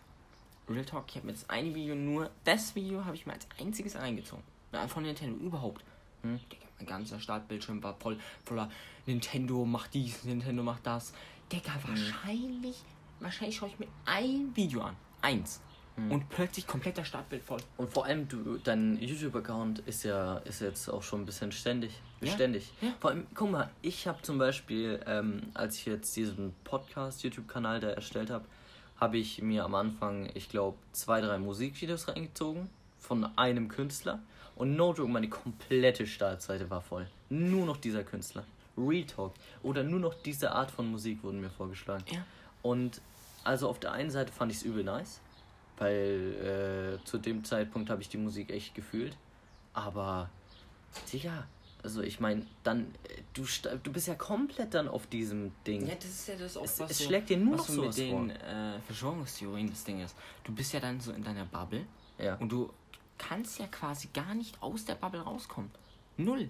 Real 0.68 0.84
Talk, 0.84 1.04
ich 1.08 1.16
habe 1.16 1.26
mir 1.26 1.32
das 1.32 1.48
eine 1.50 1.74
Video 1.74 1.94
nur, 1.94 2.30
das 2.44 2.74
Video 2.74 3.04
habe 3.04 3.16
ich 3.16 3.26
mir 3.26 3.34
als 3.34 3.46
einziges 3.60 3.96
reingezogen. 3.96 4.42
Na, 4.72 4.88
Von 4.88 5.02
Nintendo 5.02 5.36
überhaupt. 5.44 5.84
Hm. 6.22 6.40
Digga, 6.50 6.66
mein 6.78 6.86
ganzer 6.86 7.20
Startbildschirm 7.20 7.82
war 7.82 7.94
voll 7.94 8.18
voller 8.44 8.70
Nintendo 9.06 9.64
macht 9.64 9.92
dies, 9.94 10.24
Nintendo 10.24 10.62
macht 10.62 10.86
das. 10.86 11.12
Digga, 11.52 11.72
wahrscheinlich, 11.86 12.76
wahrscheinlich 13.20 13.56
schaue 13.56 13.68
ich 13.68 13.78
mir 13.78 13.88
ein 14.06 14.50
Video 14.54 14.82
an. 14.82 14.96
Eins. 15.20 15.60
Und 15.96 16.28
plötzlich 16.28 16.66
kompletter 16.66 17.04
Startbild 17.04 17.44
voll. 17.44 17.60
Und 17.76 17.88
vor 17.92 18.04
allem, 18.04 18.26
du, 18.26 18.58
dein 18.58 19.00
YouTube-Account 19.00 19.78
ist 19.80 20.02
ja 20.02 20.38
ist 20.38 20.60
jetzt 20.60 20.88
auch 20.88 21.04
schon 21.04 21.22
ein 21.22 21.26
bisschen 21.26 21.52
ständig. 21.52 21.92
Beständig. 22.24 22.70
Ja. 22.80 22.88
Vor 23.00 23.10
allem, 23.10 23.26
guck 23.34 23.50
mal, 23.50 23.70
ich 23.82 24.06
habe 24.06 24.20
zum 24.22 24.38
Beispiel, 24.38 25.00
ähm, 25.06 25.42
als 25.54 25.76
ich 25.76 25.86
jetzt 25.86 26.14
diesen 26.16 26.54
Podcast-YouTube-Kanal 26.64 27.80
da 27.80 27.90
erstellt 27.90 28.30
habe, 28.30 28.44
habe 29.00 29.18
ich 29.18 29.42
mir 29.42 29.64
am 29.64 29.74
Anfang, 29.74 30.30
ich 30.34 30.48
glaube, 30.48 30.78
zwei, 30.92 31.20
drei 31.20 31.38
Musikvideos 31.38 32.08
reingezogen 32.08 32.70
von 32.98 33.26
einem 33.36 33.68
Künstler. 33.68 34.20
Und 34.56 34.76
no 34.76 34.94
joke, 34.94 35.10
meine 35.10 35.28
komplette 35.28 36.06
Startseite 36.06 36.70
war 36.70 36.80
voll. 36.80 37.06
Nur 37.28 37.66
noch 37.66 37.76
dieser 37.76 38.04
Künstler. 38.04 38.44
Real 38.76 39.04
Talk. 39.04 39.34
Oder 39.62 39.82
nur 39.82 40.00
noch 40.00 40.14
diese 40.14 40.52
Art 40.52 40.70
von 40.70 40.90
Musik 40.90 41.22
wurden 41.22 41.40
mir 41.40 41.50
vorgeschlagen. 41.50 42.04
Ja. 42.10 42.24
Und 42.62 43.00
also 43.42 43.68
auf 43.68 43.78
der 43.78 43.92
einen 43.92 44.10
Seite 44.10 44.32
fand 44.32 44.52
ich 44.52 44.58
es 44.58 44.64
übel 44.64 44.84
nice, 44.84 45.20
weil 45.76 46.98
äh, 47.00 47.04
zu 47.04 47.18
dem 47.18 47.44
Zeitpunkt 47.44 47.90
habe 47.90 48.00
ich 48.00 48.08
die 48.08 48.16
Musik 48.16 48.50
echt 48.50 48.74
gefühlt. 48.74 49.16
Aber, 49.74 50.30
Digga, 51.12 51.46
also 51.84 52.02
ich 52.02 52.18
meine, 52.18 52.44
dann, 52.64 52.86
äh, 53.04 53.20
du, 53.34 53.44
du 53.82 53.92
bist 53.92 54.08
ja 54.08 54.14
komplett 54.14 54.74
dann 54.74 54.88
auf 54.88 55.06
diesem 55.06 55.52
Ding. 55.66 55.86
Ja, 55.86 55.94
das 55.94 56.06
ist 56.06 56.28
ja 56.28 56.34
das 56.36 56.56
auch, 56.56 56.64
Es- 56.64 56.80
was 56.80 56.90
es 56.90 56.98
so, 56.98 57.04
schlägt 57.04 57.28
dir 57.30 57.36
nur 57.36 57.56
noch 57.56 57.68
so 57.68 57.82
mit 57.82 57.96
den 57.96 58.30
äh, 58.30 58.80
Verschwörungstheorien 58.86 59.68
das 59.70 59.84
Ding 59.84 60.00
ist. 60.00 60.16
Du 60.42 60.52
bist 60.52 60.72
ja 60.72 60.80
dann 60.80 60.98
so 61.00 61.12
in 61.12 61.22
deiner 61.22 61.44
Bubble 61.44 61.86
Ja. 62.18 62.34
und 62.36 62.50
du 62.50 62.72
kannst 63.18 63.58
ja 63.60 63.66
quasi 63.68 64.08
gar 64.12 64.34
nicht 64.34 64.60
aus 64.62 64.84
der 64.84 64.94
Bubble 64.96 65.20
rauskommen. 65.20 65.70
Null. 66.16 66.48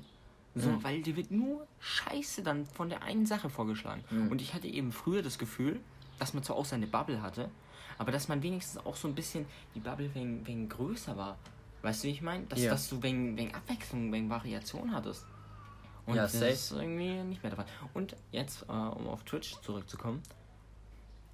So, 0.54 0.68
Mhm. 0.70 0.84
weil 0.84 1.02
dir 1.02 1.16
wird 1.16 1.32
nur 1.32 1.66
Scheiße 1.80 2.42
dann 2.44 2.64
von 2.66 2.88
der 2.88 3.02
einen 3.02 3.26
Sache 3.26 3.50
vorgeschlagen. 3.50 4.04
Mhm. 4.10 4.28
Und 4.28 4.40
ich 4.40 4.54
hatte 4.54 4.68
eben 4.68 4.92
früher 4.92 5.20
das 5.22 5.36
Gefühl, 5.38 5.80
dass 6.20 6.32
man 6.32 6.44
zwar 6.44 6.54
auch 6.56 6.64
seine 6.64 6.86
Bubble 6.86 7.20
hatte, 7.22 7.50
aber 7.98 8.12
dass 8.12 8.28
man 8.28 8.40
wenigstens 8.42 8.84
auch 8.86 8.94
so 8.94 9.08
ein 9.08 9.16
bisschen 9.16 9.46
die 9.74 9.80
Bubble 9.80 10.14
wegen, 10.14 10.46
wegen 10.46 10.68
größer 10.68 11.16
war. 11.16 11.36
Weißt 11.82 12.02
du, 12.04 12.08
wie 12.08 12.12
ich 12.12 12.22
meine? 12.22 12.44
Dass, 12.46 12.60
Ja. 12.60 12.70
dass 12.70 12.88
du 12.88 13.02
wegen, 13.02 13.36
wegen 13.36 13.52
Abwechslung, 13.52 14.10
wegen 14.12 14.30
Variation 14.30 14.92
hattest. 14.94 15.26
Und 16.06 16.16
Ja, 16.16 16.22
das 16.22 16.32
safe. 16.32 16.46
ist 16.48 16.72
irgendwie 16.72 17.14
nicht 17.24 17.42
mehr 17.42 17.50
der 17.50 17.64
Fall. 17.64 17.66
Und 17.94 18.14
jetzt, 18.30 18.62
äh, 18.68 18.72
um 18.72 19.06
auf 19.08 19.24
Twitch 19.24 19.56
zurückzukommen, 19.62 20.22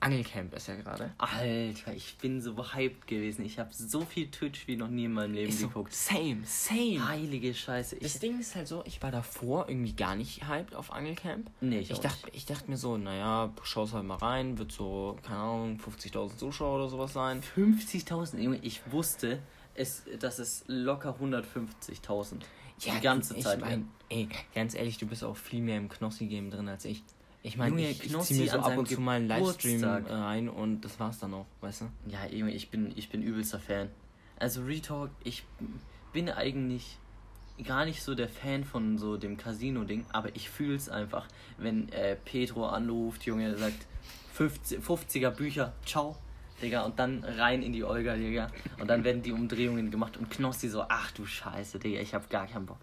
Angelcamp 0.02 0.54
ist 0.54 0.66
ja 0.66 0.76
gerade. 0.76 1.10
Alter, 1.18 1.92
ich 1.92 2.16
bin 2.16 2.40
so 2.40 2.56
hyped 2.72 3.06
gewesen. 3.06 3.44
Ich 3.44 3.58
habe 3.58 3.68
so 3.70 4.00
viel 4.00 4.30
Twitch 4.30 4.66
wie 4.66 4.76
noch 4.76 4.88
nie 4.88 5.04
in 5.04 5.12
meinem 5.12 5.34
Leben 5.34 5.50
Ist 5.50 5.60
so, 5.60 5.68
geguckt. 5.68 5.92
same, 5.92 6.38
same. 6.46 7.06
Heilige 7.06 7.52
Scheiße. 7.52 7.96
Das 7.96 8.14
Ich, 8.14 8.18
Ding 8.20 8.40
ist 8.40 8.56
halt 8.56 8.66
so, 8.66 8.82
ich 8.86 9.02
war 9.02 9.10
davor 9.10 9.68
irgendwie 9.68 9.92
gar 9.92 10.16
nicht 10.16 10.48
hyped 10.48 10.74
auf 10.74 10.90
Angelcamp. 10.90 11.50
nee, 11.60 11.80
ich, 11.80 11.90
Ich 11.90 11.96
auch 11.98 12.00
dachte, 12.00 12.30
ich 12.32 12.46
dachte 12.46 12.70
mir 12.70 12.78
so, 12.78 12.96
naja, 12.96 13.52
schaust 13.62 13.92
halt 13.92 14.06
mal 14.06 14.16
rein, 14.16 14.56
wird 14.56 14.72
so, 14.72 15.18
keine 15.22 15.38
Ahnung, 15.40 15.78
50.000 15.78 16.34
Zuschauer 16.38 16.76
oder 16.76 16.88
sowas 16.88 17.12
sein. 17.12 17.38
nicht. 17.40 17.52
50.000, 17.54 18.38
Junge, 18.38 18.58
ich 18.62 18.80
wusste, 18.90 19.42
es, 19.74 20.04
dass 20.18 20.38
es 20.38 20.64
locker 20.66 21.14
150.000 21.20 22.36
die 22.84 23.00
ganze 23.00 23.36
ich 23.36 23.44
Zeit 23.44 23.60
mein. 23.60 23.88
Ey, 24.08 24.28
ganz 24.54 24.74
ehrlich, 24.74 24.98
du 24.98 25.06
bist 25.06 25.22
auch 25.22 25.36
viel 25.36 25.62
mehr 25.62 25.76
im 25.76 25.88
Knossi-Game 25.88 26.50
drin 26.50 26.68
als 26.68 26.84
ich. 26.84 27.02
Ich 27.42 27.56
meine, 27.56 27.80
ich, 27.80 28.04
ich 28.04 28.10
Knossi 28.10 28.34
zieh 28.34 28.40
mir 28.40 28.50
so 28.50 28.58
ab 28.58 28.76
und 28.76 28.88
zu 28.88 29.00
mal 29.00 29.16
einen 29.16 29.28
Livestream 29.28 29.82
rein 29.84 30.48
und 30.48 30.82
das 30.82 31.00
war's 31.00 31.18
dann 31.18 31.32
auch, 31.32 31.46
weißt 31.60 31.82
du? 31.82 31.90
Ja, 32.06 32.26
Junge, 32.26 32.52
ich 32.52 32.70
bin, 32.70 32.92
ich 32.96 33.08
bin 33.08 33.22
übelster 33.22 33.58
Fan. 33.58 33.88
Also 34.38 34.62
Retalk, 34.64 35.10
ich 35.24 35.44
bin 36.12 36.28
eigentlich 36.28 36.98
gar 37.64 37.84
nicht 37.84 38.02
so 38.02 38.14
der 38.14 38.28
Fan 38.28 38.64
von 38.64 38.98
so 38.98 39.16
dem 39.16 39.36
Casino-Ding, 39.36 40.06
aber 40.12 40.34
ich 40.34 40.50
fühle 40.50 40.76
es 40.76 40.88
einfach, 40.88 41.26
wenn 41.58 41.90
äh, 41.92 42.16
Pedro 42.16 42.66
anruft, 42.66 43.24
Junge, 43.24 43.56
sagt 43.56 43.86
50, 44.34 44.80
50er 44.80 45.30
Bücher, 45.30 45.72
ciao, 45.84 46.16
Digga, 46.62 46.82
und 46.82 46.98
dann 46.98 47.24
rein 47.24 47.62
in 47.62 47.72
die 47.72 47.84
Olga, 47.84 48.14
Digga. 48.16 48.50
Und 48.78 48.88
dann 48.88 49.04
werden 49.04 49.22
die 49.22 49.32
Umdrehungen 49.32 49.90
gemacht 49.90 50.16
und 50.16 50.30
Knossi 50.30 50.68
so, 50.68 50.84
ach 50.88 51.10
du 51.12 51.24
Scheiße, 51.26 51.78
Digga, 51.78 52.00
ich 52.00 52.14
hab 52.14 52.28
gar 52.30 52.46
keinen 52.46 52.66
Bock. 52.66 52.78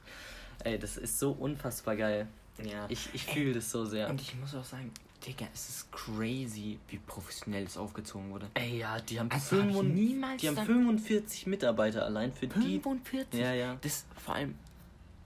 Ey, 0.64 0.80
das 0.80 0.98
ist 0.98 1.20
so 1.20 1.32
unfassbar 1.32 1.96
geil. 1.96 2.28
Ja. 2.64 2.86
Ich, 2.90 3.10
ich 3.14 3.26
fühle 3.26 3.54
das 3.54 3.70
so 3.70 3.86
sehr. 3.86 4.10
Und 4.10 4.20
ich 4.20 4.36
muss 4.36 4.56
auch 4.56 4.64
sagen, 4.64 4.92
Digga, 5.26 5.46
es 5.54 5.70
ist 5.70 5.92
crazy, 5.92 6.80
wie 6.90 6.98
professionell 6.98 7.64
es 7.66 7.78
aufgezogen 7.78 8.32
wurde. 8.32 8.48
Ey, 8.56 8.80
ja, 8.80 9.00
die 9.00 9.20
haben, 9.20 9.30
Also 9.32 9.58
hab 9.58 9.68
ich 9.68 9.74
45 9.76 9.94
niemals 10.10 10.42
die 10.42 10.48
haben 10.48 10.56
dann- 10.56 10.66
45 10.66 11.48
Mitarbeiter 11.48 12.06
allein 12.06 12.32
für 12.34 12.48
die. 12.48 12.80
45? 12.80 13.40
Ja, 13.40 13.54
ja. 13.54 13.78
Das 13.82 14.06
vor 14.24 14.36
allem, 14.36 14.56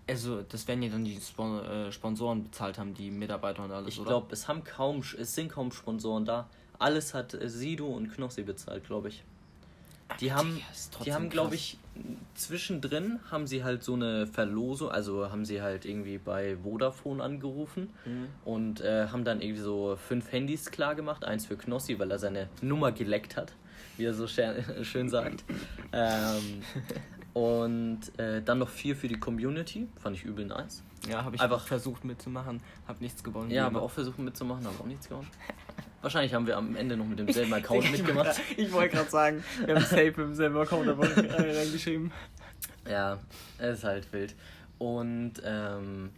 also 0.08 0.42
das 0.42 0.68
werden 0.68 0.82
ja 0.84 0.90
dann 0.90 1.06
die 1.06 1.20
Spon 1.22 1.64
äh, 1.64 1.92
Sponsoren 1.92 2.44
bezahlt 2.44 2.78
haben, 2.78 2.94
die 2.94 3.12
Mitarbeiter 3.12 3.64
und 3.64 3.72
alles, 3.72 3.98
Ich 3.98 4.04
glaube, 4.04 4.34
es 4.34 4.48
haben 4.50 4.64
kaum, 4.64 5.00
es 5.18 5.34
sind 5.36 5.50
kaum 5.52 5.72
Sponsoren 5.72 6.26
da. 6.26 6.50
Alles 6.82 7.14
hat 7.14 7.34
äh, 7.34 7.48
Sido 7.50 7.88
und 7.88 8.14
Knossi 8.14 8.44
bezahlt, 8.44 8.86
glaube 8.86 9.10
ich. 9.10 9.24
Die 10.20 10.34
haben, 10.34 10.56
Digga, 10.56 10.66
ist 10.74 10.98
die 11.06 11.14
haben, 11.14 11.30
glaube 11.30 11.56
ich, 11.56 11.78
zwischendrin 12.36 13.20
haben 13.32 13.48
sie 13.48 13.64
halt 13.64 13.82
so 13.82 13.94
eine 13.94 14.28
Verlosung, 14.28 14.90
also 14.90 15.32
haben 15.32 15.46
sie 15.46 15.62
halt 15.62 15.86
irgendwie 15.86 16.18
bei 16.18 16.58
Vodafone 16.62 17.24
angerufen 17.24 17.90
Mhm. 18.06 18.28
und 18.44 18.82
äh, 18.82 19.08
haben 19.08 19.24
dann 19.24 19.42
irgendwie 19.42 19.62
so 19.62 19.96
fünf 19.96 20.30
Handys 20.34 20.70
klar 20.70 20.96
gemacht, 20.96 21.24
eins 21.24 21.46
für 21.46 21.56
Knossi, 21.56 21.98
weil 21.98 22.12
er 22.12 22.20
seine 22.20 22.50
Nummer 22.62 22.92
geleckt 22.92 23.38
hat, 23.38 23.54
wie 23.96 24.04
er 24.04 24.14
so 24.14 24.28
schön, 24.84 25.08
sagt. 25.10 25.46
ähm, 25.94 26.62
und 27.34 28.00
äh, 28.20 28.42
dann 28.42 28.60
noch 28.60 28.70
vier 28.70 28.98
für 28.98 29.08
die 29.08 29.18
Community, 29.18 29.88
fand 30.02 30.18
ich 30.18 30.24
übel 30.26 30.46
nice. 30.46 30.84
Ja, 31.10 31.24
habe 31.24 31.38
ich 31.38 31.42
Einfach- 31.42 31.66
versucht 31.66 32.04
mitzumachen, 32.04 32.62
habe 32.86 33.02
nichts 33.02 33.24
gewonnen. 33.24 33.50
Ja, 33.50 33.66
aber 33.66 33.82
auch 33.82 33.92
versuchen 33.92 34.26
mitzumachen, 34.26 34.66
haben 34.68 34.76
auch 34.80 34.86
nichts 34.86 35.08
gewonnen. 35.08 35.30
Wahrscheinlich 36.02 36.34
haben 36.34 36.48
wir 36.48 36.58
am 36.58 36.76
Ende 36.76 36.98
noch 36.98 37.06
mit 37.06 37.20
demselben 37.20 37.54
Account 37.54 37.92
mitgemacht. 37.92 38.40
Ich 38.58 38.72
wollte 38.72 38.96
gerade 38.96 39.10
sagen, 39.10 39.44
wir 39.66 39.76
haben 39.76 39.84
safe 39.86 40.14
im 40.22 40.34
selben 40.36 40.58
Account 40.58 40.88
aber 40.90 41.08
reingeschrieben. 41.16 42.12
Ja, 42.90 43.20
es 43.60 43.80
ist 43.80 43.84
halt 43.84 44.12
wild. 44.12 44.36
Und, 44.78 45.34
ähm, 45.46 46.10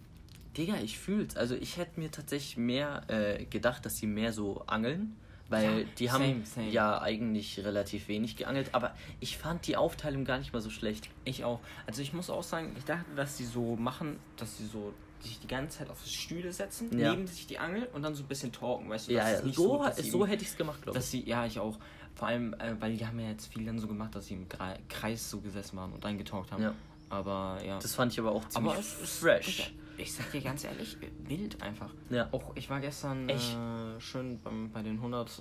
Digga, 0.58 0.76
ich 0.82 0.98
fühl's. 1.00 1.36
Also 1.36 1.56
ich 1.56 1.78
hätte 1.78 2.00
mir 2.00 2.12
tatsächlich 2.12 2.58
mehr 2.58 3.02
äh, 3.08 3.44
gedacht, 3.46 3.86
dass 3.86 3.98
sie 3.98 4.08
mehr 4.08 4.32
so 4.32 4.64
angeln. 4.68 5.16
Weil 5.50 5.80
Ja, 5.82 5.86
die 6.00 6.12
haben 6.12 6.24
same, 6.24 6.46
same. 6.46 6.70
ja 6.70 7.02
eigentlich 7.02 7.60
relativ 7.64 8.08
wenig 8.08 8.38
geangelt, 8.38 8.70
aber 8.72 8.96
ich 9.20 9.38
fand 9.38 9.68
die 9.68 9.76
Aufteilung 9.76 10.24
gar 10.24 10.38
nicht 10.40 10.54
mal 10.54 10.62
so 10.62 10.70
schlecht. 10.70 11.10
Ich 11.26 11.44
auch. 11.44 11.60
Also 11.86 12.02
ich 12.02 12.14
muss 12.14 12.30
auch 12.30 12.44
sagen, 12.44 12.74
ich 12.78 12.86
dachte, 12.86 13.06
dass 13.16 13.36
die 13.36 13.44
so 13.44 13.76
machen, 13.76 14.18
dass 14.38 14.58
sie 14.58 14.66
so 14.66 14.94
sich 15.24 15.40
die 15.40 15.48
ganze 15.48 15.80
Zeit 15.80 15.90
auf 15.90 16.06
Stühle 16.06 16.52
setzen, 16.52 16.98
Ja. 16.98 17.12
neben 17.12 17.28
sich 17.28 17.48
die 17.48 17.58
Angel 17.60 17.88
und 17.94 18.02
dann 18.04 18.14
so 18.16 18.24
ein 18.24 18.28
bisschen 18.28 18.52
talken, 18.52 18.90
weißt 18.90 19.08
du? 19.08 19.14
Ja, 19.14 19.30
ja 19.30 19.36
es 19.38 19.44
nicht 19.44 19.56
so, 19.56 19.64
so 19.84 19.84
irgendwie- 19.86 20.32
hätte 20.32 20.44
ich 20.44 20.50
es 20.50 20.58
gemacht, 20.58 20.82
glaube 20.82 20.98
dass 20.98 21.06
ich. 21.06 21.24
sie, 21.24 21.30
ja, 21.30 21.46
ich 21.46 21.60
auch. 21.60 21.78
Vor 22.16 22.28
allem, 22.28 22.54
äh, 22.56 22.76
weil 22.80 22.96
die 22.96 23.06
haben 23.06 23.20
ja 23.20 23.30
jetzt 23.30 23.52
viel 23.52 23.66
dann 23.66 23.80
so 23.80 23.88
gemacht, 23.88 24.14
dass 24.16 24.28
sie 24.28 24.36
im 24.36 24.48
Gra- 24.48 24.78
Kreis 24.90 25.30
so 25.30 25.40
gesessen 25.40 25.78
waren 25.78 25.94
und 25.94 26.04
dann 26.04 26.18
getalkt 26.18 26.52
haben. 26.52 26.62
Ja. 26.62 26.76
Aber 27.10 27.60
ja. 27.66 27.80
Das 27.80 27.96
fand 27.96 28.12
ich 28.12 28.20
aber 28.20 28.32
auch 28.32 28.48
ziemlich 28.50 28.72
aber 28.74 28.80
es 28.80 29.18
fresh. 29.20 29.74
Ich 29.98 30.14
sag 30.14 30.32
dir 30.32 30.42
ganz 30.42 30.64
ehrlich, 30.64 30.98
wild 31.28 31.62
einfach. 31.62 31.90
Ja. 32.10 32.28
Auch 32.32 32.52
ich 32.56 32.70
war 32.70 32.80
gestern 32.80 33.30
Echt? 33.30 33.54
äh, 33.56 34.00
schön 34.02 34.40
beim, 34.42 34.72
bei 34.72 34.82
den 34.82 35.00
100, 35.00 35.40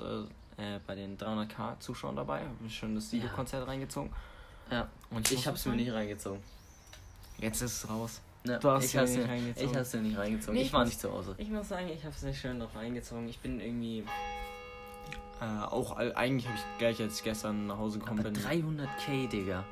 äh, 0.59 0.77
äh, 0.77 0.81
bei 0.87 0.95
den 0.95 1.17
300k 1.17 1.79
Zuschauern 1.81 2.17
dabei, 2.17 2.41
habe 2.41 2.71
schön 2.71 2.95
das 2.95 3.09
Siegekonzert 3.11 3.67
reingezogen. 3.67 4.11
Ja. 4.71 4.89
Und 5.11 5.31
Ich 5.31 5.39
muss 5.39 5.47
hab's 5.47 5.67
auch 5.67 5.71
mir 5.71 5.77
nicht 5.77 5.93
reingezogen. 5.93 6.41
Jetzt 7.39 7.63
ist 7.63 7.85
es 7.85 7.89
raus. 7.91 8.21
Ja, 8.45 8.59
Du 8.59 8.71
hast 8.71 8.85
ich 8.87 8.91
dir 8.93 9.01
hab's 9.01 9.11
nicht 9.17 9.29
reingezogen. 9.29 9.71
ich 9.71 9.77
hab's 9.77 9.95
nicht 9.95 10.19
reingezogen. 10.19 10.55
Nee, 10.55 10.61
ich 10.63 10.67
ich 10.67 10.73
war 10.73 10.81
muss- 10.81 10.89
nicht 10.89 11.01
zu 11.01 11.13
Hause. 11.13 11.35
Ich 11.39 11.49
muss 11.49 11.69
sagen, 11.69 11.89
ich 11.89 12.03
habe 12.05 12.15
es 12.15 12.23
nicht 12.23 12.41
schön 12.41 12.59
noch 12.59 12.75
reingezogen. 12.75 13.29
Ich 13.29 13.39
bin 13.39 13.61
irgendwie. 13.61 14.05
Äh, 15.41 15.45
auch 15.65 15.97
eigentlich 15.97 16.47
habe 16.47 16.57
ich 16.57 16.79
gleich, 16.79 17.01
als 17.01 17.19
ich 17.19 17.25
gestern 17.25 17.67
nach 17.67 17.79
Hause 17.79 17.99
gekommen 17.99 18.21
Aber 18.21 18.31
bin. 18.31 18.41
300k, 18.43 19.29
Digga. 19.29 19.65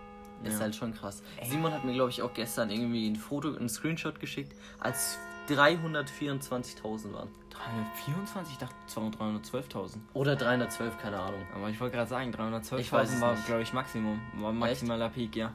Ist 0.42 0.54
Ja. 0.54 0.60
halt 0.60 0.74
schon 0.74 0.94
krass. 0.94 1.22
Ey. 1.36 1.48
Simon 1.50 1.72
hat 1.72 1.84
mir, 1.84 1.92
glaube 1.92 2.10
ich, 2.10 2.22
auch 2.22 2.32
gestern 2.32 2.70
irgendwie 2.70 3.08
ein 3.08 3.16
Foto, 3.16 3.54
ein 3.54 3.68
Screenshot 3.68 4.18
geschickt, 4.20 4.54
als 4.80 5.18
324.000 5.48 7.12
waren. 7.12 7.28
324, 7.50 8.52
ich 8.54 8.58
dachte 8.58 8.74
312.000. 8.88 9.98
Oder 10.14 10.36
312, 10.36 10.96
keine 10.98 11.18
Ahnung. 11.18 11.42
Aber 11.54 11.68
ich 11.68 11.78
wollte 11.80 11.96
gerade 11.96 12.08
sagen, 12.08 12.30
Ich 12.30 12.38
weiß 12.38 12.70
312.000 12.70 13.02
es 13.16 13.20
war, 13.20 13.34
glaube 13.46 13.62
ich, 13.62 13.72
Maximum. 13.72 14.20
War 14.38 14.52
maximaler 14.52 15.08
Peak, 15.10 15.36
ja. 15.36 15.52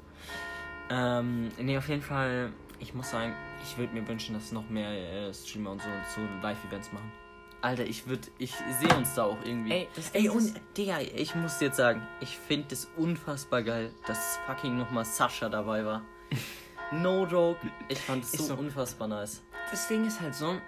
Ähm, 0.90 1.50
nee, 1.58 1.78
auf 1.78 1.88
jeden 1.90 2.04
Fall, 2.04 2.52
ich 2.80 2.94
muss 2.94 3.12
sagen, 3.12 3.34
ich 3.64 3.78
würde 3.78 3.94
mir 3.94 4.08
wünschen, 4.08 4.34
dass 4.34 4.52
noch 4.52 4.70
mehr 4.70 4.90
äh, 4.90 5.34
Streamer 5.34 5.72
und 5.72 5.82
so, 5.82 5.90
so 6.16 6.22
Live-Events 6.42 6.92
machen. 6.92 7.12
Alter, 7.62 7.86
ich 7.86 8.06
würde, 8.06 8.28
ich 8.38 8.54
sehe 8.80 8.96
uns 8.96 9.16
da 9.16 9.24
auch 9.24 9.38
irgendwie. 9.44 9.72
Ey, 9.72 9.88
Ey, 10.14 10.30
und, 10.30 10.54
Digga, 10.78 11.00
ich 11.00 11.34
muss 11.34 11.60
jetzt 11.62 11.78
sagen, 11.78 12.02
ich 12.20 12.38
finde 12.38 12.68
es 12.72 12.88
unfassbar 12.96 13.64
geil, 13.64 13.92
dass 14.06 14.38
fucking 14.46 14.78
nochmal 14.78 15.06
Sascha 15.06 15.50
dabei 15.50 15.86
war. 15.86 16.02
No 16.92 17.26
joke. 17.26 17.60
Ich 17.90 17.98
fand 17.98 18.24
es 18.24 18.34
so 18.34 18.44
so. 18.44 18.54
unfassbar 18.54 19.08
nice. 19.08 19.42
Das 19.72 19.88
Ding 19.88 20.06
ist 20.06 20.22
halt 20.22 20.36
so, 20.36 20.62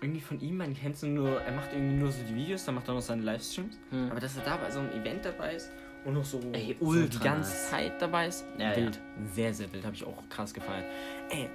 irgendwie 0.00 0.20
von 0.20 0.40
ihm, 0.40 0.58
man 0.58 0.74
kennt 0.74 0.96
so 0.96 1.08
nur, 1.08 1.40
er 1.40 1.50
macht 1.50 1.72
irgendwie 1.72 1.96
nur 1.96 2.12
so 2.12 2.22
die 2.22 2.36
Videos, 2.36 2.64
dann 2.64 2.76
macht 2.76 2.86
er 2.86 2.94
noch 2.94 3.00
seine 3.00 3.22
Livestreams. 3.22 3.76
Hm. 3.90 4.12
Aber 4.12 4.20
dass 4.20 4.36
er 4.36 4.44
da 4.44 4.56
bei 4.56 4.70
so 4.70 4.78
einem 4.78 4.92
Event 4.92 5.24
dabei 5.24 5.56
ist 5.56 5.70
und 6.08 6.14
noch 6.14 6.24
so, 6.24 6.40
Ey, 6.52 6.76
so 6.80 6.94
die 7.06 7.18
ganze 7.18 7.50
nice. 7.50 7.70
Zeit 7.70 8.02
dabei 8.02 8.26
ist, 8.28 8.44
Ja, 8.58 8.74
wild. 8.74 8.98
Sehr, 9.34 9.52
sehr 9.54 9.72
wild. 9.72 9.84
Habe 9.84 9.94
ich 9.94 10.04
auch 10.04 10.16
krass 10.30 10.52
gefallen. 10.54 10.84
Ey, 11.30 11.48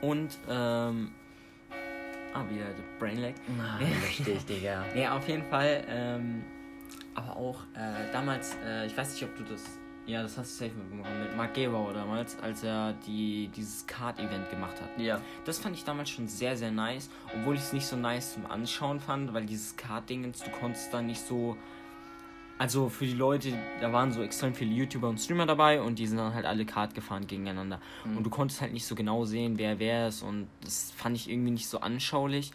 und, 0.00 0.38
ähm, 0.48 1.12
ah, 2.32 2.42
wieder 2.50 2.64
der 2.64 2.98
Brainlag. 2.98 3.34
Na, 3.56 3.76
richtig, 4.08 4.44
Digga. 4.46 4.84
Ja, 4.96 5.16
auf 5.16 5.28
jeden 5.28 5.44
Fall. 5.44 5.84
Ähm, 5.88 6.42
aber 7.14 7.36
auch 7.36 7.60
äh, 7.74 8.10
damals, 8.12 8.56
äh, 8.64 8.86
ich 8.86 8.96
weiß 8.96 9.12
nicht, 9.12 9.24
ob 9.24 9.36
du 9.36 9.44
das. 9.44 9.62
Ja, 10.06 10.22
das 10.22 10.38
hast 10.38 10.58
du 10.58 10.64
safe 10.64 10.74
mitbekommen. 10.78 11.22
Mit 11.22 11.36
Mark 11.36 11.52
Gebauer 11.52 11.92
damals, 11.92 12.38
als 12.40 12.62
er 12.64 12.94
die, 13.06 13.50
dieses 13.54 13.86
Card-Event 13.86 14.48
gemacht 14.48 14.80
hat. 14.80 14.98
Ja. 14.98 15.20
Das 15.44 15.58
fand 15.58 15.76
ich 15.76 15.84
damals 15.84 16.08
schon 16.08 16.28
sehr, 16.28 16.56
sehr 16.56 16.70
nice. 16.70 17.10
Obwohl 17.34 17.56
ich 17.56 17.60
es 17.60 17.74
nicht 17.74 17.84
so 17.86 17.94
nice 17.94 18.32
zum 18.32 18.46
Anschauen 18.46 19.00
fand, 19.00 19.34
weil 19.34 19.44
dieses 19.44 19.76
Card-Dingens, 19.76 20.38
du 20.42 20.50
konntest 20.50 20.94
da 20.94 21.02
nicht 21.02 21.20
so. 21.20 21.58
Also 22.58 22.88
für 22.88 23.06
die 23.06 23.14
Leute, 23.14 23.56
da 23.80 23.92
waren 23.92 24.10
so 24.12 24.20
extrem 24.20 24.52
viele 24.52 24.72
YouTuber 24.74 25.08
und 25.08 25.18
Streamer 25.18 25.46
dabei 25.46 25.80
und 25.80 25.98
die 25.98 26.06
sind 26.06 26.18
dann 26.18 26.34
halt 26.34 26.44
alle 26.44 26.66
Card 26.66 26.94
gefahren 26.94 27.26
gegeneinander. 27.26 27.80
Und 28.04 28.24
du 28.24 28.30
konntest 28.30 28.60
halt 28.60 28.72
nicht 28.72 28.84
so 28.84 28.96
genau 28.96 29.24
sehen, 29.24 29.58
wer 29.58 29.78
wer 29.78 30.08
ist 30.08 30.22
und 30.22 30.48
das 30.64 30.90
fand 30.90 31.16
ich 31.16 31.30
irgendwie 31.30 31.52
nicht 31.52 31.68
so 31.68 31.80
anschaulich. 31.80 32.50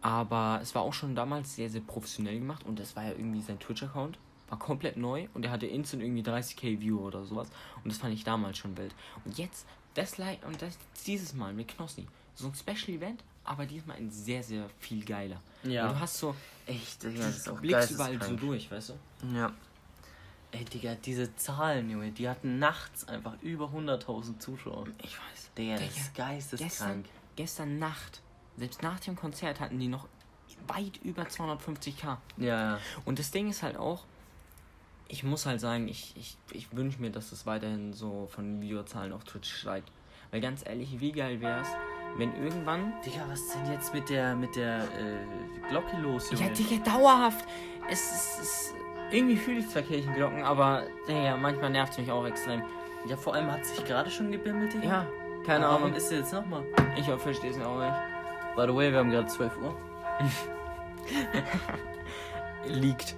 Aber 0.00 0.60
es 0.62 0.74
war 0.76 0.82
auch 0.82 0.92
schon 0.92 1.16
damals 1.16 1.56
sehr, 1.56 1.68
sehr 1.68 1.80
professionell 1.80 2.38
gemacht 2.38 2.64
und 2.64 2.78
das 2.78 2.94
war 2.94 3.04
ja 3.04 3.10
irgendwie 3.10 3.40
sein 3.40 3.58
Twitch-Account. 3.58 4.18
War 4.48 4.58
komplett 4.58 4.96
neu 4.96 5.26
und 5.34 5.44
er 5.44 5.50
hatte 5.50 5.66
instant 5.66 6.02
irgendwie 6.02 6.22
30k 6.22 6.80
View 6.80 7.00
oder 7.00 7.24
sowas. 7.24 7.48
Und 7.82 7.92
das 7.92 7.98
fand 7.98 8.14
ich 8.14 8.24
damals 8.24 8.56
schon 8.56 8.76
wild. 8.78 8.94
Und 9.24 9.36
jetzt, 9.36 9.66
das 9.94 10.16
like 10.16 10.46
und 10.46 10.62
das 10.62 10.78
dieses 11.06 11.34
Mal 11.34 11.52
mit 11.52 11.68
Knossi. 11.68 12.06
So 12.34 12.46
ein 12.46 12.54
Special 12.54 12.96
Event, 12.96 13.24
aber 13.44 13.66
diesmal 13.66 13.96
ein 13.96 14.10
sehr, 14.10 14.42
sehr 14.42 14.70
viel 14.78 15.04
geiler. 15.04 15.42
Ja. 15.64 15.88
Und 15.88 15.96
du 15.96 16.00
hast 16.00 16.18
so, 16.18 16.34
Echt, 16.68 17.02
Digga, 17.02 17.24
das 17.24 17.38
ist 17.38 17.46
du 17.46 17.52
auch 17.52 17.60
blickst 17.60 17.92
überall 17.92 18.22
so 18.22 18.36
durch, 18.36 18.70
weißt 18.70 18.90
du? 18.90 18.94
Ja. 19.34 19.50
Ey, 20.52 20.64
Digga, 20.64 20.94
diese 20.96 21.34
Zahlen, 21.36 21.88
Junge, 21.90 22.12
die 22.12 22.28
hatten 22.28 22.58
nachts 22.58 23.08
einfach 23.08 23.40
über 23.42 23.66
100.000 23.66 24.38
Zuschauer. 24.38 24.86
Ich 25.02 25.18
weiß. 25.18 25.50
Digga, 25.56 25.76
das 25.76 25.88
Digga, 25.88 26.00
ist 26.00 26.14
geisteskrank. 26.14 26.68
Gestern, 26.68 27.04
gestern 27.36 27.78
Nacht, 27.78 28.20
selbst 28.58 28.82
nach 28.82 29.00
dem 29.00 29.16
Konzert 29.16 29.60
hatten 29.60 29.78
die 29.78 29.88
noch 29.88 30.08
weit 30.66 30.98
über 31.02 31.22
250k. 31.22 32.18
Ja, 32.36 32.46
ja. 32.46 32.80
Und 33.06 33.18
das 33.18 33.30
Ding 33.30 33.48
ist 33.48 33.62
halt 33.62 33.78
auch, 33.78 34.04
ich 35.08 35.24
muss 35.24 35.46
halt 35.46 35.60
sagen, 35.60 35.88
ich, 35.88 36.14
ich, 36.16 36.36
ich 36.52 36.74
wünsche 36.76 37.00
mir, 37.00 37.10
dass 37.10 37.32
es 37.32 37.46
weiterhin 37.46 37.94
so 37.94 38.28
von 38.30 38.44
den 38.44 38.60
Videozahlen 38.60 39.12
auf 39.12 39.24
Twitch 39.24 39.50
steigt. 39.50 39.90
Weil 40.30 40.42
ganz 40.42 40.66
ehrlich, 40.66 41.00
wie 41.00 41.12
geil 41.12 41.40
wäre 41.40 41.62
es, 41.62 41.68
wenn 42.16 42.34
irgendwann. 42.42 42.92
Digga, 43.04 43.20
was 43.28 43.40
ist 43.40 43.54
denn 43.54 43.72
jetzt 43.72 43.94
mit 43.94 44.08
der, 44.08 44.34
mit 44.34 44.56
der 44.56 44.80
äh, 44.80 45.68
Glocke 45.68 45.96
los, 45.98 46.30
Junge? 46.30 46.46
Ja, 46.46 46.50
Digga, 46.50 46.90
dauerhaft! 46.90 47.46
Es 47.90 48.12
ist. 48.12 48.38
Es, 48.40 48.74
irgendwie 49.10 49.36
fühle 49.36 49.60
ich 49.60 49.68
zwar 49.70 49.82
Kirchenglocken, 49.82 50.42
aber 50.42 50.84
Digga, 51.08 51.36
manchmal 51.36 51.70
nervt 51.70 51.92
es 51.92 51.98
mich 51.98 52.10
auch 52.10 52.26
extrem. 52.26 52.62
Ja, 53.06 53.16
vor 53.16 53.34
allem 53.34 53.50
hat 53.50 53.64
sich 53.64 53.84
gerade 53.84 54.10
schon 54.10 54.30
gebimmelt, 54.30 54.74
Digga. 54.74 54.86
Ja, 54.86 55.06
keine 55.46 55.64
Warum 55.64 55.84
Ahnung. 55.84 55.96
ist 55.96 56.10
er 56.10 56.18
jetzt 56.18 56.32
nochmal? 56.32 56.64
Ich 56.96 57.06
verstehe 57.06 57.50
es 57.50 57.60
auch 57.60 57.78
nicht. 57.78 57.94
By 58.56 58.62
the 58.66 58.74
way, 58.74 58.92
wir 58.92 58.98
haben 58.98 59.10
gerade 59.10 59.28
12 59.28 59.56
Uhr. 59.62 59.76
liegt. 62.66 63.14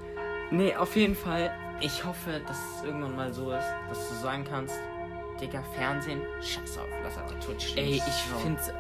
Nee, 0.50 0.74
auf 0.76 0.96
jeden 0.96 1.14
Fall. 1.14 1.50
Ich 1.80 2.04
hoffe, 2.04 2.40
dass 2.46 2.58
es 2.76 2.84
irgendwann 2.84 3.16
mal 3.16 3.32
so 3.32 3.52
ist, 3.52 3.66
dass 3.88 4.08
du 4.08 4.14
sagen 4.16 4.44
kannst, 4.44 4.78
Digga, 5.40 5.62
Fernsehen, 5.74 6.20
scheiß 6.40 6.78
auf, 6.78 6.88
lass 7.02 7.16
aber 7.18 7.38
Twitch 7.40 7.68
stehen. 7.68 7.84
Ey, 7.86 7.94
ich 7.96 8.02
Schau. 8.30 8.38
find's. 8.38 8.72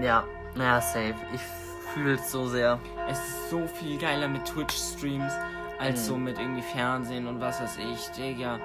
Ja, 0.00 0.24
naja, 0.54 0.80
safe. 0.80 1.14
Ich 1.34 1.40
fühl's 1.94 2.30
so 2.32 2.46
sehr. 2.46 2.78
Es 3.08 3.18
ist 3.18 3.50
so 3.50 3.66
viel 3.66 3.98
geiler 3.98 4.28
mit 4.28 4.44
Twitch-Streams, 4.46 5.32
als 5.78 6.00
Mhm. 6.00 6.04
so 6.06 6.16
mit 6.16 6.38
irgendwie 6.38 6.62
Fernsehen 6.62 7.26
und 7.26 7.40
was 7.40 7.60
weiß 7.60 7.78
ich, 7.78 8.08
Digga. 8.12 8.58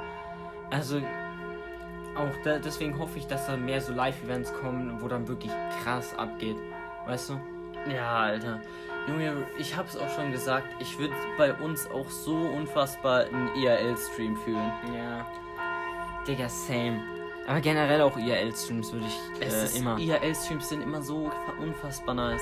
Also, 0.69 0.99
auch 2.15 2.43
da, 2.43 2.59
deswegen 2.59 2.97
hoffe 2.97 3.17
ich, 3.19 3.27
dass 3.27 3.47
da 3.47 3.57
mehr 3.57 3.81
so 3.81 3.93
Live-Events 3.93 4.53
kommen, 4.61 5.01
wo 5.01 5.07
dann 5.07 5.27
wirklich 5.27 5.51
krass 5.83 6.17
abgeht. 6.17 6.57
Weißt 7.05 7.29
du? 7.29 7.39
Ja, 7.93 8.17
Alter. 8.19 8.61
Junge, 9.07 9.45
ich 9.57 9.75
hab's 9.77 9.95
auch 9.95 10.09
schon 10.15 10.31
gesagt, 10.31 10.67
ich 10.79 10.97
würde 10.99 11.13
bei 11.37 11.53
uns 11.53 11.89
auch 11.91 12.09
so 12.09 12.35
unfassbar 12.35 13.25
einen 13.25 13.49
IRL-Stream 13.55 14.35
fühlen. 14.37 14.71
Ja. 14.93 15.25
Digga, 16.27 16.49
same. 16.49 17.01
Aber 17.47 17.61
generell 17.61 18.01
auch 18.01 18.17
IRL-Streams 18.17 18.91
würde 18.91 19.05
ich 19.07 19.41
äh, 19.41 19.47
ist, 19.47 19.77
immer. 19.77 19.97
IRL-Streams 19.97 20.69
sind 20.69 20.81
immer 20.81 21.01
so 21.01 21.31
unfassbar 21.59 22.13
nice. 22.13 22.41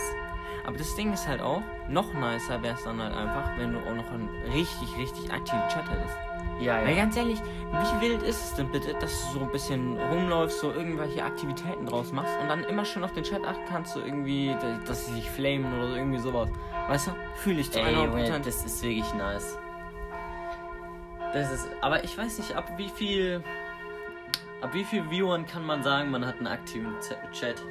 Aber 0.65 0.78
das 0.78 0.96
Ding 0.96 1.13
ist 1.13 1.28
halt 1.28 1.41
auch, 1.41 1.62
noch 1.88 2.12
nicer 2.13 2.62
wäre 2.63 2.74
es 2.74 2.84
dann 2.84 3.00
halt 3.00 3.15
einfach, 3.15 3.56
wenn 3.58 3.74
du 3.74 3.80
auch 3.80 3.94
noch 3.94 4.12
einen 4.12 4.30
richtig, 4.52 4.98
richtig 4.98 5.32
aktiven 5.32 5.62
Chat 5.70 5.89
hättest. 5.89 6.18
Ja, 6.60 6.84
Weil 6.84 6.96
ganz 6.96 7.18
ehrlich, 7.18 7.39
wie 7.39 8.02
wild 8.02 8.24
ist 8.24 8.44
es 8.44 8.54
denn 8.56 8.72
bitte, 8.72 8.94
dass 8.94 9.12
du 9.28 9.39
so 9.39 9.46
ein 9.46 9.52
bisschen 9.52 10.00
rumläufst, 10.00 10.60
so 10.60 10.72
irgendwelche 10.72 11.24
Aktivitäten 11.24 11.86
draus 11.86 12.12
machst 12.12 12.34
und 12.41 12.48
dann 12.48 12.63
immer 12.63 12.86
schon 12.86 13.04
auf 13.04 13.12
den 13.12 13.24
Chat 13.24 13.44
achten 13.44 13.65
kannst, 13.70 13.94
so 13.94 14.00
irgendwie, 14.00 14.56
dass 14.88 15.06
sie 15.06 15.13
sich 15.15 15.30
flamen 15.30 15.72
oder 15.78 15.89
so, 15.89 15.96
irgendwie 15.96 16.20
sowas. 16.20 16.50
Weißt 16.88 17.08
du? 17.08 17.12
Fühle 17.36 17.60
ich 17.60 17.72
zu 17.72 17.80
Ey, 17.80 17.94
Junge, 17.94 18.26
100%. 18.26 18.39
das 18.39 18.65
ist 18.65 18.82
wirklich 18.82 19.13
nice. 19.13 19.58
Das 21.34 21.52
ist, 21.52 21.68
aber 21.82 22.04
ich 22.06 22.18
weiß 22.18 22.38
nicht, 22.38 22.56
ab 22.56 22.72
wie 22.78 22.89
viel, 22.89 23.44
ab 24.65 24.73
wie 24.73 24.84
viel 24.84 25.10
Viewern 25.10 25.45
kann 25.45 25.65
man 25.65 25.84
sagen, 25.84 26.12
man 26.12 26.25
hat 26.25 26.38
einen 26.38 26.47
aktiven 26.47 26.93
Z 26.99 27.17
Chat. 27.32 27.62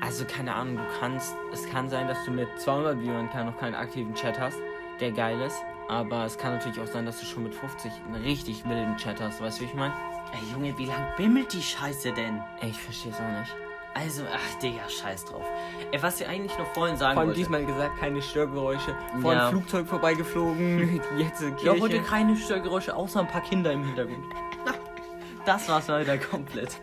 Also 0.00 0.24
keine 0.26 0.54
Ahnung, 0.54 0.76
du 0.76 0.82
kannst, 1.00 1.34
es 1.52 1.68
kann 1.70 1.88
sein, 1.88 2.06
dass 2.06 2.22
du 2.24 2.30
mit 2.30 2.48
200 2.60 3.00
Viewern 3.00 3.28
noch 3.46 3.56
keinen 3.58 3.74
aktiven 3.74 4.14
Chat 4.14 4.38
hast, 4.38 4.58
der 5.00 5.12
geil 5.12 5.40
ist. 5.40 5.56
Aber 5.88 6.24
es 6.24 6.36
kann 6.36 6.52
natürlich 6.54 6.80
auch 6.80 6.86
sein, 6.86 7.06
dass 7.06 7.20
du 7.20 7.26
schon 7.26 7.44
mit 7.44 7.54
50 7.54 7.90
einen 8.06 8.22
richtig 8.22 8.68
wilden 8.68 8.96
Chat 8.96 9.20
hast, 9.20 9.40
weißt 9.40 9.58
du, 9.58 9.62
wie 9.62 9.66
ich 9.68 9.74
meine? 9.74 9.94
Ey, 10.32 10.52
Junge, 10.52 10.76
wie 10.76 10.86
lang 10.86 11.06
bimmelt 11.16 11.52
die 11.52 11.62
Scheiße 11.62 12.12
denn? 12.12 12.42
Ey, 12.60 12.70
ich 12.70 12.80
verstehe 12.80 13.12
es 13.12 13.18
auch 13.18 13.38
nicht. 13.40 13.54
Also, 13.94 14.24
ach, 14.30 14.58
Digga, 14.58 14.86
scheiß 14.90 15.24
drauf. 15.24 15.44
Ey, 15.92 16.02
was 16.02 16.20
ihr 16.20 16.28
eigentlich 16.28 16.58
noch 16.58 16.66
vorhin 16.74 16.96
sagen 16.98 17.14
Vor 17.14 17.20
allem 17.20 17.28
wollte. 17.28 17.38
diesmal 17.40 17.64
gesagt, 17.64 17.98
keine 17.98 18.20
Störgeräusche. 18.20 18.94
Vor 19.22 19.32
Ja. 19.32 19.44
ein 19.46 19.50
Flugzeug 19.52 19.86
vorbeigeflogen, 19.86 21.00
jetzt 21.18 21.40
eine 21.40 21.50
Ja, 21.52 21.56
Kirche. 21.56 21.80
heute 21.80 22.00
keine 22.02 22.36
Störgeräusche, 22.36 22.94
außer 22.94 23.20
ein 23.20 23.28
paar 23.28 23.40
Kinder 23.40 23.72
im 23.72 23.84
Hintergrund. 23.84 24.24
Das 25.46 25.68
war's 25.68 25.88
mal 25.88 26.02
wieder 26.02 26.18
komplett. 26.18 26.76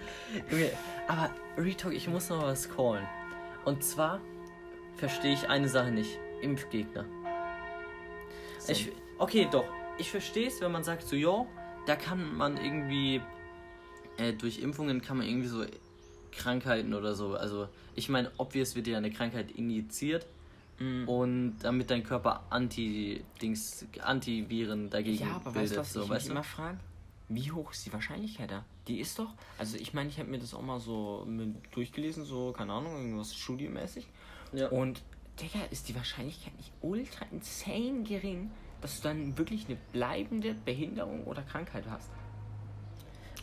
Junge, 0.49 0.71
aber 1.07 1.29
Retalk, 1.57 1.93
ich 1.93 2.07
muss 2.07 2.29
noch 2.29 2.43
was 2.43 2.69
callen. 2.73 3.05
Und 3.65 3.83
zwar 3.83 4.19
verstehe 4.95 5.33
ich 5.33 5.49
eine 5.49 5.67
Sache 5.67 5.91
nicht. 5.91 6.17
Impfgegner. 6.41 7.05
18. 8.59 8.75
Ich, 8.75 8.91
okay, 9.17 9.47
doch. 9.51 9.65
Ich 9.97 10.09
verstehe 10.09 10.47
es, 10.47 10.59
wenn 10.61 10.71
man 10.71 10.83
sagt 10.83 11.03
so, 11.07 11.15
jo, 11.15 11.47
da 11.85 11.95
kann 11.95 12.35
man 12.35 12.57
irgendwie 12.57 13.21
äh, 14.17 14.33
durch 14.33 14.59
Impfungen 14.59 15.01
kann 15.01 15.17
man 15.17 15.27
irgendwie 15.27 15.47
so 15.47 15.65
Krankheiten 16.31 16.93
oder 16.93 17.15
so. 17.15 17.35
Also 17.35 17.67
ich 17.95 18.09
meine, 18.09 18.31
obvious 18.37 18.75
wird 18.75 18.87
ja 18.87 18.97
eine 18.97 19.11
Krankheit 19.11 19.51
injiziert 19.51 20.25
Mm. 20.79 21.07
und 21.07 21.57
damit 21.61 21.91
dein 21.91 22.03
Körper 22.03 22.47
Anti-Dings, 22.49 23.85
Antiviren 24.01 24.89
dagegen 24.89 25.23
Ja, 25.23 25.35
aber 25.35 25.51
bildet. 25.51 25.61
weißt 25.61 25.75
du, 25.75 25.79
was 25.79 25.93
so, 25.93 26.03
ich 26.05 26.09
weißt 26.09 26.21
mich 26.25 26.27
du? 26.29 26.31
immer 26.33 26.43
frage? 26.43 26.79
Wie 27.35 27.51
hoch 27.51 27.71
ist 27.71 27.85
die 27.85 27.93
Wahrscheinlichkeit 27.93 28.51
da? 28.51 28.65
Die 28.87 28.99
ist 28.99 29.17
doch, 29.19 29.33
also 29.57 29.77
ich 29.77 29.93
meine, 29.93 30.09
ich 30.09 30.19
habe 30.19 30.29
mir 30.29 30.39
das 30.39 30.53
auch 30.53 30.61
mal 30.61 30.79
so 30.79 31.27
durchgelesen, 31.71 32.25
so, 32.25 32.51
keine 32.51 32.73
Ahnung, 32.73 32.95
irgendwas 32.95 33.35
studiemäßig. 33.35 34.07
Ja. 34.51 34.67
Und, 34.69 35.01
Digga, 35.39 35.65
ist 35.71 35.89
die 35.89 35.95
Wahrscheinlichkeit 35.95 36.55
nicht 36.57 36.71
ultra 36.81 37.25
insane 37.31 38.03
gering, 38.03 38.51
dass 38.81 39.01
du 39.01 39.07
dann 39.07 39.37
wirklich 39.37 39.65
eine 39.67 39.77
bleibende 39.91 40.53
Behinderung 40.53 41.23
oder 41.25 41.41
Krankheit 41.41 41.85
hast? 41.89 42.09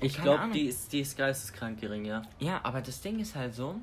ich 0.00 0.14
keine 0.14 0.36
glaube, 0.36 0.52
die 0.52 0.66
ist, 0.66 0.92
die 0.92 1.00
ist 1.00 1.16
geisteskrank 1.16 1.80
gering, 1.80 2.04
ja. 2.04 2.22
Ja, 2.38 2.60
aber 2.62 2.80
das 2.80 3.00
Ding 3.00 3.18
ist 3.18 3.34
halt 3.34 3.54
so, 3.54 3.76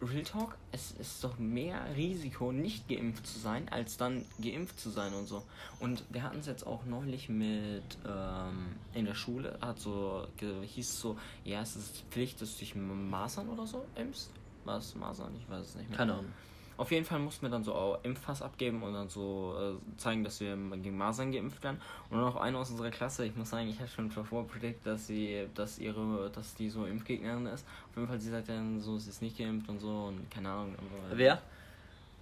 Real 0.00 0.22
Talk, 0.22 0.56
es 0.70 0.92
ist 0.92 1.24
doch 1.24 1.38
mehr 1.38 1.84
Risiko, 1.96 2.52
nicht 2.52 2.88
geimpft 2.88 3.26
zu 3.26 3.38
sein, 3.38 3.68
als 3.68 3.96
dann 3.96 4.24
geimpft 4.40 4.78
zu 4.78 4.90
sein 4.90 5.12
und 5.12 5.26
so. 5.26 5.42
Und 5.80 6.04
wir 6.10 6.22
hatten 6.22 6.38
es 6.38 6.46
jetzt 6.46 6.66
auch 6.66 6.84
neulich 6.84 7.28
mit 7.28 7.82
ähm, 8.06 8.76
in 8.94 9.06
der 9.06 9.14
Schule, 9.14 9.58
hat 9.60 9.80
so, 9.80 10.26
hieß 10.40 11.00
so, 11.00 11.18
ja, 11.44 11.62
es 11.62 11.74
ist 11.74 12.04
Pflicht, 12.10 12.40
dass 12.40 12.52
du 12.52 12.58
dich 12.60 12.74
Masern 12.76 13.48
oder 13.48 13.66
so 13.66 13.84
impfst. 13.96 14.30
Was, 14.64 14.94
Masern? 14.94 15.34
Ich 15.36 15.48
weiß 15.48 15.66
es 15.66 15.74
nicht 15.74 15.88
mehr. 15.88 15.98
Keine 15.98 16.12
Ahnung. 16.14 16.32
Auf 16.78 16.90
jeden 16.92 17.04
Fall 17.04 17.18
mussten 17.18 17.42
wir 17.42 17.50
dann 17.50 17.64
so 17.64 17.74
auch 17.74 17.98
Impfpass 18.04 18.40
abgeben 18.40 18.82
und 18.84 18.94
dann 18.94 19.08
so 19.08 19.54
äh, 19.60 19.96
zeigen, 19.98 20.22
dass 20.24 20.38
wir 20.40 20.56
gegen 20.56 20.96
Masern 20.96 21.32
geimpft 21.32 21.62
werden. 21.64 21.80
Und 22.08 22.18
dann 22.18 22.26
auch 22.28 22.36
eine 22.36 22.56
aus 22.56 22.70
unserer 22.70 22.90
Klasse, 22.90 23.26
ich 23.26 23.34
muss 23.36 23.50
sagen, 23.50 23.68
ich 23.68 23.78
habe 23.80 23.88
schon 23.90 24.08
davor 24.14 24.46
predicted, 24.46 24.86
dass 24.86 25.08
sie, 25.08 25.48
dass 25.54 25.78
ihre, 25.80 26.30
dass 26.30 26.54
die 26.54 26.70
so 26.70 26.86
Impfgegnerin 26.86 27.46
ist. 27.46 27.66
Auf 27.90 27.96
jeden 27.96 28.08
Fall, 28.08 28.20
sie 28.20 28.30
sagt 28.30 28.48
dann 28.48 28.80
so, 28.80 28.96
sie 28.96 29.10
ist 29.10 29.20
nicht 29.20 29.36
geimpft 29.36 29.68
und 29.68 29.80
so 29.80 30.04
und 30.06 30.30
keine 30.30 30.48
Ahnung. 30.50 30.68
Und 30.78 30.88
so. 31.10 31.16
Wer? 31.18 31.42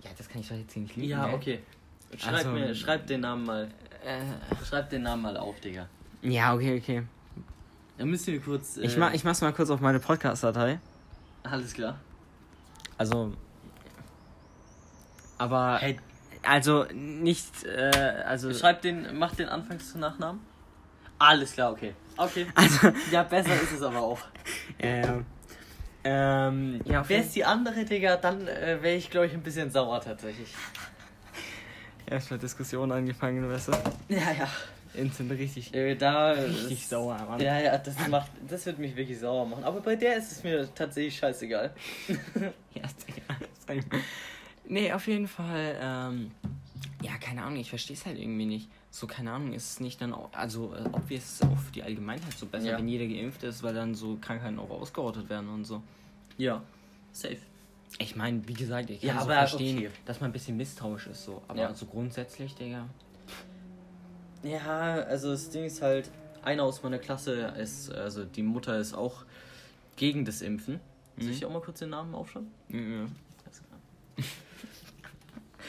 Ja, 0.03 0.11
das 0.17 0.29
kann 0.29 0.41
ich 0.41 0.49
doch 0.49 0.57
jetzt 0.57 0.77
nicht 0.77 0.97
liegen. 0.97 1.11
Ja, 1.11 1.33
okay. 1.33 1.61
Schreib 2.17 2.35
Also- 2.35 2.51
mir, 2.51 2.75
schreib 2.75 3.07
den 3.07 3.21
Namen 3.21 3.45
mal. 3.45 3.69
Äh, 4.05 4.23
Schreib 4.65 4.89
den 4.89 5.03
Namen 5.03 5.21
mal 5.23 5.37
auf, 5.37 5.61
Digga. 5.61 5.87
ja, 6.23 6.55
okay, 6.55 6.79
okay. 6.79 7.03
Da 7.99 8.05
müssen 8.07 8.33
wir 8.33 8.41
kurz. 8.41 8.77
Äh, 8.79 8.87
Ich, 8.87 8.97
mach, 8.97 9.13
ich 9.13 9.23
mach's 9.25 9.41
mal 9.43 9.53
kurz 9.53 9.69
auf 9.69 9.81
meine 9.81 10.01
Podcast-Datei. 10.01 10.79
Alles 11.43 11.75
klar. 11.75 11.99
Also. 12.97 13.33
Aber. 15.39 15.79
Hey, 15.81 15.99
Also 16.43 16.87
nicht. 16.93 17.65
Äh, 17.65 17.91
also. 18.27 18.53
schreib 18.55 18.83
den, 18.83 19.19
mach 19.19 19.35
den 19.35 19.49
Anfangs 19.49 19.93
zu 19.93 19.99
Nachnamen. 19.99 20.41
Alles 21.19 21.53
klar, 21.53 21.73
okay. 21.73 21.95
Okay. 22.17 22.47
Also. 22.55 22.93
Ja, 23.11 23.23
besser 23.23 23.55
ist 23.61 23.73
es 23.73 23.83
aber 23.83 24.01
auch. 24.01 24.21
Ähm. 24.79 25.25
Ähm. 26.05 26.81
Ja, 26.85 27.03
Wer 27.09 27.21
ist 27.21 27.35
die 27.35 27.45
andere, 27.45 27.85
Digga, 27.85 28.17
dann 28.17 28.47
äh, 28.47 28.79
wäre 28.81 28.95
ich, 28.95 29.11
glaube 29.11 29.27
ich, 29.27 29.33
ein 29.35 29.43
bisschen 29.43 29.71
sauer 29.71 30.01
tatsächlich. 30.01 30.55
Erstmal 32.07 32.39
Diskussion 32.39 32.93
angefangen, 32.93 33.49
weißt 33.51 33.69
du? 33.69 33.73
Ja, 34.09 34.31
ja. 34.39 34.49
Instant 34.95 35.33
richtig. 35.33 35.75
Äh, 35.75 35.97
da 35.97 36.31
Richtig 36.31 36.83
ist- 36.83 36.91
sauer, 36.91 37.19
Mann. 37.29 37.41
Ja, 37.41 37.59
ja, 37.59 37.77
das 37.77 37.97
macht, 38.09 38.31
das 38.49 38.65
wird 38.67 38.79
mich 38.79 38.95
wirklich 38.97 39.19
sauer 39.19 39.45
machen. 39.47 39.65
Aber 39.65 39.81
bei 39.81 39.97
der 39.97 40.17
ist 40.17 40.31
es 40.33 40.45
mir 40.45 40.73
tatsächlich 40.75 41.17
scheißegal. 41.19 41.73
Ja, 42.09 42.83
Digga. 43.69 43.83
Nee, 44.69 44.93
auf 44.93 45.07
jeden 45.07 45.29
Fall, 45.29 45.77
ähm, 45.81 46.31
ja, 47.03 47.17
keine 47.19 47.43
Ahnung, 47.45 47.59
ich 47.59 47.71
verstehe 47.71 47.97
es 47.97 48.07
halt 48.07 48.19
irgendwie 48.19 48.47
nicht. 48.47 48.69
So, 48.91 49.07
keine 49.07 49.33
Ahnung, 49.33 49.53
ist 49.53 49.73
es 49.73 49.81
nicht 49.81 50.01
dann 50.01 50.15
auch, 50.15 50.33
also, 50.33 50.75
äh, 50.75 50.83
obvious 50.93 51.25
ist 51.25 51.43
es 51.43 51.49
auch 51.49 51.59
für 51.59 51.73
die 51.73 51.83
Allgemeinheit 51.83 52.33
so 52.33 52.47
besser, 52.47 52.69
Ja. 52.71 52.79
wenn 52.79 52.89
jeder 52.89 53.07
geimpft 53.07 53.43
ist, 53.43 53.63
weil 53.63 53.75
dann 53.75 53.95
so 53.95 54.17
Krankheiten 54.21 54.59
auch 54.59 54.71
ausgerottet 54.71 55.29
werden 55.29 55.49
und 55.51 55.65
so. 55.65 55.83
Ja, 56.39 56.63
safe. 57.13 57.39
Ich 57.99 58.17
meine, 58.17 58.47
wie 58.49 58.55
gesagt, 58.55 58.91
ich 58.91 59.01
kann 59.01 59.09
Ja, 59.09 59.19
so 59.23 59.31
aber 59.31 59.47
verstehen, 59.47 59.79
okay. 59.79 59.91
dass 60.07 60.21
man 60.21 60.31
ein 60.31 60.33
bisschen 60.33 60.57
misstrauisch 60.57 61.07
ist, 61.09 61.25
so. 61.25 61.43
Aber 61.49 61.61
Ja. 61.61 61.75
so 61.75 61.87
grundsätzlich, 61.87 62.55
Digga. 62.55 62.89
Ja, 64.43 64.95
also 65.03 65.31
das 65.33 65.51
Ding 65.51 65.65
ist 65.65 65.83
halt, 65.83 66.11
einer 66.43 66.63
aus 66.63 66.83
meiner 66.83 66.99
Klasse 66.99 67.53
ist, 67.59 67.91
also 67.93 68.25
die 68.25 68.43
Mutter 68.43 68.79
ist 68.79 68.95
auch 68.95 69.25
gegen 69.97 70.25
das 70.25 70.43
Impfen. 70.43 70.81
Soll 71.19 71.31
ich 71.31 71.37
Mhm. 71.37 71.41
dir 71.41 71.49
auch 71.49 71.53
mal 71.53 71.63
kurz 71.63 71.79
den 71.81 71.91
Namen 71.91 72.15
aufschreiben? 72.15 72.51
Mhm. 72.69 73.11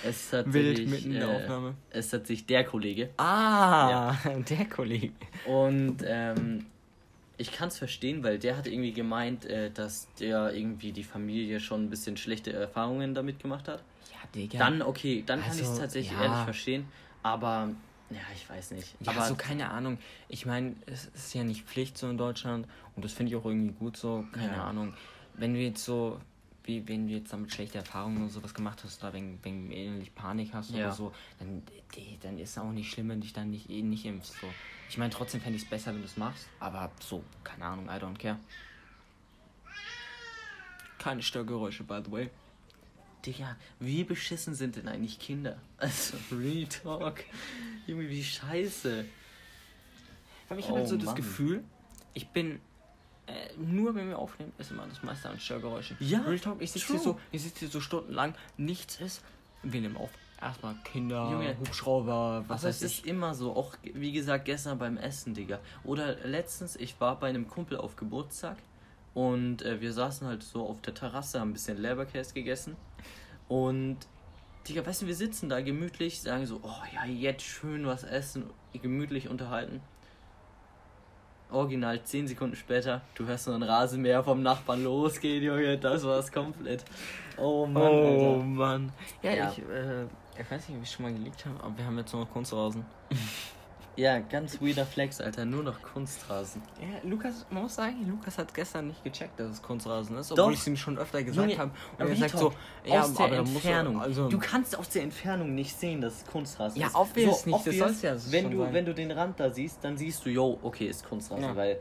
Es 0.03 0.29
tatsächlich, 0.29 0.77
Wild 0.79 0.89
mitten 0.89 1.11
in 1.13 1.19
der 1.19 1.29
äh, 1.29 1.35
Aufnahme. 1.35 1.73
Es 1.89 2.05
ist 2.05 2.11
tatsächlich 2.11 2.45
der 2.47 2.63
Kollege. 2.63 3.09
Ah, 3.17 4.15
der 4.49 4.65
Kollege. 4.65 5.11
Und 5.45 5.97
ähm, 6.05 6.65
ich 7.37 7.51
kann 7.51 7.67
es 7.67 7.77
verstehen, 7.77 8.23
weil 8.23 8.39
der 8.39 8.57
hat 8.57 8.67
irgendwie 8.67 8.93
gemeint, 8.93 9.45
äh, 9.45 9.69
dass 9.71 10.07
der 10.19 10.53
irgendwie 10.53 10.91
die 10.91 11.03
Familie 11.03 11.59
schon 11.59 11.85
ein 11.85 11.89
bisschen 11.89 12.17
schlechte 12.17 12.51
Erfahrungen 12.53 13.13
damit 13.13 13.39
gemacht 13.41 13.67
hat. 13.67 13.83
Ja, 14.11 14.17
Digga. 14.33 14.57
Dann, 14.57 14.81
okay, 14.81 15.23
dann 15.25 15.41
kann 15.41 15.51
ich 15.53 15.61
es 15.61 15.69
Also, 15.69 15.81
tatsächlich 15.81 16.17
ja. 16.17 16.23
ehrlich 16.23 16.43
verstehen. 16.43 16.85
Aber, 17.23 17.69
ja, 18.09 18.17
ich 18.35 18.49
weiß 18.49 18.71
nicht. 18.71 18.95
Ja, 19.01 19.11
aber 19.11 19.25
so 19.25 19.35
keine 19.35 19.69
Ahnung. 19.69 19.97
Ich 20.29 20.45
meine, 20.45 20.75
es 20.85 21.05
ist 21.13 21.33
ja 21.35 21.43
nicht 21.43 21.65
Pflicht 21.65 21.97
so 21.97 22.09
in 22.09 22.17
Deutschland 22.17 22.67
und 22.95 23.05
das 23.05 23.13
finde 23.13 23.31
ich 23.31 23.35
auch 23.35 23.45
irgendwie 23.45 23.73
gut 23.73 23.97
so. 23.97 24.25
Keine 24.31 24.53
Ja. 24.53 24.63
Ahnung. 24.65 24.93
Wenn 25.35 25.53
du 25.53 25.59
jetzt 25.59 25.83
so, 25.85 26.19
wie 26.67 26.87
wenn 26.87 27.07
du 27.07 27.13
jetzt 27.13 27.31
damit 27.33 27.51
schlechte 27.53 27.77
Erfahrungen 27.77 28.21
oder 28.21 28.29
sowas 28.29 28.53
gemacht 28.53 28.83
hast 28.83 29.01
oder 29.03 29.13
wegen, 29.13 29.39
wegen 29.43 29.71
ähnlich 29.71 30.13
Panik 30.13 30.53
hast 30.53 30.71
Ja. 30.71 30.87
oder 30.87 30.91
so, 30.93 31.13
dann, 31.39 31.63
dann 32.21 32.37
ist 32.37 32.51
es 32.51 32.57
auch 32.57 32.71
nicht 32.71 32.91
schlimm, 32.91 33.09
wenn 33.09 33.19
du 33.19 33.23
dich 33.23 33.33
dann 33.33 33.49
nicht, 33.49 33.69
eh 33.69 33.81
nicht 33.81 34.05
impfst. 34.05 34.33
So. 34.41 34.47
Ich 34.89 34.97
meine, 34.97 35.11
trotzdem 35.11 35.41
fände 35.41 35.57
ich 35.57 35.63
es 35.63 35.69
besser, 35.69 35.93
wenn 35.93 36.01
du 36.01 36.05
es 36.07 36.17
machst, 36.17 36.47
aber 36.59 36.91
so, 36.99 37.23
keine 37.43 37.65
Ahnung, 37.65 37.85
I 37.87 37.91
don't 37.99 38.17
care. 38.17 38.37
Keine 40.99 41.21
Störgeräusche, 41.21 41.83
by 41.83 42.01
the 42.05 42.11
way. 42.11 42.29
Digga, 43.25 43.55
wie 43.79 44.03
beschissen 44.03 44.55
sind 44.55 44.75
denn 44.75 44.87
eigentlich 44.87 45.19
Kinder? 45.19 45.57
Also, 45.77 46.17
Real 46.31 46.67
Talk. 46.67 47.23
Junge, 47.85 48.09
wie 48.09 48.23
scheiße. 48.23 49.05
Ich 50.57 50.65
Oh 50.65 50.67
habe 50.69 50.79
halt 50.79 50.87
so 50.87 50.95
das 50.97 51.05
Mann. 51.07 51.15
Gefühl, 51.15 51.63
ich 52.13 52.27
bin 52.29 52.59
äh, 53.27 53.53
nur 53.57 53.93
wenn 53.93 54.07
wir 54.07 54.17
aufnehmen, 54.17 54.53
ist 54.57 54.71
immer 54.71 54.87
das 54.87 55.03
meiste 55.03 55.29
an 55.29 55.39
Störgeräuschen. 55.39 55.97
Ja, 55.99 56.21
Real 56.21 56.39
Talk, 56.39 56.61
ich 56.61 56.71
sitze 56.71 56.93
hier 56.93 56.99
so, 56.99 57.19
ich 57.31 57.43
sitze 57.43 57.59
hier 57.59 57.67
so 57.69 57.81
stundenlang, 57.81 58.33
nichts 58.57 58.99
ist. 59.01 59.21
Wir 59.63 59.81
nehmen 59.81 59.97
auf. 59.97 60.09
Erstmal 60.39 60.75
Kinder, 60.83 61.29
Junge, 61.31 61.57
Hubschrauber, 61.59 62.45
was 62.47 62.61
Aber 62.61 62.69
weiß 62.69 62.81
es 62.83 62.91
ich. 62.91 62.99
ist 62.99 63.07
immer 63.07 63.33
so, 63.33 63.55
auch 63.55 63.73
wie 63.81 64.11
gesagt 64.11 64.45
gestern 64.45 64.77
beim 64.77 64.97
Essen, 64.97 65.33
Digga. 65.33 65.59
Oder 65.83 66.15
letztens, 66.27 66.75
ich 66.75 66.99
war 67.01 67.19
bei 67.19 67.27
einem 67.27 67.47
Kumpel 67.47 67.77
auf 67.77 67.95
Geburtstag 67.95 68.57
und 69.13 69.63
äh, 69.63 69.81
wir 69.81 69.93
saßen 69.93 70.27
halt 70.27 70.43
so 70.43 70.67
auf 70.67 70.79
der 70.81 70.93
Terrasse, 70.93 71.39
haben 71.39 71.49
ein 71.49 71.53
bisschen 71.53 71.81
Leberkäse 71.81 72.33
gegessen. 72.33 72.75
Und, 73.47 73.97
Digga, 74.67 74.85
weißt 74.85 75.01
du, 75.01 75.07
wir 75.07 75.15
sitzen 75.15 75.49
da 75.49 75.59
gemütlich, 75.61 76.21
sagen 76.21 76.45
so, 76.45 76.59
oh 76.61 76.83
ja, 76.93 77.05
jetzt 77.05 77.43
schön 77.43 77.87
was 77.87 78.03
essen, 78.03 78.45
gemütlich 78.73 79.27
unterhalten. 79.29 79.81
Original 81.51 82.01
10 82.03 82.27
Sekunden 82.27 82.55
später, 82.55 83.01
du 83.15 83.25
hörst 83.25 83.45
so 83.45 83.51
ein 83.53 83.63
Rasenmäher 83.63 84.23
vom 84.23 84.41
Nachbarn 84.43 84.83
losgehen, 84.83 85.43
Junge, 85.43 85.77
das 85.77 86.03
war's 86.05 86.31
komplett. 86.31 86.83
Oh 87.37 87.65
Mann, 87.65 87.83
oh 87.83 88.33
Alter. 88.33 88.43
Mann. 88.43 88.91
Ja, 89.21 89.31
Ja. 89.33 89.51
ich, 89.51 89.59
äh, 89.59 90.03
ich 90.39 90.51
weiß 90.51 90.67
nicht, 90.69 90.77
ob 90.77 90.83
ich 90.83 90.91
schon 90.91 91.05
mal 91.05 91.13
gelegt 91.13 91.45
habe, 91.45 91.63
aber 91.63 91.77
wir 91.77 91.85
haben 91.85 91.97
jetzt 91.97 92.13
noch 92.13 92.29
Kunstrasen. 92.31 92.85
Ja, 93.97 94.19
ganz 94.19 94.61
weirder 94.61 94.85
Flex, 94.85 95.19
Alter, 95.19 95.43
nur 95.43 95.63
noch 95.63 95.81
Kunstrasen. 95.81 96.61
Ja, 96.79 97.09
Lukas, 97.09 97.47
man 97.49 97.63
muss 97.63 97.73
sagen, 97.75 98.07
Lukas 98.07 98.37
hat 98.37 98.53
gestern 98.53 98.87
nicht 98.89 99.03
gecheckt, 99.03 99.39
dass 99.39 99.49
es 99.53 99.61
Kunstrasen 99.61 100.15
ist, 100.17 100.31
obwohl 100.31 100.53
ich 100.53 100.59
es 100.59 100.67
ihm 100.67 100.77
schon 100.77 100.99
öfter 100.99 101.23
gesagt 101.23 101.49
Junge, 101.49 101.59
habe. 101.59 101.71
Und 101.97 102.07
er 102.07 102.15
sagt 102.15 102.37
so, 102.37 102.53
ja, 102.85 103.01
aus 103.01 103.13
der 103.15 103.27
er- 103.31 103.39
Entfernung. 103.39 103.99
also, 103.99 104.29
du 104.29 104.37
kannst 104.37 104.77
aus 104.77 104.89
der 104.89 105.01
Entfernung 105.01 105.55
nicht 105.55 105.75
sehen, 105.75 105.99
dass 105.99 106.17
es 106.21 106.25
Kunstrasen 106.27 106.79
Ja, 106.79 106.87
ist. 106.87 106.95
obvious 106.95 107.47
nicht, 107.47 107.65
das 107.65 107.75
soll's 107.75 108.01
ja 108.03 108.15
wenn 108.31 108.51
du, 108.51 108.59
sein. 108.63 108.73
wenn 108.73 108.85
du 108.85 108.93
den 108.93 109.09
Rand 109.11 109.39
da 109.39 109.49
siehst, 109.49 109.83
dann 109.83 109.97
siehst 109.97 110.23
du, 110.25 110.29
yo, 110.29 110.59
okay, 110.61 110.85
ist 110.87 111.03
Kunstrasen, 111.09 111.43
Ja. 111.43 111.55
weil. 111.55 111.79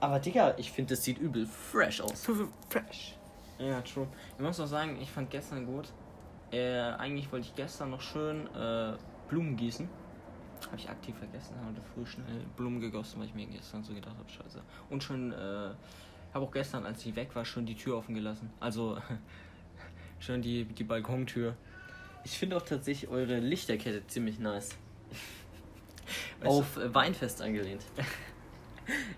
Aber 0.00 0.18
Digga, 0.20 0.52
ich 0.58 0.70
finde, 0.70 0.94
das 0.94 1.02
sieht 1.02 1.16
übel 1.16 1.46
fresh 1.46 2.02
aus. 2.02 2.28
Fresh. 2.68 3.16
Ja, 3.58 3.80
true. 3.80 4.06
Ich 4.36 4.44
muss 4.44 4.60
auch 4.60 4.66
sagen, 4.66 4.98
ich 5.00 5.10
fand 5.10 5.30
gestern 5.30 5.64
gut. 5.64 5.88
Äh, 6.52 6.78
eigentlich 6.98 7.32
wollte 7.32 7.46
ich 7.46 7.54
gestern 7.54 7.90
noch 7.90 8.02
schön 8.02 8.46
äh, 8.54 8.92
Blumen 9.28 9.56
gießen. 9.56 9.88
Habe 10.66 10.76
ich 10.76 10.88
aktiv 10.88 11.14
vergessen, 11.16 11.54
habe 11.56 11.68
heute 11.68 11.82
früh 11.94 12.06
schnell 12.06 12.44
Blumen 12.56 12.80
gegossen, 12.80 13.20
weil 13.20 13.26
ich 13.26 13.34
mir 13.34 13.46
gestern 13.46 13.82
so 13.84 13.94
gedacht 13.94 14.16
habe, 14.16 14.28
scheiße. 14.28 14.60
Und 14.90 15.02
schon, 15.02 15.32
äh, 15.32 15.70
habe 16.32 16.44
auch 16.44 16.50
gestern, 16.50 16.84
als 16.86 17.04
ich 17.04 17.14
weg 17.16 17.34
war, 17.34 17.44
schon 17.44 17.66
die 17.66 17.74
Tür 17.74 17.96
offen 17.96 18.14
gelassen. 18.14 18.50
Also, 18.60 18.98
schon 20.20 20.42
die, 20.42 20.64
die 20.64 20.84
Balkontür. 20.84 21.56
Ich 22.24 22.38
finde 22.38 22.56
auch 22.56 22.62
tatsächlich 22.62 23.10
eure 23.10 23.38
Lichterkette 23.38 24.06
ziemlich 24.06 24.38
nice. 24.38 24.70
Weißt 26.40 26.44
Auf 26.50 26.76
äh, 26.76 26.94
Weinfest 26.94 27.42
angelehnt. 27.42 27.84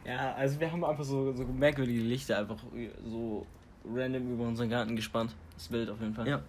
Ja, 0.05 0.35
also 0.35 0.61
wir 0.61 0.70
haben 0.70 0.85
einfach 0.85 1.03
so, 1.03 1.33
so 1.33 1.44
merkwürdige 1.44 2.01
Lichter 2.01 2.38
einfach 2.38 2.59
so 3.05 3.44
random 3.85 4.33
über 4.33 4.44
unseren 4.44 4.70
Garten 4.70 4.94
gespannt. 4.94 5.35
Das 5.55 5.70
wild 5.70 5.90
auf 5.90 6.01
jeden 6.01 6.14
Fall. 6.14 6.29
Ja. 6.29 6.42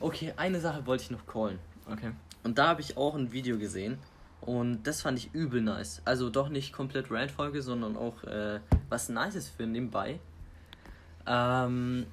Okay, 0.00 0.32
eine 0.36 0.60
Sache 0.60 0.86
wollte 0.86 1.04
ich 1.04 1.10
noch 1.10 1.26
callen. 1.26 1.58
Okay. 1.90 2.12
Und 2.42 2.58
da 2.58 2.68
habe 2.68 2.80
ich 2.80 2.96
auch 2.96 3.14
ein 3.14 3.32
Video 3.32 3.58
gesehen. 3.58 3.98
Und 4.42 4.82
das 4.82 5.02
fand 5.02 5.18
ich 5.18 5.32
übel 5.32 5.62
nice. 5.62 6.02
Also 6.04 6.28
doch 6.28 6.48
nicht 6.48 6.72
komplett 6.72 7.10
Rant-Folge, 7.10 7.62
sondern 7.62 7.96
auch 7.96 8.24
äh, 8.24 8.60
was 8.88 9.08
Nices 9.08 9.48
für 9.48 9.66
nebenbei. 9.66 10.18
Ähm, 11.26 12.06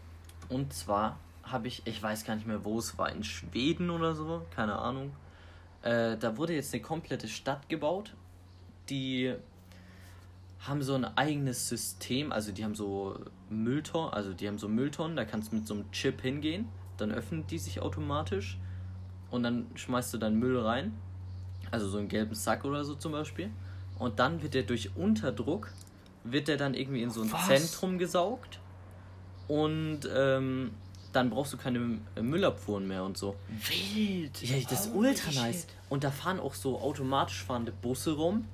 und 0.48 0.72
zwar 0.72 1.18
habe 1.44 1.68
ich, 1.68 1.82
ich 1.86 2.02
weiß 2.02 2.26
gar 2.26 2.36
nicht 2.36 2.46
mehr, 2.46 2.64
wo 2.64 2.78
es 2.78 2.98
war, 3.00 3.12
in 3.12 3.24
Schweden 3.24 3.90
oder 3.90 4.14
so, 4.14 4.46
keine 4.56 4.78
Ahnung. 4.78 5.12
Äh, 5.82 6.18
da 6.18 6.38
wurde 6.38 6.54
jetzt 6.54 6.72
eine 6.74 6.84
komplette 6.84 7.28
Stadt 7.28 7.68
gebaut. 7.68 8.14
Die 8.90 9.34
haben 10.60 10.84
so 10.84 10.94
ein 10.94 11.06
eigenes 11.06 11.68
System, 11.68 12.32
also 12.32 12.52
die 12.52 12.64
haben 12.64 12.76
so 12.76 13.18
Mülltonnen, 13.50 14.14
also 14.14 14.34
die 14.34 14.48
haben 14.48 14.58
so 14.60 14.68
Mülltonnen, 14.68 15.16
da 15.16 15.26
kannst 15.26 15.52
du 15.52 15.56
mit 15.56 15.68
so 15.68 15.74
einem 15.74 15.92
Chip 15.92 16.22
hingehen, 16.22 16.68
dann 16.98 17.12
öffnen 17.12 17.48
die 17.48 17.58
sich 17.58 17.82
automatisch 17.82 18.58
und 19.32 19.44
dann 19.44 19.68
schmeißt 19.76 20.14
du 20.14 20.18
dann 20.18 20.36
Müll 20.36 20.60
rein, 20.60 20.94
also 21.72 21.88
so 21.90 21.98
einen 21.98 22.08
gelben 22.08 22.36
Sack 22.36 22.66
oder 22.66 22.84
so 22.84 22.96
zum 22.96 23.12
Beispiel, 23.12 23.50
und 23.98 24.20
dann 24.20 24.42
wird 24.42 24.54
der 24.54 24.64
durch 24.64 24.96
Unterdruck, 24.96 25.72
wird 26.24 26.48
der 26.48 26.58
dann 26.58 26.74
irgendwie 26.74 27.02
in 27.04 27.10
so 27.10 27.22
ein 27.22 27.32
Was? 27.32 27.48
Zentrum 27.48 27.98
gesaugt 27.98 28.60
und 29.48 30.02
ähm, 30.16 30.72
dann 31.12 31.30
brauchst 31.32 31.54
du 31.54 31.58
keine 31.58 32.00
Müllabfuhren 32.22 32.88
mehr 32.88 33.04
und 33.04 33.18
so. 33.18 33.36
Wild. 33.50 34.42
Ja, 34.44 34.58
das 34.70 34.86
ist 34.86 34.94
Holy 34.94 35.10
ultra 35.10 35.32
nice. 35.32 35.62
shit. 35.62 35.68
Und 35.90 36.04
da 36.04 36.12
fahren 36.12 36.40
auch 36.40 36.54
so 36.54 36.80
automatisch 36.80 37.44
fahrende 37.44 37.72
Busse 37.72 38.12
rum. 38.12 38.46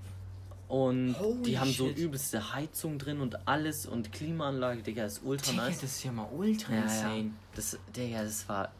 Und 0.67 1.19
Holy 1.19 1.41
die 1.43 1.59
haben 1.59 1.71
so 1.71 1.87
shit. 1.89 1.97
übelste 1.97 2.53
Heizung 2.53 2.97
drin 2.97 3.19
und 3.21 3.47
alles 3.47 3.85
und 3.85 4.11
Klimaanlage, 4.13 4.81
Digga, 4.81 5.05
ist 5.05 5.21
ultra 5.23 5.51
Digga, 5.51 5.63
nice. 5.65 5.81
das 5.81 5.91
ist 5.91 6.03
ja 6.05 6.11
mal 6.11 6.27
ultra 6.35 6.71
Ja, 6.73 6.77
ja. 6.77 6.83
insane. 6.85 7.31
Das, 7.55 7.77
Digga, 7.95 8.23
das 8.23 8.47
war 8.49 8.71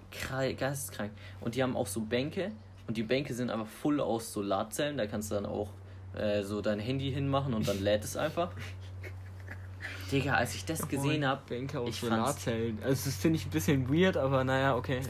geisteskrank. 0.57 1.11
Und 1.41 1.53
die 1.55 1.61
haben 1.61 1.75
auch 1.75 1.87
so 1.87 1.99
Bänke. 2.01 2.51
Und 2.87 2.97
die 2.97 3.03
Bänke 3.03 3.33
sind 3.33 3.49
einfach 3.49 3.67
voll 3.67 3.99
aus 3.99 4.31
Solarzellen. 4.31 4.97
Da 4.97 5.07
kannst 5.07 5.31
du 5.31 5.35
dann 5.35 5.45
auch 5.45 5.69
äh, 6.15 6.43
so 6.43 6.61
dein 6.61 6.79
Handy 6.79 7.11
hinmachen 7.11 7.53
und 7.53 7.67
dann 7.67 7.81
lädt 7.83 8.03
es 8.03 8.15
einfach. 8.15 8.51
Digga, 10.11 10.33
als 10.35 10.53
ich 10.55 10.65
das 10.65 10.87
gesehen 10.87 11.25
habe. 11.25 11.41
Bänke 11.47 11.79
aus 11.79 11.89
ich 11.89 11.99
fand's- 11.99 12.15
Solarzellen. 12.43 12.77
Also, 12.83 13.05
das 13.09 13.15
finde 13.15 13.37
ich 13.37 13.45
ein 13.45 13.49
bisschen 13.51 13.89
weird, 13.89 14.17
aber 14.17 14.43
naja, 14.43 14.75
okay. 14.75 15.01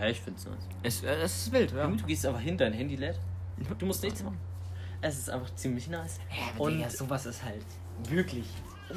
Ja, 0.00 0.06
ich 0.08 0.20
find's 0.20 0.44
nice. 0.46 0.68
Es, 0.82 1.02
äh, 1.02 1.14
es 1.22 1.36
ist 1.46 1.52
wild, 1.52 1.72
ja. 1.72 1.86
Du 1.86 2.04
gehst 2.04 2.26
einfach 2.26 2.40
hin, 2.40 2.58
dein 2.58 2.72
Handy 2.72 2.96
lädt. 2.96 3.18
Du 3.78 3.86
musst 3.86 4.02
nichts 4.02 4.22
machen. 4.22 4.38
Es 5.00 5.18
ist 5.18 5.30
einfach 5.30 5.54
ziemlich 5.54 5.88
nice. 5.88 6.18
Ja, 6.30 6.60
Und- 6.62 6.72
Digga, 6.78 6.90
sowas 6.90 7.26
ist 7.26 7.42
halt 7.44 7.64
wirklich 8.08 8.46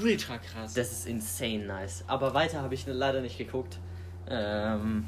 ultra 0.01 0.38
krass. 0.38 0.73
Das 0.73 0.91
ist 0.91 1.07
insane 1.07 1.65
nice. 1.65 2.03
Aber 2.07 2.33
weiter 2.33 2.62
habe 2.62 2.73
ich 2.73 2.86
leider 2.88 3.21
nicht 3.21 3.38
geguckt. 3.38 3.79
Ähm, 4.29 5.05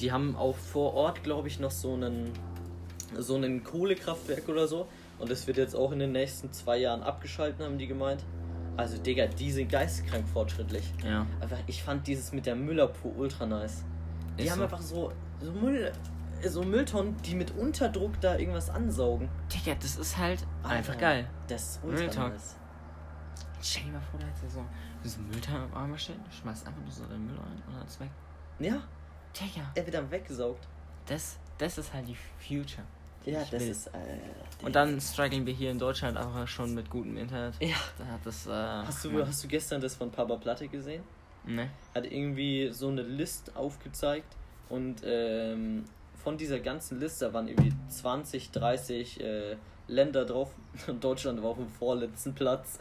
die 0.00 0.12
haben 0.12 0.36
auch 0.36 0.56
vor 0.56 0.94
Ort, 0.94 1.22
glaube 1.22 1.48
ich, 1.48 1.60
noch 1.60 1.70
so 1.70 1.94
einen, 1.94 2.32
so 3.16 3.36
einen 3.36 3.64
Kohlekraftwerk 3.64 4.48
oder 4.48 4.66
so. 4.68 4.86
Und 5.18 5.30
das 5.30 5.46
wird 5.46 5.56
jetzt 5.56 5.74
auch 5.74 5.92
in 5.92 5.98
den 5.98 6.12
nächsten 6.12 6.52
zwei 6.52 6.78
Jahren 6.78 7.02
abgeschalten, 7.02 7.64
haben 7.64 7.78
die 7.78 7.86
gemeint. 7.86 8.24
Also, 8.76 8.96
Digga, 8.96 9.26
die 9.26 9.50
sind 9.50 9.70
geisteskrank 9.70 10.28
fortschrittlich. 10.28 10.92
ja. 11.04 11.26
Aber 11.40 11.56
ich 11.66 11.82
fand 11.82 12.06
dieses 12.06 12.32
mit 12.32 12.46
der 12.46 12.54
Müllabfuhr 12.54 13.16
ultra 13.16 13.44
nice. 13.44 13.84
Die 14.38 14.44
Ist 14.44 14.50
haben 14.52 14.58
so. 14.58 14.64
einfach 14.64 14.80
so, 14.80 15.12
so, 15.40 15.50
Müll, 15.50 15.92
so 16.46 16.62
Mülltonnen, 16.62 17.16
die 17.22 17.34
mit 17.34 17.50
Unterdruck 17.56 18.20
da 18.20 18.36
irgendwas 18.38 18.70
ansaugen. 18.70 19.28
Digga, 19.52 19.76
das 19.80 19.96
ist 19.96 20.16
halt 20.16 20.46
einfach 20.62 20.90
Alter, 20.92 21.00
geil. 21.00 21.30
Das 21.48 21.62
ist 21.62 21.80
ultra 21.82 22.28
nice. 22.28 22.54
Stell 23.60 23.82
dir 23.84 23.92
mal 23.92 24.00
vor, 24.00 24.20
da 24.20 24.26
hättest 24.26 24.44
du 24.44 24.48
so 24.50 24.64
diesen 25.02 25.28
Müllteil 25.28 25.60
einmal 25.74 25.98
stehen, 25.98 26.20
du 26.24 26.30
schmeißt 26.30 26.64
einfach 26.66 26.80
nur 26.80 26.92
so 26.92 27.04
den 27.06 27.26
Müll 27.26 27.36
rein 27.36 27.62
und 27.66 27.74
dann 27.76 27.84
ist 27.86 27.98
weg. 27.98 28.10
Ja, 28.60 28.80
Digga, 29.40 29.70
er 29.74 29.84
wird 29.86 29.94
dann 29.94 30.10
weggesaugt. 30.10 30.66
das, 31.06 31.38
das 31.58 31.78
ist 31.78 31.92
halt 31.92 32.06
die 32.08 32.16
Future. 32.38 32.84
Ja, 33.24 33.42
Ich 33.42 33.50
das 33.50 33.60
will. 33.62 33.68
ist. 33.70 33.86
Äh, 33.88 34.64
Und 34.64 34.74
dann 34.74 35.00
strugglen 35.00 35.44
wir 35.44 35.52
hier 35.52 35.70
in 35.70 35.78
Deutschland 35.78 36.16
einfach 36.16 36.46
schon 36.48 36.74
mit 36.74 36.88
gutem 36.88 37.16
Internet. 37.18 37.54
Ja. 37.60 37.76
Da 37.98 38.06
hat 38.06 38.20
das. 38.24 38.46
Äh, 38.46 38.50
Hast 38.52 39.04
du, 39.04 39.26
hast 39.26 39.44
du 39.44 39.48
gestern 39.48 39.80
das 39.80 39.94
von 39.96 40.10
Papa 40.10 40.36
Platte 40.36 40.66
gesehen? 40.68 41.02
Ne? 41.44 41.68
Hat 41.94 42.04
irgendwie 42.06 42.70
so 42.72 42.88
eine 42.88 43.02
List 43.02 43.54
aufgezeigt 43.56 44.36
und 44.68 45.02
ähm, 45.04 45.84
von 46.22 46.36
dieser 46.36 46.60
ganzen 46.60 47.00
Liste 47.00 47.32
waren 47.32 47.48
irgendwie 47.48 47.72
20, 47.88 48.50
30 48.50 49.20
äh, 49.20 49.56
Länder 49.88 50.24
drauf 50.24 50.50
und 50.86 51.02
Deutschland 51.02 51.42
war 51.42 51.50
auf 51.50 51.56
dem 51.56 51.68
vorletzten 51.68 52.34
Platz. 52.34 52.78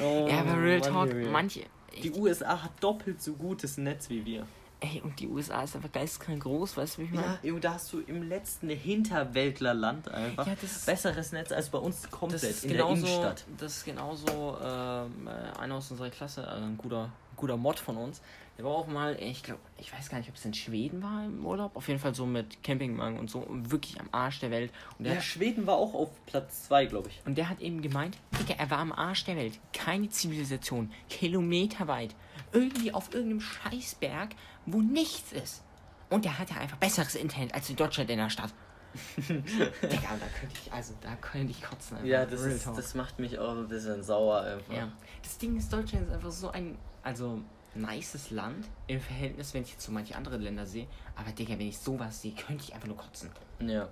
oh, 0.00 0.26
Ja, 0.30 0.40
aber 0.40 0.62
Real 0.62 0.80
Mann, 0.90 1.10
Talk, 1.10 1.30
manche. 1.30 1.64
Die 2.02 2.12
USA 2.12 2.62
hat 2.62 2.72
doppelt 2.80 3.22
so 3.22 3.32
gutes 3.34 3.76
Netz 3.78 4.08
wie 4.10 4.24
wir. 4.24 4.46
Ey, 4.80 5.00
und 5.02 5.18
die 5.18 5.26
USA 5.26 5.62
ist 5.64 5.74
einfach 5.74 5.90
geisteskrank 5.90 6.40
groß, 6.44 6.76
weißt 6.76 6.96
du, 6.98 7.00
wie 7.02 7.06
ich 7.06 7.10
meine? 7.10 7.38
Ja, 7.42 7.52
da 7.58 7.74
hast 7.74 7.92
du 7.92 7.98
im 8.00 8.22
letzten 8.28 8.68
Hinterwäldlerland 8.68 10.08
einfach 10.08 10.46
Ja, 10.46 10.54
besseres 10.86 11.32
Netz 11.32 11.50
als 11.50 11.68
bei 11.68 11.78
uns 11.78 12.08
komplett 12.10 12.42
Das 12.44 12.50
ist 12.50 12.62
in 12.64 12.68
der 12.70 12.78
genauso, 12.84 13.06
Innenstadt. 13.06 13.44
das 13.58 13.76
ist 13.78 13.84
genauso 13.84 14.56
ähm, 14.62 15.26
äh, 15.26 15.58
einer 15.58 15.74
aus 15.74 15.90
unserer 15.90 16.10
Klasse, 16.10 16.46
also 16.46 16.64
ein 16.64 16.76
guter, 16.78 17.10
guter 17.38 17.56
Mod 17.56 17.78
von 17.80 17.96
uns. 17.96 18.20
Der 18.58 18.64
war 18.64 18.72
auch 18.72 18.88
mal, 18.88 19.16
ich 19.22 19.42
glaube, 19.44 19.60
ich 19.78 19.92
weiß 19.92 20.08
gar 20.10 20.18
nicht, 20.18 20.28
ob 20.28 20.34
es 20.34 20.44
in 20.44 20.52
Schweden 20.52 21.00
war 21.02 21.24
im 21.24 21.46
Urlaub. 21.46 21.76
Auf 21.76 21.86
jeden 21.86 22.00
Fall 22.00 22.12
so 22.14 22.26
mit 22.26 22.60
Campingwagen 22.64 23.16
und 23.18 23.30
so, 23.30 23.46
wirklich 23.48 24.00
am 24.00 24.08
Arsch 24.10 24.40
der 24.40 24.50
Welt. 24.50 24.72
Und 24.98 25.04
der, 25.04 25.14
Ja, 25.14 25.20
Schweden 25.20 25.66
war 25.66 25.76
auch 25.76 25.94
auf 25.94 26.10
Platz 26.26 26.64
2, 26.64 26.86
glaube 26.86 27.08
ich. 27.08 27.22
und 27.24 27.38
der 27.38 27.48
hat 27.48 27.60
eben 27.60 27.80
gemeint, 27.82 28.18
Digga, 28.38 28.54
er 28.58 28.68
war 28.70 28.78
am 28.78 28.90
Arsch 28.92 29.24
der 29.24 29.36
Welt. 29.36 29.58
Keine 29.72 30.08
Zivilisation, 30.08 30.92
kilometerweit. 31.08 32.14
Irgendwie 32.52 32.92
auf 32.92 33.14
irgendeinem 33.14 33.40
Scheißberg, 33.40 34.30
wo 34.66 34.80
nichts 34.82 35.32
ist. 35.32 35.62
Und 36.10 36.24
der 36.24 36.38
hatte 36.38 36.54
einfach 36.56 36.78
besseres 36.78 37.14
Internet 37.14 37.54
als 37.54 37.70
in 37.70 37.76
Deutschland 37.76 38.10
in 38.10 38.18
der 38.18 38.30
Stadt. 38.30 38.52
Digga, 39.28 39.36
da 39.82 40.26
könnte 40.40 40.54
ich, 40.64 40.72
also 40.72 40.94
da 41.00 41.14
könnte 41.16 41.50
ich 41.52 41.62
kotzen. 41.62 41.96
einfach. 41.98 42.08
Ja, 42.08 42.24
das, 42.26 42.40
ist, 42.40 42.66
das 42.66 42.94
macht 42.94 43.18
mich 43.18 43.38
auch 43.38 43.52
ein 43.56 43.68
bisschen 43.68 44.02
sauer 44.02 44.40
einfach. 44.40 44.74
Ja. 44.74 44.90
Das 45.22 45.38
Ding 45.38 45.56
ist, 45.56 45.72
Deutschland 45.72 46.08
ist 46.08 46.14
einfach 46.14 46.30
so 46.30 46.50
ein, 46.50 46.76
also, 47.08 47.40
nices 47.74 48.30
Land 48.30 48.66
im 48.86 49.00
Verhältnis, 49.00 49.54
wenn 49.54 49.62
ich 49.62 49.72
jetzt 49.72 49.82
so 49.84 49.92
manche 49.92 50.14
andere 50.14 50.36
Länder 50.36 50.66
sehe. 50.66 50.86
Aber, 51.16 51.32
Digga, 51.32 51.52
wenn 51.58 51.68
ich 51.68 51.78
sowas 51.78 52.20
sehe, 52.20 52.32
könnte 52.32 52.64
ich 52.64 52.74
einfach 52.74 52.86
nur 52.86 52.98
kotzen. 52.98 53.30
Ja. 53.60 53.88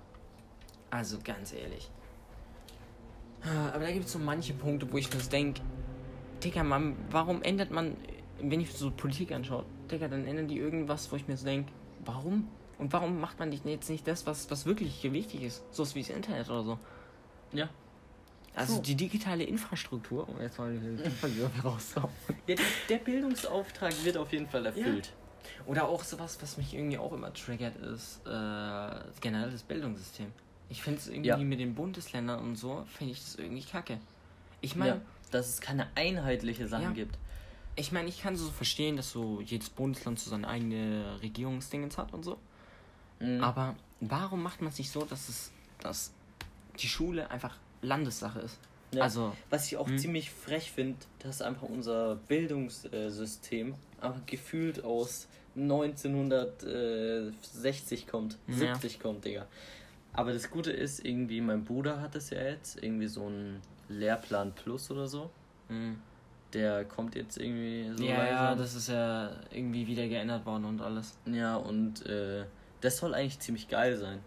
Also, 0.91 1.17
ganz 1.23 1.51
ehrlich. 1.51 1.89
Aber 3.43 3.85
da 3.85 3.91
gibt 3.91 4.05
es 4.05 4.11
so 4.11 4.19
manche 4.19 4.53
Punkte, 4.53 4.91
wo 4.91 4.97
ich 4.97 5.11
mir 5.11 5.19
so 5.19 5.29
denke, 5.31 5.61
Digga, 6.43 6.63
man, 6.63 6.95
warum 7.09 7.41
ändert 7.41 7.71
man, 7.71 7.97
wenn 8.39 8.61
ich 8.61 8.71
so 8.71 8.91
Politik 8.91 9.31
anschaue, 9.31 9.65
Digga, 9.91 10.07
dann 10.07 10.25
ändern 10.27 10.47
die 10.47 10.57
irgendwas, 10.57 11.11
wo 11.11 11.15
ich 11.15 11.27
mir 11.27 11.37
so 11.37 11.45
denke, 11.45 11.71
warum? 12.05 12.47
Und 12.77 12.93
warum 12.93 13.19
macht 13.19 13.39
man 13.39 13.49
nicht- 13.49 13.65
jetzt 13.65 13.89
nicht 13.89 14.07
das, 14.07 14.27
was, 14.27 14.51
was 14.51 14.67
wirklich 14.67 15.01
wichtig 15.11 15.41
ist? 15.41 15.63
So 15.73 15.83
wie 15.95 16.01
das 16.01 16.11
Internet 16.11 16.49
oder 16.49 16.63
so. 16.63 16.79
Ja. 17.51 17.67
Also 18.57 18.75
So. 18.75 18.81
die 18.81 18.95
digitale 18.95 19.43
Infrastruktur, 19.43 20.27
um 20.27 20.41
jetzt 20.41 20.57
mal 20.57 20.73
die 20.73 20.79
Begriffe 20.79 21.61
rauszuhauen. 21.63 22.11
ja 22.47 22.55
der, 22.55 22.65
der 22.89 22.97
Bildungsauftrag 22.97 23.93
wird 24.03 24.17
auf 24.17 24.31
jeden 24.33 24.47
Fall 24.47 24.65
erfüllt. 24.65 25.13
Oder 25.65 25.87
auch 25.87 26.03
sowas, 26.03 26.37
was 26.41 26.57
mich 26.57 26.73
irgendwie 26.73 26.97
auch 26.97 27.13
immer 27.13 27.31
triggert, 27.33 27.75
ist 27.77 28.19
äh, 28.25 28.29
generell 29.21 29.51
das 29.51 29.63
Bildungssystem. 29.63 30.31
Ich 30.69 30.81
finde 30.81 30.99
es 30.99 31.07
irgendwie 31.07 31.29
Ja. 31.29 31.37
mit 31.37 31.59
den 31.59 31.75
Bundesländern 31.75 32.39
und 32.39 32.55
so, 32.55 32.83
finde 32.97 33.13
ich 33.13 33.19
das 33.19 33.35
irgendwie 33.35 33.63
kacke. 33.63 33.99
Ich 34.61 34.75
meine, 34.75 34.91
Ja. 34.95 35.01
Dass 35.31 35.49
es 35.49 35.59
keine 35.61 35.87
einheitliche 35.95 36.67
Sachen 36.69 36.83
Ja. 36.85 36.91
gibt. 36.91 37.17
ich 37.75 37.91
meine, 37.91 38.07
ich 38.09 38.21
kann 38.21 38.35
so 38.37 38.49
verstehen, 38.49 38.95
dass 38.97 39.11
so 39.11 39.39
jedes 39.41 39.69
Bundesland 39.69 40.19
so 40.19 40.29
seine 40.31 40.47
eigene 40.47 41.19
Regierungsdingens 41.21 41.97
hat 41.97 42.11
und 42.13 42.23
so. 42.23 42.37
Mhm. 43.19 43.43
Aber 43.43 43.75
warum 43.99 44.41
macht 44.41 44.61
man 44.61 44.71
es 44.71 44.77
nicht 44.79 44.89
so, 44.91 45.03
dass 45.05 45.29
es, 45.29 45.51
dass 45.81 46.11
die 46.79 46.87
Schule 46.87 47.29
einfach 47.29 47.55
Landessache 47.81 48.39
ist? 48.39 48.57
Ja. 48.93 49.03
Also, 49.03 49.33
Was 49.49 49.67
ich 49.67 49.77
auch 49.77 49.87
Hm. 49.87 49.97
ziemlich 49.97 50.31
frech 50.31 50.71
finde, 50.71 50.97
dass 51.19 51.41
einfach 51.41 51.63
unser 51.67 52.15
Bildungssystem 52.27 53.75
einfach 53.99 54.25
gefühlt 54.25 54.83
aus 54.83 55.27
1960 55.55 58.07
kommt. 58.07 58.37
Ja. 58.47 58.55
70 58.75 58.99
kommt, 58.99 59.25
Digga. 59.25 59.45
Aber 60.13 60.33
das 60.33 60.49
Gute 60.49 60.71
ist, 60.71 61.05
irgendwie, 61.05 61.41
mein 61.41 61.63
Bruder 61.63 62.01
hat 62.01 62.15
es 62.15 62.29
ja 62.31 62.41
jetzt, 62.41 62.81
irgendwie 62.81 63.07
so 63.07 63.27
ein 63.29 63.61
Lehrplan 63.89 64.53
Plus 64.53 64.89
oder 64.91 65.07
so. 65.07 65.29
mh. 65.69 65.95
Der 66.53 66.85
kommt 66.85 67.15
jetzt 67.15 67.37
irgendwie 67.37 67.91
so 67.93 68.05
ja, 68.05 68.25
ja, 68.25 68.55
das 68.55 68.73
ist 68.73 68.87
ja 68.87 69.31
irgendwie 69.51 69.85
wieder 69.85 70.07
geändert 70.07 70.45
worden 70.45 70.63
und 70.63 70.79
alles. 70.81 71.17
Ja, 71.25 71.57
und 71.57 72.05
äh, 72.05 72.45
das 72.79 72.97
soll 72.99 73.13
eigentlich 73.13 73.39
ziemlich 73.39 73.67
geil 73.67 73.97
sein. 73.97 74.19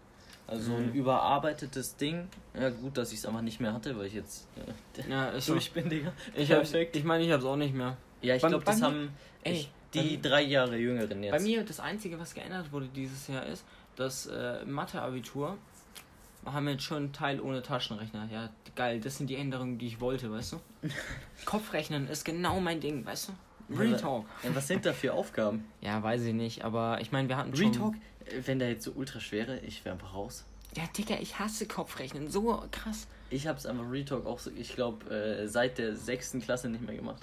Also 0.47 0.71
so 0.71 0.75
ein 0.75 0.87
Mhm. 0.87 0.93
überarbeitetes 0.93 1.95
Ding. 1.95 2.27
Ja, 2.59 2.69
gut, 2.69 2.97
dass 2.97 3.11
ich 3.13 3.19
es 3.19 3.25
einfach 3.25 3.41
nicht 3.41 3.59
mehr 3.61 3.73
hatte, 3.73 3.97
weil 3.97 4.07
ich 4.07 4.13
jetzt 4.13 4.47
äh, 4.57 5.09
Ja, 5.09 5.29
ist 5.29 5.45
so. 5.45 5.53
durch 5.53 5.71
bin, 5.71 5.89
Digga. 5.89 6.11
Ich, 6.35 6.51
hab, 6.51 6.59
Perfekt. 6.59 6.95
ich 6.95 7.03
meine, 7.03 7.23
ich 7.23 7.31
hab's 7.31 7.45
auch 7.45 7.55
nicht 7.55 7.73
mehr. 7.73 7.95
Ja, 8.21 8.35
ich 8.35 8.41
glaube, 8.43 8.63
das 8.65 8.79
mir- 8.79 8.85
haben 8.85 9.09
Ey, 9.43 9.53
ich, 9.53 9.71
die 9.93 10.17
bei- 10.17 10.29
drei 10.29 10.41
Jahre 10.43 10.77
Jüngeren 10.77 11.23
jetzt. 11.23 11.31
Bei 11.31 11.39
mir, 11.39 11.63
das 11.63 11.79
Einzige, 11.79 12.19
was 12.19 12.33
geändert 12.33 12.71
wurde 12.71 12.87
dieses 12.93 13.27
Jahr 13.27 13.45
ist, 13.45 13.63
dass 13.95 14.25
äh, 14.27 14.65
Mathe-Abitur 14.65 15.57
haben 16.45 16.67
jetzt 16.69 16.83
schon 16.83 16.97
einen 16.97 17.13
Teil 17.13 17.39
ohne 17.39 17.61
Taschenrechner. 17.61 18.27
Ja, 18.31 18.49
geil, 18.75 18.99
das 18.99 19.17
sind 19.17 19.29
die 19.29 19.35
Änderungen, 19.35 19.77
die 19.77 19.87
ich 19.87 19.99
wollte, 20.01 20.31
weißt 20.31 20.53
du? 20.53 20.59
Kopfrechnen 21.45 22.07
ist 22.09 22.25
genau 22.25 22.59
mein 22.59 22.79
Ding, 22.81 23.05
weißt 23.05 23.29
du? 23.29 23.33
Real 23.69 23.97
Talk. 23.97 24.25
Ja, 24.43 24.55
was 24.55 24.67
sind 24.67 24.85
da 24.85 24.93
für 24.93 25.13
Aufgaben? 25.13 25.65
Ja, 25.81 26.01
weiß 26.01 26.23
ich 26.23 26.33
nicht, 26.33 26.63
aber 26.63 26.99
ich 27.01 27.11
meine, 27.11 27.27
wir 27.29 27.37
hatten 27.37 27.55
schon... 27.55 27.67
Real 27.67 27.77
Talk, 27.77 27.95
äh, 28.25 28.41
wenn 28.45 28.59
der 28.59 28.69
jetzt 28.69 28.83
so 28.85 28.91
ultra 28.91 29.19
schwer 29.19 29.47
wäre, 29.47 29.59
ich 29.59 29.83
wäre 29.85 29.93
einfach 29.95 30.13
raus. 30.13 30.45
Ja, 30.75 30.83
Digga, 30.97 31.15
ich 31.19 31.37
hasse 31.39 31.65
Kopfrechnen. 31.67 32.29
So 32.29 32.63
krass. 32.71 33.07
Ich 33.29 33.47
hab's 33.47 33.65
einfach 33.65 33.89
Real 33.89 34.05
Talk 34.05 34.25
auch 34.25 34.39
so, 34.39 34.51
ich 34.55 34.75
glaube, 34.75 35.09
äh, 35.09 35.47
seit 35.47 35.77
der 35.77 35.95
sechsten 35.95 36.41
Klasse 36.41 36.69
nicht 36.69 36.85
mehr 36.85 36.95
gemacht. 36.95 37.21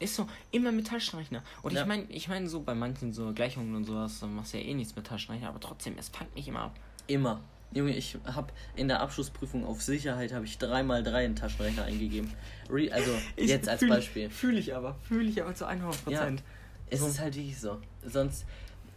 Ist 0.00 0.16
so, 0.16 0.26
immer 0.50 0.72
mit 0.72 0.88
Taschenrechner. 0.88 1.42
Und 1.62 1.72
Ja. 1.72 1.82
ich 1.82 1.86
meine, 1.86 2.02
ich 2.08 2.28
meine 2.28 2.48
so 2.48 2.60
bei 2.60 2.74
manchen 2.74 3.12
so 3.12 3.32
Gleichungen 3.32 3.74
und 3.76 3.84
sowas, 3.84 4.18
dann 4.20 4.34
machst 4.34 4.52
du 4.52 4.58
ja 4.58 4.64
eh 4.64 4.74
nichts 4.74 4.96
mit 4.96 5.06
Taschenrechner, 5.06 5.48
aber 5.48 5.60
trotzdem, 5.60 5.94
es 5.98 6.08
fuckt 6.08 6.34
mich 6.34 6.48
immer 6.48 6.62
ab. 6.62 6.76
Immer. 7.06 7.40
Junge, 7.74 7.96
ich 7.96 8.16
habe 8.24 8.52
in 8.76 8.86
der 8.86 9.00
Abschlussprüfung 9.00 9.66
auf 9.66 9.82
Sicherheit 9.82 10.32
habe 10.32 10.44
ich 10.44 10.56
3x3 10.56 11.24
in 11.24 11.32
den 11.32 11.36
Taschenrechner 11.36 11.84
eingegeben. 11.84 12.32
Re 12.70 12.88
also 12.92 13.10
jetzt 13.36 13.68
als 13.68 13.86
Beispiel. 13.86 14.30
Fühle 14.30 14.60
ich 14.60 14.74
aber, 14.74 14.96
fühle 15.02 15.28
ich 15.28 15.42
aber 15.42 15.54
zu 15.54 15.66
100 15.66 16.04
Prozent. 16.04 16.42
Es 16.88 17.00
ist 17.00 17.18
halt 17.18 17.34
wirklich 17.34 17.58
so. 17.58 17.80
Sonst, 18.04 18.46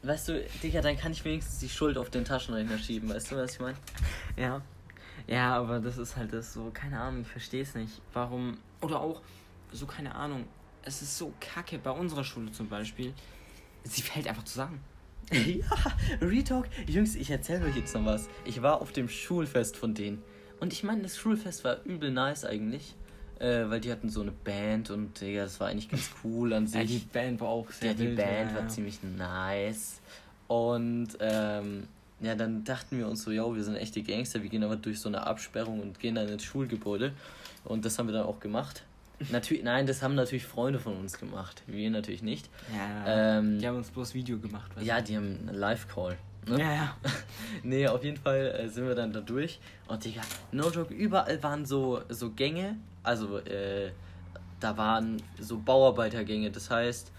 weißt 0.04 0.30
du, 0.30 0.46
Digga, 0.62 0.82
dann 0.82 0.96
kann 0.96 1.12
ich 1.12 1.26
wenigstens 1.26 1.60
die 1.60 1.70
Schuld 1.70 1.98
auf 1.98 2.12
den 2.12 2.24
Taschenrechner 2.24 2.78
schieben. 2.78 3.10
Weißt 3.10 3.32
du, 3.32 3.36
was 3.36 3.54
ich 3.54 3.60
meine? 3.60 3.78
Ja. 4.38 4.62
Ja, 5.26 5.58
aber 5.58 5.80
das 5.80 5.98
ist 5.98 6.16
halt 6.16 6.32
das 6.32 6.54
so, 6.54 6.70
keine 6.72 7.00
Ahnung, 7.02 7.22
ich 7.22 7.28
verstehe 7.28 7.64
es 7.64 7.74
nicht. 7.76 8.02
Warum, 8.14 8.60
oder 8.82 9.02
auch, 9.02 9.22
so, 9.74 9.86
keine 9.86 10.16
Ahnung, 10.16 10.46
es 10.84 11.02
ist 11.02 11.18
so 11.18 11.34
kacke, 11.42 11.80
bei 11.80 11.92
unserer 11.92 12.24
Schule 12.24 12.52
zum 12.52 12.70
Beispiel, 12.70 13.14
sie 13.84 14.04
fällt 14.04 14.28
einfach 14.28 14.46
zusammen. 14.46 14.80
ja, 15.32 15.66
Retalk. 16.22 16.68
Jungs, 16.88 17.16
ich 17.16 17.30
erzähle 17.30 17.66
euch 17.66 17.76
jetzt 17.76 17.94
noch 17.94 18.06
was. 18.06 18.30
Ich 18.46 18.62
war 18.62 18.82
auf 18.82 18.92
dem 18.92 19.10
Schulfest 19.10 19.76
von 19.76 19.94
denen. 19.94 20.22
Und 20.60 20.74
ich 20.74 20.84
meine, 20.84 21.02
das 21.02 21.18
Schulfest 21.18 21.64
war 21.64 21.84
übel 21.84 22.12
nice 22.12 22.46
eigentlich. 22.46 22.96
Äh, 23.40 23.70
weil 23.70 23.80
die 23.80 23.92
hatten 23.92 24.10
so 24.10 24.22
eine 24.22 24.32
Band 24.32 24.90
und 24.90 25.22
Digga, 25.22 25.44
das 25.44 25.60
war 25.60 25.68
eigentlich 25.68 25.90
ganz 25.90 26.10
cool 26.24 26.54
an 26.54 26.66
sich. 26.66 26.80
Ja, 26.80 26.86
die 26.86 27.06
Band 27.14 27.40
war 27.40 27.50
auch 27.50 27.70
sehr 27.70 27.92
Ja, 27.92 27.94
die 27.94 28.08
wild, 28.08 28.18
Band 28.18 28.52
ja, 28.52 28.58
war 28.58 28.68
ziemlich 28.68 29.00
nice. 29.04 30.02
Und 30.48 31.10
ähm, 31.20 31.84
ja, 32.20 32.34
dann 32.34 32.64
dachten 32.64 32.98
wir 32.98 33.08
uns 33.08 33.22
so, 33.22 33.32
ja, 33.32 33.44
wir 33.54 33.64
sind 33.64 33.76
echte 33.76 34.02
Gangster, 34.02 34.42
wir 34.42 34.50
gehen 34.50 34.64
aber 34.64 34.76
durch 34.76 35.00
so 35.00 35.10
eine 35.10 35.28
Absperrung 35.28 35.82
und 35.82 36.00
gehen 36.00 36.16
dann 36.16 36.28
ins 36.30 36.44
Schulgebäude. 36.44 37.14
Und 37.64 37.86
das 37.86 38.00
haben 38.00 38.08
wir 38.08 38.14
dann 38.14 38.26
auch 38.26 38.40
gemacht. 38.40 38.84
Natürlich, 39.32 39.64
nein, 39.64 39.88
das 39.88 40.04
haben 40.04 40.16
natürlich 40.16 40.46
Freunde 40.46 40.80
von 40.80 40.96
uns 40.98 41.18
gemacht. 41.18 41.64
Wir 41.66 41.90
natürlich 41.90 42.22
nicht. 42.22 42.50
Ja, 42.76 43.38
Ähm, 43.40 43.60
die 43.60 43.68
haben 43.68 43.78
uns 43.78 43.90
bloß 43.90 44.14
Video 44.14 44.38
gemacht. 44.38 44.72
ja, 44.82 45.02
die 45.02 45.16
haben 45.16 45.40
einen 45.48 45.58
Live-Call. 45.58 46.18
Ne? 46.46 46.60
ja, 46.60 46.74
ja. 46.74 46.98
Nee, 47.64 47.88
auf 47.88 48.04
jeden 48.04 48.18
Fall 48.18 48.56
äh, 48.58 48.70
sind 48.70 48.88
wir 48.88 48.96
dann 48.96 49.12
da 49.12 49.20
durch. 49.22 49.60
Und 49.88 50.06
Digga, 50.06 50.22
no 50.52 50.70
joke, 50.70 50.94
überall 50.94 51.42
waren 51.44 51.66
so, 51.66 52.02
so 52.10 52.30
Gänge. 52.32 52.78
Also, 53.04 53.40
äh, 53.40 53.92
da 54.60 54.78
waren 54.78 55.22
so 55.40 55.58
Bauarbeitergänge. 55.58 56.52
Das 56.52 56.70
heißt, 56.70 57.12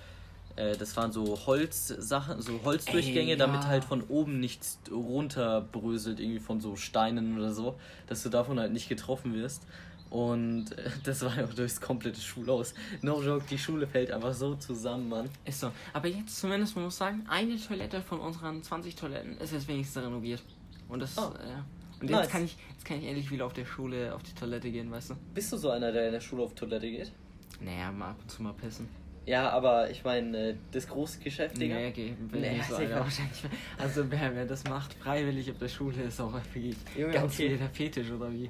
äh, 0.57 0.77
das 0.77 0.97
waren 0.97 1.13
so 1.13 1.39
Holzsachen, 1.47 2.41
so 2.41 2.61
Holzdurchgänge, 2.65 3.33
Ey, 3.33 3.37
damit 3.37 3.63
ja. 3.63 3.69
halt 3.69 3.85
von 3.85 4.03
oben 4.03 4.41
nichts 4.41 4.79
runterbröselt, 4.91 6.21
irgendwie 6.21 6.41
von 6.41 6.61
so 6.61 6.77
Steinen 6.77 7.39
oder 7.39 7.53
so, 7.53 7.79
dass 8.07 8.23
du 8.23 8.29
davon 8.29 8.59
halt 8.59 8.73
nicht 8.73 8.89
getroffen 8.89 9.35
wirst. 9.35 9.65
Und 10.11 10.73
äh, 10.79 10.91
das 11.05 11.23
war 11.23 11.37
ja 11.37 11.45
auch 11.45 11.53
durchs 11.55 11.81
komplette 11.81 12.21
Schulhaus. 12.21 12.75
No 13.03 13.23
joke, 13.23 13.45
die 13.51 13.59
Schule 13.59 13.87
fällt 13.87 14.11
einfach 14.11 14.33
so 14.33 14.55
zusammen, 14.55 15.09
Mann. 15.09 15.29
Ist 15.45 15.61
so. 15.61 15.71
Aber 15.93 16.09
jetzt 16.09 16.39
zumindest, 16.39 16.75
man 16.77 16.85
muss 16.87 16.97
sagen, 16.97 17.25
eine 17.29 17.57
Toilette 17.61 18.01
von 18.03 18.21
unseren 18.21 18.63
20 18.63 18.95
Toiletten 18.97 19.37
ist 19.39 19.53
jetzt 19.53 19.69
wenigstens 19.69 20.03
renoviert. 20.03 20.43
Und 20.89 21.01
das, 21.01 21.17
Oh. 21.19 21.23
äh, 21.35 22.01
und 22.01 22.11
Nice. 22.11 22.23
jetzt 22.23 22.31
kann 22.33 22.45
ich, 22.45 22.57
jetzt 22.73 22.85
kann 22.85 22.99
ich 22.99 23.05
endlich 23.05 23.31
wieder 23.31 23.45
auf 23.45 23.53
der 23.53 23.65
Schule 23.67 24.15
auf 24.15 24.23
die 24.23 24.33
Toilette 24.33 24.71
gehen, 24.71 24.91
weißt 24.91 25.11
du? 25.11 25.15
Bist 25.35 25.53
du 25.53 25.57
so 25.57 25.71
einer, 25.71 25.93
der 25.93 26.07
in 26.07 26.13
der 26.13 26.21
Schule 26.21 26.43
auf 26.45 26.55
Toilette 26.55 26.89
geht? 26.91 27.13
Naja, 27.61 27.91
mal 27.91 28.11
ab 28.11 28.17
und 28.23 28.31
zu 28.31 28.43
mal 28.43 28.53
pissen. 28.55 28.89
Ja, 29.27 29.51
aber 29.51 29.91
ich 29.91 30.05
meine, 30.05 30.51
äh, 30.51 30.55
das 30.73 30.89
große 30.89 31.19
Geschäft, 31.19 31.59
Digga. 31.61 31.75
Nee, 31.75 31.89
okay, 31.89 32.15
bin 32.31 32.41
Nee, 32.41 32.63
so 32.67 32.77
einer 32.77 33.01
wahrscheinlich. 33.01 33.43
Also 33.77 34.11
wer, 34.11 34.35
wer 34.35 34.47
das 34.47 34.65
macht, 34.65 34.95
freiwillig 34.95 35.51
auf 35.51 35.59
der 35.59 35.69
Schule, 35.69 36.03
ist 36.05 36.19
auch 36.21 36.33
wirklich 36.55 36.77
Junge, 36.97 37.13
ganz 37.13 37.35
okay. 37.35 37.49
viel 37.49 37.59
der 37.59 37.69
Fetisch, 37.69 38.11
oder 38.11 38.33
wie? 38.33 38.49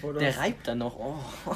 Vor, 0.00 0.14
Der 0.14 0.28
hast- 0.28 0.38
reibt 0.38 0.68
dann 0.68 0.78
noch. 0.78 0.96
Oh. 0.96 1.16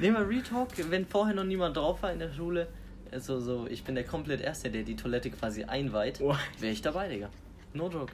Nehmen 0.00 0.16
wir 0.16 0.28
Retalk, 0.28 0.70
wenn 0.90 1.06
vorher 1.06 1.34
noch 1.34 1.44
niemand 1.44 1.76
drauf 1.76 2.02
war 2.02 2.12
in 2.12 2.18
der 2.18 2.32
Schule. 2.32 2.68
Also 3.12 3.38
so, 3.40 3.66
ich 3.66 3.84
bin 3.84 3.94
der 3.94 4.04
komplett 4.04 4.40
Erste, 4.40 4.70
der 4.70 4.82
die 4.82 4.96
Toilette 4.96 5.30
quasi 5.30 5.64
einweiht. 5.64 6.20
Oh. 6.20 6.34
Wäre 6.58 6.72
ich 6.72 6.82
dabei, 6.82 7.08
Digga. 7.08 7.28
No 7.74 7.88
joke. 7.88 8.12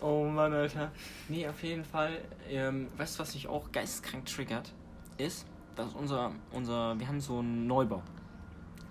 Oh 0.00 0.24
Mann, 0.24 0.52
Alter. 0.52 0.92
Nee, 1.28 1.46
auf 1.48 1.62
jeden 1.62 1.84
Fall. 1.84 2.18
Ähm, 2.48 2.88
weißt 2.96 3.16
du, 3.18 3.22
was 3.22 3.34
mich 3.34 3.48
auch 3.48 3.70
geisteskrank 3.72 4.26
triggert? 4.26 4.72
Ist, 5.18 5.46
dass 5.76 5.92
unser, 5.94 6.32
unser, 6.52 6.98
wir 6.98 7.06
haben 7.08 7.20
so 7.20 7.38
einen 7.40 7.66
Neubau. 7.66 8.02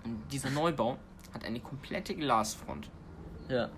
Und 0.04 0.22
dieser 0.32 0.50
Neubau 0.50 0.98
hat 1.32 1.44
eine 1.44 1.60
komplette 1.60 2.14
Glasfront. 2.14 2.90
Ja. 3.48 3.70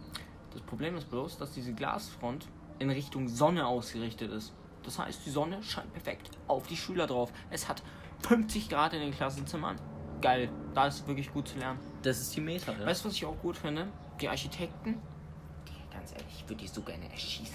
Das 0.53 0.61
Problem 0.63 0.97
ist 0.97 1.09
bloß, 1.11 1.39
dass 1.39 1.53
diese 1.53 1.73
Glasfront 1.73 2.47
in 2.79 2.91
Richtung 2.91 3.29
Sonne 3.29 3.67
ausgerichtet 3.67 4.31
ist. 4.33 4.53
Das 4.85 4.99
heißt, 4.99 5.21
die 5.25 5.31
Sonne 5.31 5.63
scheint 5.63 5.93
perfekt 5.93 6.31
auf 6.49 6.67
die 6.67 6.77
Schüler 6.77 7.07
drauf. 7.07 7.33
Es 7.51 7.69
hat 7.69 7.83
50 8.27 8.69
Grad 8.69 8.93
in 8.95 9.01
den 9.01 9.13
Klassenzimmern. 9.13 9.77
Geil, 10.21 10.49
da 10.75 10.87
ist 10.87 11.07
wirklich 11.07 11.33
gut 11.33 11.49
zu 11.49 11.59
lernen. 11.59 11.79
Das 12.03 12.21
ist 12.21 12.35
die 12.37 12.41
Meta, 12.41 12.73
ja. 12.73 12.87
Weißt 12.87 13.05
du, 13.05 13.09
was 13.09 13.15
ich 13.15 13.25
auch 13.25 13.39
gut 13.41 13.57
finde? 13.57 13.89
Die 14.21 14.29
Architekten. 14.29 15.01
Die, 15.69 15.95
ganz 15.95 16.13
ehrlich, 16.13 16.35
ich 16.37 16.49
würde 16.49 16.63
die 16.63 16.69
so 16.69 16.83
gerne 16.83 17.11
erschießen. 17.11 17.55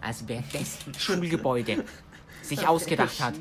Also 0.00 0.28
wer 0.28 0.42
das 0.52 0.78
Schulgebäude 1.02 1.84
sich 2.42 2.66
ausgedacht 2.66 3.20
hat. 3.20 3.34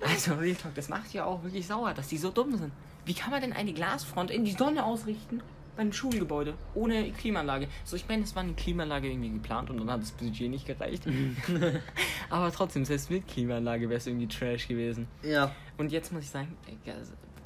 Also 0.00 0.34
Real 0.34 0.54
Talk, 0.54 0.74
das 0.74 0.88
macht 0.88 1.12
ja 1.12 1.24
auch 1.24 1.42
wirklich 1.42 1.66
sauer, 1.66 1.92
dass 1.92 2.08
die 2.08 2.18
so 2.18 2.30
dumm 2.30 2.56
sind. 2.56 2.72
Wie 3.04 3.14
kann 3.14 3.30
man 3.30 3.40
denn 3.40 3.52
eine 3.52 3.72
Glasfront 3.72 4.30
in 4.30 4.44
die 4.44 4.52
Sonne 4.52 4.84
ausrichten 4.84 5.42
beim 5.76 5.92
Schulgebäude 5.92 6.54
ohne 6.74 7.10
Klimaanlage? 7.12 7.68
So, 7.84 7.96
ich 7.96 8.08
meine, 8.08 8.22
es 8.22 8.34
war 8.34 8.42
eine 8.42 8.54
Klimaanlage 8.54 9.08
irgendwie 9.08 9.30
geplant 9.30 9.70
und 9.70 9.78
dann 9.78 9.90
hat 9.90 10.02
das 10.02 10.12
Budget 10.12 10.50
nicht 10.50 10.66
gereicht. 10.66 11.06
Aber 12.30 12.50
trotzdem, 12.52 12.84
selbst 12.84 13.10
mit 13.10 13.26
Klimaanlage 13.28 13.88
wäre 13.88 13.98
es 13.98 14.06
irgendwie 14.06 14.26
Trash 14.26 14.68
gewesen. 14.68 15.06
Ja. 15.22 15.54
Und 15.78 15.92
jetzt 15.92 16.12
muss 16.12 16.24
ich 16.24 16.30
sagen, 16.30 16.56
äh, 16.66 16.90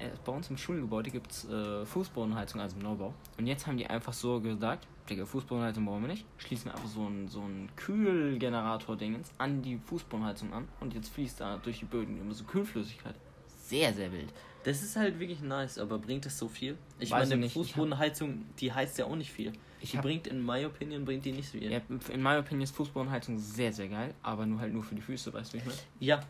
äh, 0.01 0.09
bei 0.25 0.33
uns 0.33 0.49
im 0.49 0.57
Schulgebäude 0.57 1.11
gibt 1.11 1.31
es 1.31 1.49
äh, 1.49 1.85
Fußbodenheizung, 1.85 2.61
also 2.61 2.77
im 2.77 2.83
Neubau. 2.83 3.13
Und 3.39 3.47
jetzt 3.47 3.67
haben 3.67 3.77
die 3.77 3.87
einfach 3.87 4.13
so 4.13 4.41
gesagt, 4.41 4.87
Digga, 5.09 5.27
Fußbodenheizung 5.27 5.85
brauchen 5.85 6.03
wir 6.03 6.09
nicht. 6.09 6.25
Schließen 6.39 6.67
wir 6.67 6.75
einfach 6.75 6.89
so 6.89 7.05
einen 7.05 7.29
so 7.29 7.41
einen 7.41 7.69
Kühlgenerator-Dingens 7.77 9.33
an 9.39 9.61
die 9.61 9.79
Fußbodenheizung 9.79 10.53
an. 10.53 10.69
Und 10.81 10.95
jetzt 10.95 11.11
fließt 11.11 11.41
da 11.41 11.59
durch 11.59 11.81
die 11.81 11.85
Böden 11.85 12.19
immer 12.21 12.33
so 12.33 12.45
Kühlflüssigkeit. 12.45 13.15
Sehr, 13.47 13.93
sehr 13.93 14.11
wild. 14.13 14.33
Das 14.65 14.83
ist 14.83 14.95
halt 14.97 15.19
wirklich 15.19 15.41
nice, 15.41 15.79
aber 15.79 15.99
bringt 15.99 16.27
das 16.27 16.37
so 16.39 16.47
viel? 16.49 16.77
Ich 16.99 17.11
Weiß 17.11 17.29
meine, 17.31 17.35
ich 17.37 17.41
nicht. 17.41 17.53
Fußbodenheizung, 17.55 18.45
die 18.59 18.73
heizt 18.73 18.99
ja 18.99 19.07
auch 19.07 19.17
nicht 19.17 19.33
viel. 19.33 19.53
Ich 19.81 19.93
die 19.93 19.97
hab- 19.97 20.05
bringt, 20.05 20.27
in 20.27 20.45
my 20.45 20.65
opinion, 20.67 21.05
bringt 21.05 21.25
die 21.25 21.33
nicht 21.33 21.51
so 21.51 21.59
viel. 21.59 21.73
Ja, 21.73 21.81
in 22.13 22.21
meiner 22.21 22.41
Opinion 22.41 22.63
ist 22.63 22.75
Fußbodenheizung 22.77 23.39
sehr, 23.39 23.73
sehr 23.73 23.89
geil, 23.89 24.13
aber 24.23 24.45
nur 24.45 24.61
halt 24.61 24.73
nur 24.75 24.83
für 24.83 24.95
die 24.95 25.01
Füße, 25.01 25.33
weißt 25.33 25.51
du, 25.53 25.55
wie 25.55 25.59
ich 25.59 25.65
meine? 25.65 25.79
Ja. 26.01 26.21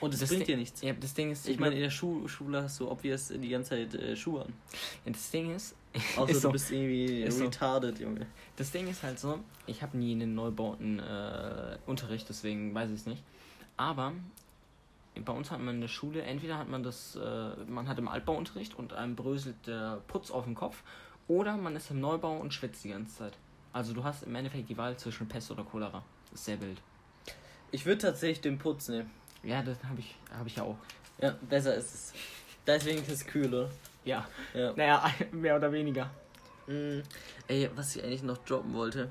Und 0.00 0.14
es 0.14 0.20
Das 0.20 0.28
bringt 0.30 0.42
Ding- 0.42 0.46
dir 0.54 0.56
nichts. 0.56 0.80
Ja, 0.80 0.94
das 0.94 1.12
Ding 1.12 1.30
ist, 1.30 1.46
Ich 1.48 1.58
meine, 1.58 1.74
in 1.74 1.82
der 1.82 1.90
Schu 1.90 2.26
Schule 2.26 2.62
hast 2.62 2.80
du 2.80 2.90
obvious 2.90 3.28
die 3.28 3.48
ganze 3.50 3.70
Zeit 3.70 3.94
äh, 3.94 4.16
Schuhe 4.16 4.42
an. 4.42 4.52
ja, 5.04 5.12
das 5.12 5.30
Ding 5.30 5.54
ist, 5.54 5.74
Außer 6.16 6.30
ist 6.30 6.40
so. 6.40 6.48
du 6.48 6.52
bist 6.52 6.70
irgendwie 6.70 7.22
Ist 7.22 7.38
so. 7.38 7.44
retarded, 7.44 7.98
Junge. 7.98 8.26
Das 8.56 8.70
Ding 8.70 8.88
ist 8.88 9.02
halt 9.02 9.18
so, 9.18 9.40
ich 9.66 9.82
habe 9.82 9.96
nie 9.98 10.12
einen 10.12 10.34
Neubauten 10.34 10.98
äh, 11.00 11.76
Unterricht, 11.86 12.26
deswegen 12.30 12.74
weiß 12.74 12.88
ich 12.90 12.96
es 13.00 13.06
nicht. 13.06 13.22
Aber 13.76 14.12
bei 15.24 15.32
uns 15.32 15.50
hat 15.50 15.60
man 15.60 15.76
in 15.76 15.80
der 15.80 15.88
Schule, 15.88 16.22
entweder 16.22 16.58
hat 16.58 16.68
man 16.68 16.82
das, 16.82 17.16
äh, 17.16 17.56
man 17.66 17.88
hat 17.88 17.98
im 17.98 18.08
Altbauunterricht 18.08 18.74
und 18.78 18.92
einem 18.92 19.16
bröselt 19.16 19.66
der 19.66 20.00
Putz 20.08 20.30
auf 20.30 20.44
den 20.44 20.54
Kopf, 20.54 20.82
oder 21.28 21.56
man 21.56 21.74
ist 21.76 21.90
im 21.90 22.00
Neubau 22.00 22.36
und 22.38 22.52
schwitzt 22.54 22.84
die 22.84 22.90
ganze 22.90 23.16
Zeit. 23.16 23.32
Also 23.72 23.92
du 23.92 24.04
hast 24.04 24.22
im 24.22 24.34
Endeffekt 24.34 24.68
die 24.68 24.76
Wahl 24.76 24.96
zwischen 24.96 25.28
Pest 25.28 25.50
oder 25.50 25.64
Cholera. 25.64 26.02
Das 26.30 26.40
ist 26.40 26.46
sehr 26.46 26.60
wild. 26.60 26.80
Ich 27.72 27.84
würde 27.84 27.98
tatsächlich 28.02 28.40
den 28.40 28.58
Putz 28.58 28.88
nehmen. 28.88 29.10
Ja, 29.42 29.62
das 29.62 29.82
habe 29.84 30.00
ich, 30.00 30.14
hab 30.36 30.46
ich 30.46 30.56
ja 30.56 30.62
auch. 30.62 30.76
Ja, 31.20 31.34
besser 31.48 31.74
ist 31.74 31.94
es. 31.94 32.12
Da 32.64 32.74
ist 32.74 32.86
wenigstens 32.86 33.26
kühl, 33.26 33.52
oder? 33.52 33.70
Ja. 34.04 34.26
Ja. 34.54 34.72
Naja, 34.76 35.10
mehr 35.32 35.56
oder 35.56 35.72
weniger. 35.72 36.10
Mm, 36.66 37.00
ey, 37.48 37.70
was 37.74 37.96
ich 37.96 38.02
eigentlich 38.04 38.22
noch 38.22 38.38
droppen 38.38 38.74
wollte. 38.74 39.10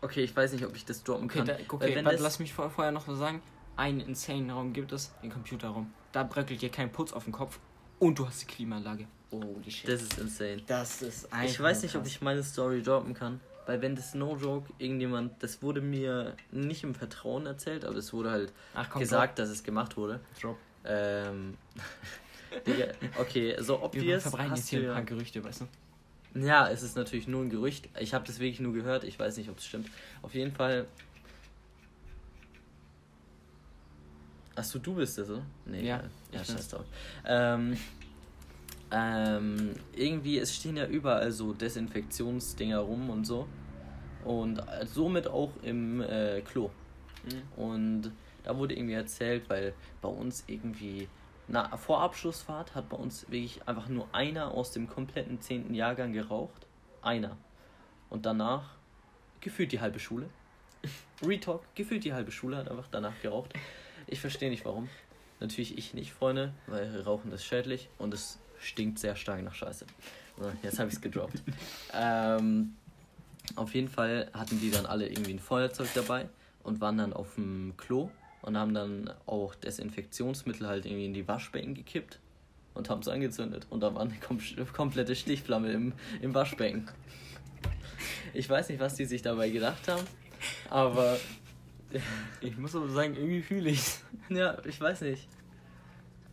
Okay, 0.00 0.22
ich 0.24 0.36
weiß 0.36 0.52
nicht, 0.52 0.64
ob 0.66 0.76
ich 0.76 0.84
das 0.84 1.02
droppen 1.02 1.24
Okay, 1.26 1.38
kann. 1.38 1.46
da, 1.46 1.54
okay 1.68 1.94
wenn 1.94 2.04
das- 2.04 2.20
lass 2.20 2.38
mich 2.38 2.52
vor, 2.52 2.68
vorher 2.70 2.92
noch 2.92 3.08
was 3.08 3.18
sagen. 3.18 3.42
Einen 3.76 4.00
insane 4.00 4.52
Raum 4.52 4.72
gibt 4.72 4.92
es, 4.92 5.12
den 5.22 5.30
Computerraum. 5.30 5.92
Da 6.12 6.22
bröckelt 6.22 6.62
dir 6.62 6.70
kein 6.70 6.92
Putz 6.92 7.12
auf 7.12 7.24
den 7.24 7.32
Kopf 7.32 7.58
und 7.98 8.18
du 8.18 8.26
hast 8.26 8.42
die 8.42 8.46
Klimaanlage. 8.46 9.06
Holy 9.32 9.70
shit. 9.70 9.88
Das 9.88 10.02
ist 10.02 10.18
insane. 10.18 10.62
Das 10.66 11.02
ist 11.02 11.28
Ich 11.44 11.58
weiß 11.58 11.82
nicht, 11.82 11.96
ob 11.96 12.06
ich 12.06 12.20
meine 12.20 12.42
Story 12.42 12.82
droppen 12.82 13.14
kann. 13.14 13.40
Weil 13.66 13.80
wenn 13.80 13.96
das 13.96 14.14
No 14.14 14.36
Joke 14.36 14.70
irgendjemand, 14.78 15.42
das 15.42 15.62
wurde 15.62 15.80
mir 15.80 16.36
nicht 16.50 16.84
im 16.84 16.94
Vertrauen 16.94 17.46
erzählt, 17.46 17.84
aber 17.84 17.96
es 17.96 18.12
wurde 18.12 18.30
halt 18.30 18.52
Ach, 18.74 18.90
komm, 18.90 19.00
gesagt, 19.00 19.38
dass 19.38 19.48
es 19.48 19.62
gemacht 19.62 19.96
wurde. 19.96 20.20
Drop. 20.40 20.58
Ähm, 20.84 21.56
Digga, 22.66 22.88
okay, 23.18 23.56
so 23.58 23.74
Wir 23.74 23.82
obvious 23.82 24.22
verbreiten 24.22 24.54
jetzt 24.54 24.68
hier 24.68 24.80
ein 24.80 24.84
ja, 24.84 24.92
paar 24.92 25.02
Gerüchte, 25.02 25.42
weißt 25.42 25.62
du? 25.62 26.40
Ja, 26.40 26.68
es 26.68 26.82
ist 26.82 26.96
natürlich 26.96 27.26
nur 27.26 27.42
ein 27.42 27.50
Gerücht. 27.50 27.88
Ich 27.98 28.12
habe 28.12 28.26
das 28.26 28.38
wirklich 28.38 28.60
nur 28.60 28.72
gehört. 28.72 29.04
Ich 29.04 29.18
weiß 29.18 29.36
nicht, 29.36 29.48
ob 29.48 29.58
es 29.58 29.64
stimmt. 29.64 29.88
Auf 30.22 30.34
jeden 30.34 30.52
Fall. 30.52 30.86
Achso, 34.56 34.78
du 34.78 34.94
bist 34.94 35.18
es, 35.18 35.28
oder? 35.30 35.42
Nee, 35.66 35.86
Ja, 35.86 35.96
ja 35.96 36.02
bin's. 36.32 36.46
scheiß 36.46 36.68
drauf. 36.68 36.84
Ähm, 37.26 37.76
ähm, 38.90 39.72
irgendwie, 39.94 40.38
es 40.38 40.54
stehen 40.54 40.76
ja 40.76 40.86
überall 40.86 41.32
so 41.32 41.52
Desinfektionsdinger 41.52 42.78
rum 42.78 43.10
und 43.10 43.24
so. 43.24 43.48
Und 44.24 44.62
somit 44.86 45.26
auch 45.28 45.50
im 45.62 46.00
äh, 46.00 46.40
Klo. 46.40 46.70
Und 47.56 48.10
da 48.42 48.56
wurde 48.56 48.74
irgendwie 48.74 48.94
erzählt, 48.94 49.48
weil 49.48 49.74
bei 50.00 50.08
uns 50.08 50.44
irgendwie, 50.46 51.08
na, 51.48 51.76
vor 51.76 52.00
Abschlussfahrt 52.02 52.74
hat 52.74 52.88
bei 52.88 52.96
uns 52.96 53.30
wirklich 53.30 53.66
einfach 53.66 53.88
nur 53.88 54.06
einer 54.12 54.52
aus 54.52 54.72
dem 54.72 54.88
kompletten 54.88 55.40
10. 55.40 55.74
Jahrgang 55.74 56.12
geraucht. 56.12 56.66
Einer. 57.02 57.36
Und 58.10 58.24
danach 58.26 58.76
gefühlt 59.40 59.72
die 59.72 59.80
halbe 59.80 59.98
Schule. 59.98 60.28
Retalk, 61.26 61.62
gefühlt 61.74 62.04
die 62.04 62.12
halbe 62.12 62.30
Schule 62.30 62.56
hat 62.56 62.70
einfach 62.70 62.88
danach 62.90 63.20
geraucht. 63.20 63.52
Ich 64.06 64.20
verstehe 64.20 64.50
nicht 64.50 64.64
warum. 64.64 64.88
Natürlich 65.40 65.76
ich 65.76 65.94
nicht, 65.94 66.12
Freunde, 66.12 66.52
weil 66.66 67.00
Rauchen 67.00 67.32
ist 67.32 67.44
schädlich 67.44 67.88
und 67.98 68.14
es 68.14 68.38
stinkt 68.58 68.98
sehr 68.98 69.16
stark 69.16 69.42
nach 69.42 69.54
Scheiße. 69.54 69.86
So, 70.38 70.52
jetzt 70.62 70.78
habe 70.78 70.88
ich 70.88 70.94
es 70.94 71.00
gedroppt. 71.00 71.42
ähm, 71.92 72.74
auf 73.56 73.74
jeden 73.74 73.88
Fall 73.88 74.30
hatten 74.32 74.60
die 74.60 74.70
dann 74.70 74.86
alle 74.86 75.08
irgendwie 75.08 75.32
ein 75.32 75.38
Feuerzeug 75.38 75.88
dabei 75.94 76.28
und 76.62 76.80
waren 76.80 76.98
dann 76.98 77.12
auf 77.12 77.34
dem 77.34 77.74
Klo 77.76 78.10
und 78.42 78.56
haben 78.56 78.74
dann 78.74 79.10
auch 79.26 79.54
Desinfektionsmittel 79.54 80.66
halt 80.66 80.86
irgendwie 80.86 81.06
in 81.06 81.14
die 81.14 81.26
Waschbecken 81.26 81.74
gekippt 81.74 82.18
und 82.74 82.90
haben 82.90 83.00
es 83.00 83.08
angezündet. 83.08 83.66
Und 83.70 83.80
da 83.80 83.94
war 83.94 84.02
eine 84.02 84.14
kom 84.14 84.38
komplette 84.72 85.14
Stichflamme 85.14 85.72
im, 85.72 85.92
im 86.20 86.34
Waschbecken. 86.34 86.88
Ich 88.32 88.48
weiß 88.48 88.68
nicht, 88.68 88.80
was 88.80 88.94
die 88.96 89.04
sich 89.04 89.22
dabei 89.22 89.50
gedacht 89.50 89.88
haben, 89.88 90.04
aber 90.68 91.16
Ich 92.40 92.56
muss 92.56 92.74
aber 92.74 92.88
sagen, 92.88 93.14
irgendwie 93.14 93.42
fühle 93.42 93.70
ich 93.70 93.82
ja, 94.28 94.56
ich 94.64 94.80
weiß 94.80 95.02
nicht. 95.02 95.28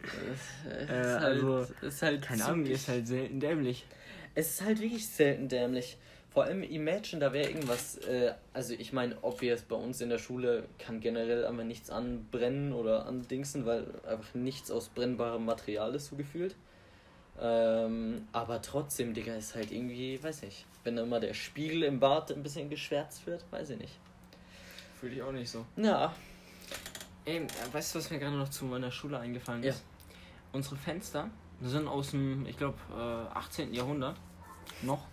Es, 0.04 0.66
es 0.66 0.90
Äh, 0.90 1.02
ist 1.02 1.20
halt, 1.20 1.24
also, 1.24 1.58
es 1.60 1.94
ist 1.94 2.02
halt 2.02 2.22
Keine 2.24 2.46
Ahnung, 2.46 2.66
ist 2.66 2.88
halt 2.88 3.08
selten 3.08 3.40
dämlich. 3.40 3.86
Es 4.34 4.52
ist 4.52 4.62
halt 4.66 4.80
wirklich 4.82 5.08
selten 5.08 5.48
dämlich. 5.48 5.98
Vor 6.30 6.46
allem 6.46 6.64
Imagine, 6.64 7.20
da 7.20 7.34
wäre 7.34 7.50
irgendwas, 7.50 7.98
äh, 7.98 8.34
also 8.54 8.74
ich 8.74 8.94
meine, 8.94 9.18
obvious 9.22 9.64
bei 9.64 9.76
uns 9.76 10.00
in 10.00 10.10
der 10.10 10.18
Schule 10.18 10.64
kann 10.80 11.02
generell 11.02 11.46
einfach 11.46 11.66
nichts 11.66 11.90
anbrennen 11.90 12.72
oder 12.72 13.06
andingsen, 13.06 13.66
weil 13.66 13.86
einfach 14.08 14.34
nichts 14.34 14.72
aus 14.72 14.90
brennbarem 14.90 15.44
Material 15.46 15.94
ist, 15.94 16.08
so 16.08 16.16
gefühlt. 16.16 16.56
Ähm, 17.40 18.28
aber 18.32 18.62
trotzdem, 18.62 19.14
Digga, 19.14 19.36
ist 19.36 19.56
halt 19.56 19.72
irgendwie, 19.72 20.24
weiß 20.24 20.44
nicht, 20.44 20.66
wenn 20.84 20.96
dann 20.96 21.10
mal 21.10 21.20
der 21.20 21.34
Spiegel 21.34 21.84
im 21.84 22.00
Bad 22.00 22.32
ein 22.32 22.44
bisschen 22.44 22.70
geschwärzt 22.70 23.28
wird, 23.28 23.46
weiß 23.52 23.72
ich 23.72 23.80
nicht. 23.80 24.00
Fühle 25.02 25.16
ich 25.16 25.22
auch 25.22 25.32
nicht 25.32 25.50
so. 25.50 25.66
Ja, 25.76 26.14
Ey, 27.26 27.46
weißt 27.72 27.94
du, 27.94 28.00
was 28.00 28.10
mir 28.10 28.18
gerade 28.20 28.36
noch 28.36 28.50
zu 28.50 28.66
meiner 28.66 28.90
Schule 28.92 29.20
eingefallen 29.20 29.62
Ja. 29.64 29.70
ist? 29.72 29.84
Unsere 30.54 30.76
Fenster 30.76 31.30
sind 31.62 31.88
aus 31.88 32.12
dem, 32.12 32.46
ich 32.48 32.58
glaube, 32.58 32.78
äh, 32.96 33.36
18. 33.38 33.74
Jahrhundert 33.74 34.16
noch. 34.82 35.06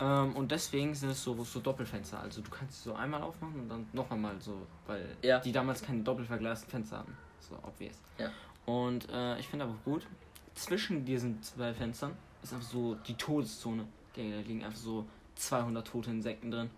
Ähm, 0.00 0.34
und 0.36 0.50
deswegen 0.52 0.94
sind 0.94 1.10
es 1.10 1.22
so, 1.22 1.42
so 1.44 1.60
Doppelfenster. 1.60 2.20
Also 2.20 2.40
du 2.40 2.50
kannst 2.50 2.82
sie 2.82 2.88
so 2.90 2.94
einmal 2.94 3.20
aufmachen 3.22 3.60
und 3.60 3.68
dann 3.68 3.86
noch 3.92 4.10
einmal 4.10 4.40
so, 4.40 4.66
weil 4.86 5.16
Ja. 5.22 5.40
die 5.40 5.52
damals 5.52 5.82
keine 5.82 6.02
doppelverglasten 6.02 6.70
Fenster 6.70 6.98
hatten. 7.00 7.16
So 7.40 7.56
obvious. 7.62 7.96
Ja. 8.16 8.30
Und 8.64 9.08
äh, 9.10 9.38
ich 9.38 9.48
finde 9.48 9.64
aber 9.66 9.74
gut, 9.84 10.06
zwischen 10.54 11.04
diesen 11.04 11.42
zwei 11.42 11.74
Fenstern 11.74 12.16
ist 12.42 12.52
einfach 12.54 12.66
so 12.68 12.94
die 12.94 13.14
Todeszone. 13.14 13.86
Da 14.14 14.22
liegen 14.22 14.64
einfach 14.64 14.78
so 14.78 15.06
200 15.36 15.86
tote 15.86 16.10
Insekten 16.10 16.50
drin. 16.50 16.70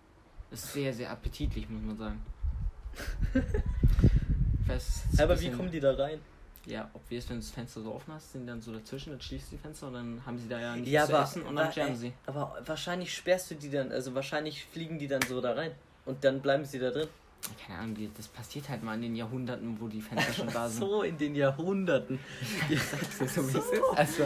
Ist 0.50 0.72
sehr, 0.72 0.92
sehr 0.92 1.10
appetitlich, 1.10 1.68
muss 1.68 1.82
man 1.82 1.96
sagen. 1.96 2.22
Aber 5.18 5.40
wie 5.40 5.50
kommen 5.50 5.70
die 5.70 5.80
da 5.80 5.92
rein? 5.94 6.18
Ja, 6.66 6.90
ob 6.92 7.02
wir 7.08 7.18
es, 7.18 7.28
wenn 7.28 7.36
du 7.36 7.42
das 7.42 7.50
Fenster 7.50 7.80
so 7.80 7.94
offen 7.94 8.12
hast, 8.14 8.32
sind 8.32 8.46
dann 8.46 8.60
so 8.60 8.72
dazwischen, 8.72 9.10
dann 9.10 9.20
schließt 9.20 9.50
du 9.50 9.56
die 9.56 9.62
Fenster 9.62 9.86
und 9.88 9.94
dann 9.94 10.20
haben 10.26 10.38
sie 10.38 10.46
da 10.48 10.60
ja 10.60 10.76
nichts 10.76 10.90
Ja, 10.90 11.06
zu 11.06 11.14
aber, 11.14 11.24
essen 11.24 11.42
und 11.42 11.56
dann 11.56 11.72
sterben 11.72 11.96
sie. 11.96 12.12
aber 12.26 12.58
wahrscheinlich 12.66 13.14
sperrst 13.14 13.50
du 13.50 13.54
die 13.54 13.70
dann, 13.70 13.90
also 13.90 14.14
wahrscheinlich 14.14 14.64
fliegen 14.66 14.98
die 14.98 15.08
dann 15.08 15.22
so 15.22 15.40
da 15.40 15.52
rein. 15.52 15.72
Und 16.04 16.22
dann 16.24 16.40
bleiben 16.40 16.64
sie 16.64 16.78
da 16.78 16.90
drin. 16.90 17.08
Keine 17.66 17.78
Ahnung, 17.78 17.96
das 18.16 18.28
passiert 18.28 18.68
halt 18.68 18.82
mal 18.82 18.94
in 18.94 19.02
den 19.02 19.16
Jahrhunderten, 19.16 19.80
wo 19.80 19.88
die 19.88 20.02
Fenster 20.02 20.32
schon 20.34 20.48
da 20.52 20.68
sind. 20.68 20.80
So 20.80 21.02
in 21.02 21.16
den 21.16 21.34
Jahrhunderten. 21.34 22.18
Ist 22.68 22.90
so, 23.34 23.42
wie 23.42 23.58
es 23.58 23.64
ist. 23.64 23.82
Also, 23.96 24.22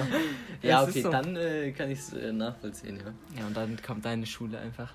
Ja, 0.62 0.82
okay, 0.82 1.02
so. 1.02 1.10
dann 1.10 1.36
äh, 1.36 1.70
kann 1.72 1.90
ich 1.90 2.00
es 2.00 2.12
äh, 2.12 2.32
nachvollziehen, 2.32 2.96
ja. 2.98 3.40
Ja, 3.40 3.46
und 3.46 3.56
dann 3.56 3.80
kommt 3.80 4.04
deine 4.04 4.26
Schule 4.26 4.58
einfach. 4.58 4.92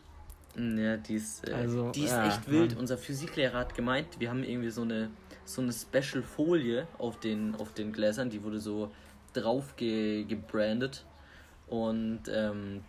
Ja, 0.55 0.97
die 0.97 1.15
ist, 1.15 1.47
äh, 1.47 1.53
Also, 1.53 1.91
die 1.91 2.03
ist 2.03 2.11
ja, 2.11 2.27
echt 2.27 2.49
wild. 2.49 2.71
Mann. 2.71 2.79
Unser 2.81 2.97
Physiklehrer 2.97 3.59
hat 3.59 3.75
gemeint, 3.75 4.07
wir 4.19 4.29
haben 4.29 4.43
irgendwie 4.43 4.69
so 4.69 4.81
eine 4.81 5.09
so 5.45 5.63
eine 5.63 5.73
Special 5.73 6.21
Folie 6.21 6.87
auf 6.99 7.19
den 7.19 7.55
auf 7.55 7.73
den 7.73 7.91
Gläsern, 7.91 8.29
die 8.29 8.43
wurde 8.43 8.59
so 8.59 8.91
drauf 9.33 9.75
ge 9.75 10.23
gebrandet 10.25 11.05
und 11.67 12.21
ähm, 12.31 12.83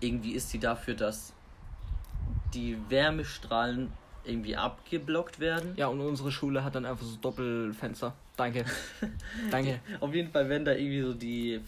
irgendwie 0.00 0.32
ist 0.32 0.52
die 0.52 0.58
dafür, 0.58 0.94
dass 0.94 1.32
die 2.54 2.78
Wärmestrahlen 2.88 3.92
irgendwie 4.24 4.56
abgeblockt 4.56 5.38
werden. 5.38 5.74
Ja, 5.76 5.86
und 5.88 6.00
unsere 6.00 6.32
Schule 6.32 6.64
hat 6.64 6.74
dann 6.74 6.84
einfach 6.84 7.04
so 7.04 7.16
Doppelfenster. 7.16 8.14
Danke. 8.36 8.64
Danke. 9.50 9.80
Auf 10.00 10.12
jeden 10.14 10.30
Fall 10.30 10.48
werden 10.48 10.64
da 10.64 10.72
irgendwie 10.72 11.02
so 11.02 11.14
die, 11.14 11.60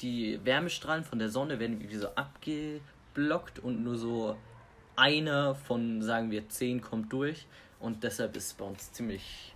die 0.00 0.40
Wärmestrahlen 0.42 1.04
von 1.04 1.18
der 1.18 1.28
Sonne 1.28 1.58
werden 1.58 1.80
irgendwie 1.80 1.98
so 1.98 2.08
abgeblockt 2.08 3.58
und 3.58 3.84
nur 3.84 3.96
so 3.96 4.36
einer 4.96 5.54
von, 5.54 6.02
sagen 6.02 6.30
wir, 6.30 6.48
zehn 6.48 6.80
kommt 6.80 7.12
durch. 7.12 7.46
Und 7.80 8.02
deshalb 8.02 8.34
ist 8.36 8.46
es 8.46 8.52
bei 8.54 8.64
uns 8.64 8.90
ziemlich 8.92 9.52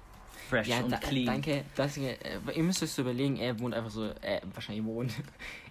fresh 0.48 0.68
Ja, 0.68 0.80
und 0.80 0.90
da, 0.92 0.98
clean. 0.98 1.26
danke. 1.26 1.64
Das, 1.74 1.96
äh, 1.96 2.16
ihr 2.54 2.62
müsst 2.62 2.82
euch 2.82 2.90
so 2.92 3.02
überlegen, 3.02 3.36
er 3.36 3.58
wohnt 3.58 3.74
einfach 3.74 3.90
so, 3.90 4.04
äh, 4.20 4.40
wahrscheinlich 4.54 4.84
wohnt. 4.84 5.12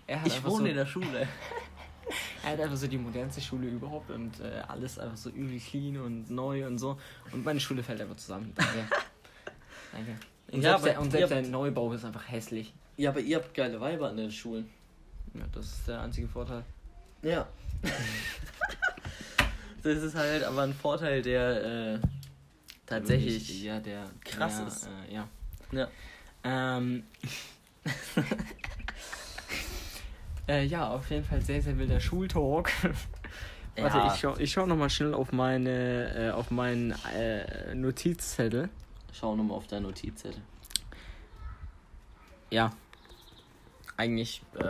Er 0.08 0.26
Ich 0.26 0.44
wohne 0.44 0.58
so, 0.58 0.66
in 0.66 0.76
der 0.76 0.86
Schule. 0.88 1.28
Er 2.44 2.54
hat 2.54 2.60
einfach 2.62 2.78
so 2.78 2.88
die 2.88 2.98
modernste 2.98 3.40
Schule 3.42 3.68
überhaupt 3.68 4.10
und 4.10 4.40
äh, 4.40 4.62
alles 4.68 4.98
einfach 4.98 5.18
so 5.18 5.30
übel 5.30 5.60
clean 5.60 5.98
und 5.98 6.32
neu 6.32 6.66
und 6.66 6.80
so. 6.80 6.98
Und 7.32 7.46
meine 7.46 7.60
Schule 7.60 7.84
fällt 7.84 8.02
einfach 8.02 8.16
zusammen. 8.16 8.52
Danke. 8.56 8.88
Danke. 9.92 10.16
Und 10.52 10.62
Ja, 10.64 10.72
selbst, 10.72 10.86
der, 10.88 11.00
und 11.02 11.12
selbst 11.12 11.32
habt- 11.32 11.44
der 11.46 11.52
Neubau 11.52 11.94
ist 11.94 12.04
einfach 12.06 12.28
hässlich. 12.28 12.74
Ja, 12.98 13.12
aber 13.12 13.20
ihr 13.20 13.38
habt 13.38 13.54
geile 13.54 13.80
Weiber 13.80 14.10
an 14.10 14.18
den 14.18 14.32
Schulen. 14.32 14.68
Ja, 15.36 15.44
das 15.52 15.66
ist 15.68 15.88
der 15.88 16.02
einzige 16.02 16.28
Vorteil. 16.28 16.64
Ja. 17.22 17.48
Das 19.84 20.04
ist 20.04 20.16
halt 20.16 20.44
aber 20.44 20.64
ein 20.64 20.74
Vorteil, 20.74 21.22
der 21.22 21.94
äh, 21.96 22.00
tatsächlich. 22.86 23.48
Wirklich, 23.48 23.64
ja, 23.64 23.80
der 23.80 24.10
krass 24.24 24.58
der, 24.58 24.68
ist. 24.68 24.88
Äh, 24.88 25.14
ja. 25.16 25.28
Ja. 25.72 25.88
Ähm. 26.44 27.04
äh, 30.48 30.66
ja, 30.66 30.90
auf 30.90 31.10
jeden 31.10 31.24
Fall 31.26 31.42
sehr, 31.42 31.62
sehr 31.62 31.78
wilder 31.78 32.00
Schultalk. 32.00 32.72
Warte, 33.76 33.98
Ja. 33.98 34.14
ich 34.14 34.20
schau, 34.20 34.38
ich 34.38 34.52
schau 34.52 34.66
nochmal 34.66 34.90
schnell 34.90 35.14
auf 35.14 35.32
meine, 35.32 36.28
äh, 36.28 36.32
auf 36.32 36.52
meinen 36.52 36.94
äh, 37.16 37.74
Notizzettel. 37.76 38.70
Schau 39.14 39.36
nochmal 39.36 39.58
auf 39.58 39.68
deine 39.68 39.84
Notizzettel. 39.88 40.42
Ja. 42.50 42.74
Eigentlich 44.00 44.42
äh, 44.56 44.64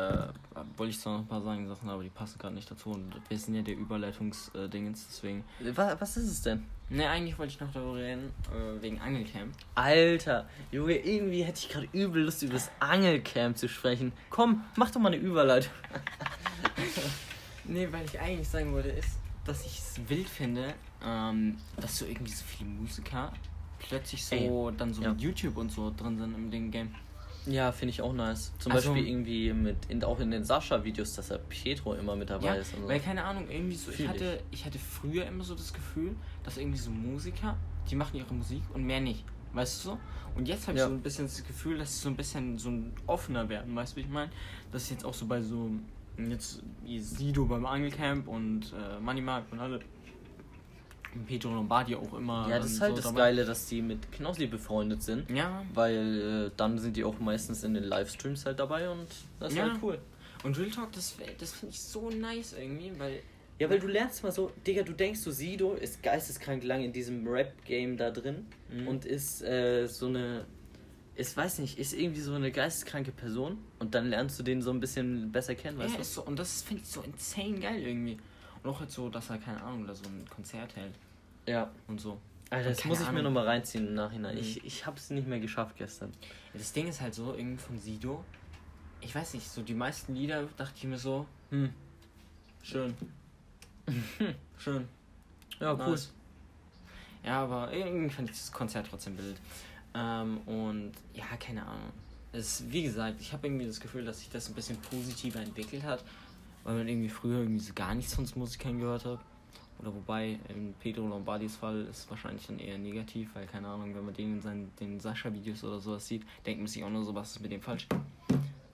wollte 0.76 0.90
ich 0.90 1.00
zwar 1.00 1.14
noch 1.14 1.20
ein 1.20 1.28
paar 1.28 1.44
sagen 1.44 1.68
Sachen, 1.68 1.88
aber 1.88 2.02
die 2.02 2.10
passen 2.10 2.40
gerade 2.40 2.56
nicht 2.56 2.72
dazu. 2.72 2.90
Und 2.90 3.14
wir 3.30 3.38
sind 3.38 3.54
ja 3.54 3.62
der 3.62 3.78
Überleitungsdingens, 3.78 5.06
deswegen. 5.08 5.44
Was, 5.76 6.02
was 6.02 6.18
ist 6.18 6.32
es 6.32 6.42
denn? 6.42 6.66
Ne, 6.90 7.08
eigentlich 7.08 7.38
wollte 7.38 7.54
ich 7.54 7.60
noch 7.60 7.72
darüber 7.72 7.98
reden, 7.98 8.34
äh, 8.52 8.82
wegen 8.82 9.00
Angelcamp. 9.00 9.54
Alter, 9.76 10.50
Junge, 10.72 10.96
irgendwie 10.96 11.44
hätte 11.44 11.60
ich 11.60 11.70
gerade 11.70 11.88
übel 11.94 12.24
Lust, 12.24 12.42
über 12.42 12.54
das 12.54 12.72
Angelcamp 12.80 13.56
zu 13.56 13.70
sprechen. 13.70 14.14
Komm, 14.32 14.64
mach 14.76 14.90
doch 14.90 15.00
mal 15.00 15.14
eine 15.14 15.22
Überleitung. 15.22 15.74
Nee, 17.66 17.88
weil 17.92 18.04
ich 18.04 18.20
eigentlich 18.20 18.50
sagen 18.50 18.74
wollte, 18.74 18.90
ist, 18.90 19.20
dass 19.46 19.64
ich 19.64 19.78
es 19.78 20.02
wild 20.10 20.28
finde, 20.28 20.74
ähm, 21.06 21.56
dass 21.80 22.00
so 22.00 22.06
irgendwie 22.06 22.32
so 22.32 22.44
viele 22.44 22.68
Musiker 22.68 23.32
plötzlich 23.78 24.26
so 24.26 24.70
Ey, 24.70 24.76
dann 24.76 24.92
so 24.92 25.04
ja. 25.04 25.12
mit 25.12 25.22
YouTube 25.22 25.56
und 25.56 25.72
so 25.72 25.94
drin 25.96 26.18
sind 26.18 26.34
im 26.34 26.50
Ding 26.50 26.72
Game. 26.72 26.96
Ja, 27.46 27.72
finde 27.72 27.92
ich 27.92 28.02
auch 28.02 28.14
nice. 28.14 28.52
Zum 28.60 28.72
Also- 28.72 28.94
Beispiel 28.94 29.08
irgendwie 29.10 29.54
mit, 29.54 29.78
in, 29.88 30.04
auch 30.04 30.20
in 30.20 30.32
den 30.32 30.44
Sascha-Videos, 30.44 31.16
dass 31.16 31.30
er 31.32 31.38
Pietro 31.40 31.94
immer 31.96 32.16
mit 32.16 32.30
dabei 32.30 32.48
Ja, 32.48 32.54
ist. 32.56 32.74
Und 32.76 32.84
so. 32.84 32.88
weil 32.88 33.00
keine 33.00 33.24
Ahnung, 33.24 33.48
irgendwie 33.50 33.76
so, 33.76 33.92
ich 33.92 34.08
hatte, 34.08 34.42
ich 34.52 34.66
hatte 34.66 34.78
früher 34.80 35.26
immer 35.26 35.44
so 35.44 35.56
das 35.56 35.74
Gefühl, 35.74 36.16
dass 36.44 36.58
irgendwie 36.58 36.78
so 36.78 36.92
Musiker, 36.92 37.58
die 37.90 37.96
machen 37.96 38.18
ihre 38.18 38.34
Musik 38.34 38.62
und 38.74 38.84
mehr 38.84 39.00
nicht. 39.02 39.24
Weißt 39.54 39.84
du 39.86 39.90
so? 39.92 39.98
Und 40.36 40.48
jetzt 40.48 40.68
habe 40.68 40.78
ich 40.78 40.82
Ja. 40.84 40.88
so 40.88 40.94
ein 40.94 41.02
bisschen 41.02 41.26
das 41.26 41.44
Gefühl, 41.44 41.78
dass 41.80 41.96
sie 41.96 42.02
so 42.02 42.10
ein 42.10 42.16
bisschen 42.16 42.58
so 42.60 42.70
ein 42.70 42.94
offener 43.08 43.50
werden, 43.50 43.76
weißt 43.76 43.94
du, 43.94 43.98
wie 43.98 44.02
ich 44.02 44.10
meine? 44.10 44.30
Das 44.72 44.84
ist 44.84 44.92
jetzt 44.92 45.06
auch 45.06 45.14
so 45.16 45.26
bei 45.26 45.42
so, 45.42 45.72
jetzt 46.18 46.62
wie 46.84 47.00
Sido 47.00 47.46
beim 47.46 47.66
Angelcamp 47.66 48.28
und 48.28 48.74
äh, 48.74 49.00
Moneymark 49.00 49.46
und 49.52 49.60
alle. 49.60 49.80
Und 51.16 51.26
Pedro 51.26 51.54
Lombardi 51.54 51.96
auch 51.96 52.14
immer. 52.14 52.48
ja, 52.50 52.60
das 52.60 52.68
ist 52.72 52.76
ähm, 52.78 52.82
halt 52.82 52.92
so 52.92 52.96
das 53.02 53.06
dabei. 53.06 53.18
Geile, 53.22 53.46
dass 53.46 53.66
die 53.66 53.82
mit 53.82 54.12
Knossi 54.12 54.46
befreundet 54.48 55.02
sind. 55.04 55.30
Ja, 55.32 55.66
Weil 55.74 56.48
äh, 56.48 56.52
dann 56.56 56.78
sind 56.78 56.96
die 56.98 57.04
auch 57.04 57.20
meistens 57.20 57.64
in 57.64 57.74
den 57.74 57.84
Livestreams 57.84 58.46
halt 58.46 58.60
dabei 58.60 58.90
und 58.90 59.08
das 59.40 59.54
ist 59.54 59.58
Ja. 59.60 59.66
halt 59.72 59.80
cool. 59.82 60.00
Und 60.44 60.58
Real 60.58 60.70
Talk, 60.70 60.92
das, 60.94 61.16
das 61.40 61.52
finde 61.54 61.74
ich 61.74 61.82
so 61.82 62.10
nice 62.10 62.54
irgendwie, 62.54 62.92
weil 62.98 63.22
Ja, 63.60 63.70
weil 63.70 63.80
du 63.80 63.88
lernst 63.88 64.24
mal 64.24 64.32
so, 64.32 64.52
Digga, 64.66 64.84
du 64.84 64.94
denkst 64.94 65.20
so, 65.20 65.32
Sido 65.32 65.74
ist 65.74 66.02
geisteskrank 66.02 66.64
lang 66.64 66.82
in 66.84 66.94
diesem 66.94 67.28
Rap-Game 67.28 67.98
da 67.98 68.10
drin 68.12 68.46
Mhm. 68.70 68.88
und 68.88 69.04
ist 69.06 69.42
äh, 69.42 69.88
so 69.88 70.06
eine, 70.08 70.46
ich 71.16 71.36
weiß 71.36 71.60
nicht, 71.60 71.78
ist 71.78 71.94
irgendwie 71.94 72.22
so 72.22 72.34
eine 72.36 72.52
geisteskranke 72.52 73.12
Person 73.12 73.58
und 73.80 73.96
dann 73.96 74.10
lernst 74.10 74.40
du 74.40 74.44
den 74.44 74.62
so 74.62 74.72
ein 74.72 74.80
bisschen 74.80 75.32
besser 75.34 75.56
kennen, 75.56 75.78
weißt 75.80 75.90
Ja, 75.90 75.96
du? 75.98 76.02
ist 76.04 76.14
so, 76.14 76.24
und 76.24 76.40
das 76.40 76.62
finde 76.62 76.84
ich 76.84 76.90
so 76.90 77.02
insane 77.02 77.60
geil 77.60 77.82
irgendwie. 77.82 78.18
Und 78.64 78.70
auch 78.70 78.82
jetzt 78.82 78.94
so, 78.94 79.10
dass 79.10 79.30
er, 79.30 79.38
keine 79.38 79.62
Ahnung, 79.64 79.88
da 79.88 79.96
so 79.96 80.06
ein 80.06 80.26
Konzert 80.30 80.76
hält 80.76 80.94
Ja. 81.46 81.70
und 81.88 82.00
so. 82.02 82.20
Alter, 82.50 82.70
das 82.70 82.84
muss 82.86 83.00
ich 83.00 83.06
mir 83.06 83.10
Ahnung. 83.20 83.26
nochmal 83.34 83.46
reinziehen 83.46 83.88
im 83.88 83.94
Nachhinein. 83.94 84.36
Mhm. 84.36 84.42
Ich, 84.42 84.64
ich 84.66 84.86
hab's 84.86 85.10
nicht 85.12 85.28
mehr 85.28 85.40
geschafft 85.40 85.78
gestern. 85.78 86.12
Das 86.54 86.74
Ding 86.74 86.88
ist 86.88 87.00
halt 87.00 87.14
so, 87.14 87.34
irgendwie 87.36 87.62
von 87.62 87.78
Sido, 87.78 88.24
ich 89.02 89.14
weiß 89.14 89.36
nicht, 89.36 89.48
so 89.48 89.62
die 89.62 89.74
meisten 89.76 90.16
Lieder 90.16 90.44
dachte 90.58 90.74
ich 90.76 90.84
mir 90.86 90.98
so, 90.98 91.26
hm, 91.52 91.70
schön. 92.64 92.96
schön. 94.58 94.88
Ja, 95.60 95.74
cool. 95.74 95.92
Nice. 95.92 96.12
Ja, 97.24 97.44
aber 97.44 97.72
irgendwie 97.72 98.10
fand 98.10 98.30
ich 98.30 98.36
das 98.38 98.52
Konzert 98.52 98.88
trotzdem 98.90 99.18
wild. 99.18 99.40
Ähm, 99.94 100.38
und 100.46 100.92
ja, 101.14 101.26
keine 101.40 101.66
Ahnung. 101.66 101.92
Es, 102.32 102.64
wie 102.70 102.84
gesagt, 102.84 103.20
ich 103.22 103.34
habe 103.34 103.48
irgendwie 103.48 103.66
das 103.66 103.80
Gefühl, 103.80 104.06
dass 104.06 104.20
sich 104.20 104.30
das 104.30 104.48
ein 104.50 104.54
bisschen 104.56 104.78
positiver 104.78 105.40
entwickelt 105.40 105.84
hat, 105.84 106.04
weil 106.70 106.78
man 106.78 106.88
irgendwie 106.88 107.10
früher 107.10 107.40
irgendwie 107.40 107.60
so 107.64 107.74
gar 107.74 107.96
nichts 107.96 108.14
von 108.14 108.28
Musikern 108.36 108.78
gehört 108.78 109.04
hat. 109.04 109.20
Oder 109.80 109.92
wobei, 109.96 110.38
in 110.50 110.76
Pedro 110.80 111.08
Lombardis 111.08 111.56
Fall 111.56 111.88
ist 111.90 112.08
wahrscheinlich 112.12 112.46
dann 112.46 112.60
eher 112.60 112.78
negativ, 112.78 113.30
weil 113.34 113.48
keine 113.48 113.68
Ahnung, 113.70 113.96
wenn 113.96 114.06
man 114.06 114.14
den 114.14 114.34
in 114.34 114.42
seinen 114.42 114.72
den 114.80 115.00
Sascha-Videos 115.00 115.64
oder 115.64 115.80
sowas 115.80 116.08
sieht, 116.08 116.22
denkt 116.46 116.60
man 116.60 116.68
sich 116.68 116.84
auch 116.84 116.92
nur 116.92 117.04
so, 117.04 117.16
was 117.16 117.32
ist 117.32 117.40
mit 117.40 117.52
dem 117.52 117.60
falsch. 117.62 117.88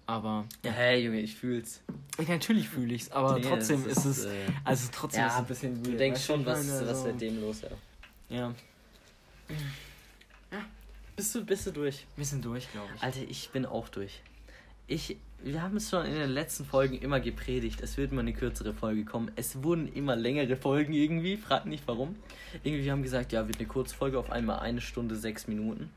Aber 0.08 0.44
Ja, 0.62 0.72
hey, 0.74 1.06
Junge, 1.06 1.22
ich 1.22 1.36
fühl's. 1.36 1.82
ja, 2.20 2.26
natürlich 2.28 2.68
fühle 2.68 2.96
ich 2.96 3.04
es, 3.04 3.12
aber 3.14 3.36
Nee, 3.40 3.46
trotzdem 3.48 3.82
das 3.86 4.06
ist, 4.06 4.18
es, 4.18 4.26
äh, 4.26 4.46
also 4.66 4.90
trotzdem 4.92 5.22
Ja, 5.22 5.28
ist 5.28 5.34
es 5.36 5.40
ein 5.40 5.46
bisschen 5.46 5.84
Du 5.84 5.90
weird, 5.92 6.00
denkst 6.02 6.20
weißt 6.20 6.30
du, 6.30 6.34
schon, 6.34 6.42
ich 6.42 6.48
was, 6.48 6.68
was 6.68 6.82
also- 6.90 7.08
mit 7.08 7.22
dem 7.22 7.40
los 7.42 7.64
ist. 7.64 7.72
Ja, 8.28 8.54
Bist 11.16 11.34
du, 11.34 11.46
bist 11.46 11.66
du 11.68 11.72
durch? 11.72 12.06
wir 12.18 12.26
sind 12.26 12.44
durch, 12.44 12.70
glaube 12.74 12.90
ich. 12.94 13.02
Alter, 13.02 13.22
ich 13.22 13.50
bin 13.52 13.66
auch 13.66 13.88
durch. 13.88 14.22
Ich, 14.88 15.18
wir 15.44 15.62
haben 15.62 15.78
es 15.78 15.90
schon 15.90 16.06
in 16.06 16.14
den 16.14 16.30
letzten 16.30 16.66
Folgen 16.66 16.98
immer 16.98 17.20
gepredigt. 17.20 17.82
Es 17.82 17.98
wird 17.98 18.12
mal 18.12 18.22
eine 18.22 18.34
kürzere 18.34 18.74
Folge 18.74 19.04
kommen. 19.06 19.32
Es 19.36 19.64
wurden 19.64 19.92
immer 19.94 20.16
längere 20.16 20.56
Folgen 20.56 20.94
irgendwie. 20.94 21.38
Frag 21.38 21.66
nicht 21.66 21.88
warum. 21.88 22.16
Irgendwie 22.64 22.92
haben 22.92 23.04
gesagt, 23.04 23.32
ja, 23.32 23.48
wird 23.48 23.58
eine 23.60 23.68
Kurzfolge 23.68 24.20
auf 24.20 24.32
einmal 24.32 24.60
eine 24.60 24.82
Stunde, 24.82 25.16
sechs 25.16 25.48
Minuten. 25.48 25.90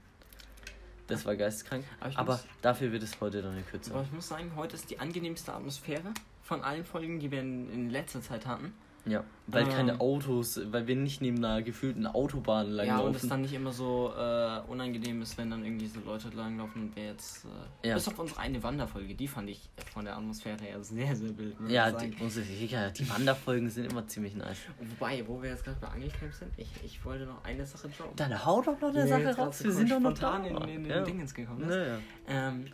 Das 1.07 1.25
war 1.25 1.37
geisteskrank. 1.37 1.85
Aber 2.01 2.19
Aber 2.19 2.33
muss- 2.35 2.45
dafür 2.63 2.93
wird 2.93 3.03
es 3.03 3.19
heute 3.21 3.41
dann 3.43 3.53
eine 3.53 3.61
Aber 3.61 3.71
kürzere. 3.71 4.03
ich 4.05 4.13
muss 4.13 4.29
sagen, 4.29 4.53
heute 4.57 4.75
ist 4.77 4.91
die 4.91 4.99
angenehmste 4.99 5.53
Atmosphäre 5.55 6.13
von 6.43 6.63
allen 6.63 6.85
Folgen, 6.85 7.19
die 7.21 7.31
wir 7.31 7.41
in, 7.41 7.71
in 7.73 7.91
letzter 7.91 8.21
Zeit 8.23 8.47
hatten. 8.47 8.73
Ja, 9.09 9.25
weil 9.47 9.63
Ähm. 9.65 9.71
keine 9.71 10.01
Autos, 10.01 10.61
weil 10.71 10.87
wir 10.87 10.97
nicht 10.97 11.21
neben 11.23 11.39
einer 11.45 11.63
gefühlten 11.63 12.07
Autobahn 12.07 12.69
ja, 12.69 12.73
langlaufen. 12.85 13.07
und 13.07 13.17
es 13.17 13.29
dann 13.29 13.41
nicht 13.41 13.55
immer 13.55 13.73
so 13.73 14.13
äh, 14.17 14.61
unangenehm 14.69 15.23
ist, 15.23 15.39
wenn 15.39 15.51
dann 15.51 15.65
irgendwie 15.65 15.87
so 15.87 16.01
Leute 16.05 16.29
langlaufen 16.31 16.83
und 16.83 16.97
wir 16.97 17.05
jetzt. 17.07 17.47
Äh, 17.83 17.89
Ja. 17.89 17.95
Bis 17.95 18.07
auf 18.09 18.19
unsere 18.19 18.41
eine 18.41 18.63
Wanderfolge, 18.63 19.15
die 19.15 19.27
fand 19.29 19.49
ich 19.49 19.69
von 19.93 20.05
der 20.05 20.17
Atmosphäre 20.17 20.59
her 20.63 20.83
sehr, 20.83 21.17
sehr 21.17 21.37
wild. 21.39 21.57
ja, 21.69 21.91
die, 21.91 22.15
unsere, 22.21 22.45
ja, 22.47 22.91
die 22.91 23.09
Wanderfolgen 23.09 23.71
sind 23.71 23.91
immer 23.91 24.07
ziemlich 24.07 24.35
nice. 24.35 24.59
Wobei, 24.99 25.27
wo 25.27 25.41
wir 25.43 25.51
jetzt 25.51 25.65
gerade 25.65 25.79
bei 25.81 25.89
Angelcamp 25.89 26.33
sind, 26.35 26.53
ich, 26.57 26.69
ich 26.85 27.05
wollte 27.05 27.25
noch 27.25 27.43
eine 27.45 27.65
Sache 27.65 27.89
droppen. 27.89 28.17
Dann 28.17 28.45
hau 28.45 28.61
doch 28.63 28.81
noch 28.81 28.89
eine 28.91 29.05
Nee, 29.05 29.09
Sache 29.11 29.37
raus. 29.37 29.65
Wir 29.65 29.73
sind 29.73 29.91
doch 29.91 30.01
noch 30.01 30.15
spontan 30.17 30.43
da. 30.45 30.49
in, 30.65 30.69
in, 30.69 30.85
in 30.85 30.91
ja. 30.91 31.03
Dingens 31.03 31.35
gekommen. 31.35 31.63
ist. 31.63 31.69
Naja. 31.69 31.99
Ähm, 32.29 32.67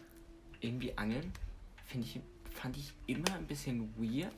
irgendwie 0.61 0.97
Angeln 0.99 1.31
finde 1.87 2.07
ich, 2.07 2.21
fand 2.51 2.77
ich 2.77 2.93
immer 3.07 3.35
ein 3.37 3.47
bisschen 3.47 3.93
weird, 3.99 4.33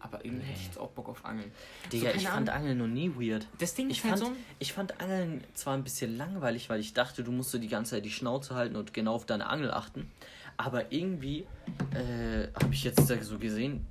aber 0.00 0.24
irgendwie 0.24 0.44
hätte 0.46 0.58
ich 0.58 0.66
jetzt 0.66 0.78
auch 0.78 0.90
Bock 0.90 1.08
auf 1.08 1.24
Angeln. 1.24 1.50
Digga, 1.92 2.06
keine 2.10 2.16
ich 2.16 2.26
fand 2.28 2.48
Ahnung. 2.48 2.62
Angeln 2.62 2.78
noch 2.78 2.86
nie 2.86 3.10
weird. 3.16 3.46
Das 3.58 3.74
Ding 3.74 3.90
Ich 3.90 3.98
ist 3.98 4.04
halt 4.04 4.18
fand, 4.18 4.34
so. 4.34 4.40
ich 4.58 4.72
fand 4.72 5.00
Angeln 5.00 5.44
zwar 5.54 5.74
ein 5.74 5.84
bisschen 5.84 6.16
langweilig, 6.16 6.68
weil 6.70 6.80
ich 6.80 6.94
dachte, 6.94 7.22
du 7.22 7.32
musst 7.32 7.50
so 7.50 7.58
die 7.58 7.68
ganze 7.68 7.92
Zeit 7.92 8.04
die 8.04 8.10
Schnauze 8.10 8.54
halten 8.54 8.76
und 8.76 8.94
genau 8.94 9.14
auf 9.14 9.26
deine 9.26 9.48
Angel 9.48 9.70
achten. 9.70 10.10
Aber 10.56 10.92
irgendwie 10.92 11.46
äh, 11.94 12.48
habe 12.54 12.72
ich 12.72 12.84
jetzt 12.84 13.06
so 13.06 13.38
gesehen, 13.38 13.86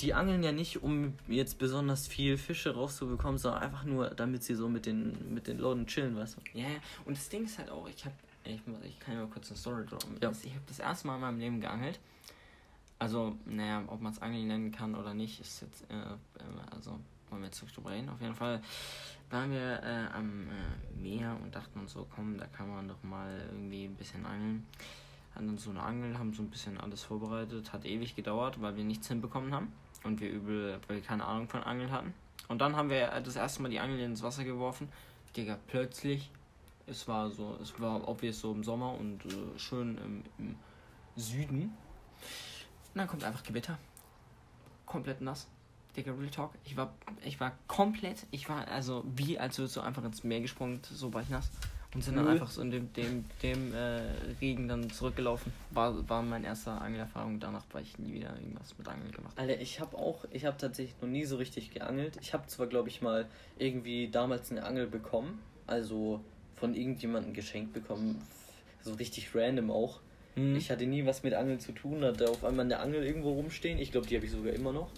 die 0.00 0.14
angeln 0.14 0.42
ja 0.42 0.52
nicht, 0.52 0.82
um 0.82 1.14
jetzt 1.26 1.58
besonders 1.58 2.06
viel 2.06 2.36
Fische 2.36 2.74
rauszubekommen, 2.74 3.38
sondern 3.38 3.62
einfach 3.62 3.84
nur, 3.84 4.10
damit 4.10 4.44
sie 4.44 4.54
so 4.54 4.68
mit 4.68 4.86
den, 4.86 5.34
mit 5.34 5.46
den 5.46 5.58
Leuten 5.58 5.86
chillen, 5.86 6.16
weißt 6.16 6.36
du? 6.36 6.58
Ja, 6.58 6.68
ja, 6.68 6.76
und 7.04 7.16
das 7.16 7.28
Ding 7.28 7.44
ist 7.44 7.58
halt 7.58 7.70
auch, 7.70 7.88
ich 7.88 8.04
habe, 8.04 8.14
ich, 8.44 8.60
ich 8.84 8.98
kann 9.00 9.14
ja 9.14 9.20
mal 9.20 9.28
kurz 9.28 9.50
eine 9.50 9.58
Story 9.58 9.84
droppen. 9.86 10.16
Ja. 10.22 10.30
Ich 10.30 10.50
habe 10.50 10.62
das 10.66 10.78
erste 10.78 11.06
Mal 11.06 11.16
in 11.16 11.20
meinem 11.20 11.38
Leben 11.38 11.60
geangelt. 11.60 11.98
Also, 12.98 13.36
naja, 13.46 13.84
ob 13.86 14.00
man 14.00 14.12
es 14.12 14.20
Angeln 14.20 14.48
nennen 14.48 14.72
kann 14.72 14.94
oder 14.94 15.14
nicht, 15.14 15.40
ist 15.40 15.62
jetzt, 15.62 15.88
äh, 15.90 15.94
äh, 15.94 16.74
also, 16.74 16.98
wollen 17.30 17.42
wir 17.42 17.46
jetzt 17.46 17.62
nicht 17.62 17.76
drüber 17.76 17.90
reden. 17.90 18.08
Auf 18.08 18.20
jeden 18.20 18.34
Fall 18.34 18.60
waren 19.30 19.50
wir 19.50 19.82
äh, 19.82 20.06
am 20.14 20.48
äh, 20.48 21.00
Meer 21.00 21.36
und 21.42 21.54
dachten 21.54 21.78
uns 21.80 21.92
so, 21.92 22.06
komm, 22.14 22.38
da 22.38 22.46
kann 22.46 22.68
man 22.68 22.88
doch 22.88 23.02
mal 23.02 23.48
irgendwie 23.52 23.84
ein 23.84 23.94
bisschen 23.94 24.24
angeln. 24.26 24.66
Hatten 25.34 25.46
dann 25.46 25.58
so 25.58 25.70
eine 25.70 25.82
Angel, 25.82 26.18
haben 26.18 26.32
so 26.32 26.42
ein 26.42 26.50
bisschen 26.50 26.78
alles 26.80 27.04
vorbereitet. 27.04 27.72
Hat 27.72 27.84
ewig 27.84 28.16
gedauert, 28.16 28.60
weil 28.60 28.76
wir 28.76 28.84
nichts 28.84 29.08
hinbekommen 29.08 29.52
haben. 29.54 29.72
Und 30.04 30.20
wir 30.20 30.30
übel, 30.30 30.80
weil 30.86 30.96
wir 30.96 31.02
keine 31.02 31.24
Ahnung 31.24 31.48
von 31.48 31.62
Angeln 31.62 31.90
hatten. 31.92 32.14
Und 32.48 32.60
dann 32.60 32.76
haben 32.76 32.90
wir 32.90 33.12
äh, 33.12 33.22
das 33.22 33.36
erste 33.36 33.62
Mal 33.62 33.68
die 33.68 33.80
Angel 33.80 34.00
ins 34.00 34.22
Wasser 34.22 34.44
geworfen. 34.44 34.88
Digga, 35.36 35.58
plötzlich, 35.68 36.30
es 36.86 37.06
war 37.06 37.30
so, 37.30 37.56
es 37.62 37.78
war 37.80 38.08
obvious 38.08 38.40
so 38.40 38.52
im 38.52 38.64
Sommer 38.64 38.94
und 38.94 39.24
äh, 39.26 39.58
schön 39.58 39.98
im, 39.98 40.24
im 40.38 40.56
Süden. 41.16 41.72
Und 42.98 43.02
dann 43.02 43.10
kommt 43.10 43.22
einfach 43.22 43.44
Gewitter. 43.44 43.78
Komplett 44.84 45.20
nass. 45.20 45.46
Digga, 45.96 46.10
Real 46.10 46.30
Talk. 46.30 46.50
Ich 46.64 46.76
war, 46.76 46.92
ich 47.24 47.38
war 47.38 47.52
komplett, 47.68 48.26
ich 48.32 48.48
war 48.48 48.66
also 48.66 49.04
wie, 49.14 49.38
als 49.38 49.56
würdest 49.56 49.76
du 49.76 49.82
einfach 49.82 50.02
ins 50.02 50.24
Meer 50.24 50.40
gesprungen, 50.40 50.80
so 50.82 51.14
war 51.14 51.22
ich 51.22 51.28
nass. 51.28 51.48
Und 51.94 52.02
sind 52.02 52.16
dann 52.16 52.24
Null. 52.24 52.34
einfach 52.34 52.50
so 52.50 52.60
in 52.60 52.72
dem, 52.72 52.92
dem, 52.94 53.24
dem 53.40 53.72
äh, 53.72 54.00
Regen 54.40 54.66
dann 54.66 54.90
zurückgelaufen. 54.90 55.52
War, 55.70 56.08
war 56.08 56.22
meine 56.22 56.48
erste 56.48 56.72
Angelerfahrung. 56.72 57.38
Danach 57.38 57.64
war 57.70 57.80
ich 57.80 57.96
nie 58.00 58.14
wieder 58.14 58.34
irgendwas 58.34 58.76
mit 58.76 58.88
Angeln 58.88 59.12
gemacht. 59.12 59.38
Alter, 59.38 59.60
ich 59.60 59.78
habe 59.78 59.96
auch, 59.96 60.24
ich 60.32 60.44
habe 60.44 60.56
tatsächlich 60.56 61.00
noch 61.00 61.08
nie 61.08 61.24
so 61.24 61.36
richtig 61.36 61.70
geangelt. 61.70 62.18
Ich 62.20 62.34
habe 62.34 62.48
zwar, 62.48 62.66
glaube 62.66 62.88
ich, 62.88 63.00
mal 63.00 63.26
irgendwie 63.58 64.08
damals 64.08 64.50
eine 64.50 64.64
Angel 64.64 64.88
bekommen, 64.88 65.40
also 65.68 66.20
von 66.56 66.74
irgendjemandem 66.74 67.32
geschenkt 67.32 67.72
bekommen, 67.72 68.20
so 68.82 68.94
richtig 68.94 69.32
random 69.36 69.70
auch. 69.70 70.00
Hm. 70.38 70.56
Ich 70.56 70.70
hatte 70.70 70.86
nie 70.86 71.04
was 71.06 71.22
mit 71.22 71.34
Angeln 71.34 71.60
zu 71.60 71.72
tun, 71.72 72.04
hatte 72.04 72.28
auf 72.30 72.44
einmal 72.44 72.64
eine 72.64 72.78
Angel 72.78 73.04
irgendwo 73.04 73.32
rumstehen. 73.32 73.78
Ich 73.78 73.92
glaube, 73.92 74.06
die 74.06 74.16
habe 74.16 74.24
ich 74.26 74.32
sogar 74.32 74.52
immer 74.52 74.72
noch. 74.72 74.90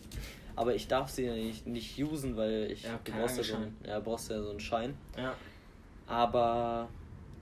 Aber 0.57 0.75
ich 0.75 0.89
darf 0.89 1.09
sie 1.11 1.25
ja 1.25 1.35
nicht, 1.35 1.67
nicht 1.67 1.99
usen, 2.03 2.37
weil 2.37 2.71
ich 2.71 2.83
Ja, 2.85 2.99
du 3.05 3.13
brauchst 3.13 3.39
ja, 3.39 3.45
so 3.45 3.55
einen, 3.55 3.77
ja, 3.87 4.01
brauchst 4.01 4.31
ja 4.31 4.43
so 4.43 4.51
einen 4.51 4.61
Schein. 4.61 4.95
ja. 5.17 5.35
Aber 6.07 6.89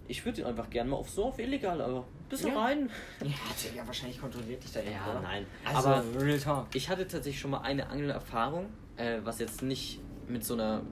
ich 0.06 0.24
würde 0.24 0.42
ihn 0.42 0.46
einfach 0.46 0.68
gerne 0.70 0.90
mal 0.90 0.96
auf 0.96 1.08
so 1.10 1.26
auf 1.26 1.38
illegal, 1.38 1.80
aber 1.80 2.04
bisschen 2.28 2.50
Ja. 2.50 2.60
rein. 2.60 2.90
Ja, 3.22 3.28
Digga, 3.72 3.86
wahrscheinlich 3.86 4.20
kontrolliert 4.20 4.62
dich 4.62 4.72
da 4.72 4.80
Ja, 4.80 4.90
jemand, 4.90 5.10
oder? 5.10 5.20
nein. 5.22 5.46
Also, 5.64 5.88
Aber 5.88 6.04
Real 6.20 6.38
Talk. 6.38 6.66
ich 6.74 6.88
hatte 6.88 7.06
tatsächlich 7.08 7.40
schon 7.40 7.50
mal 7.50 7.62
eine 7.62 7.88
Angelerfahrung, 7.88 8.66
äh, 8.96 9.18
was 9.24 9.38
jetzt 9.38 9.62
nicht 9.62 10.00
mit 10.28 10.44
so 10.44 10.54
einer 10.54 10.82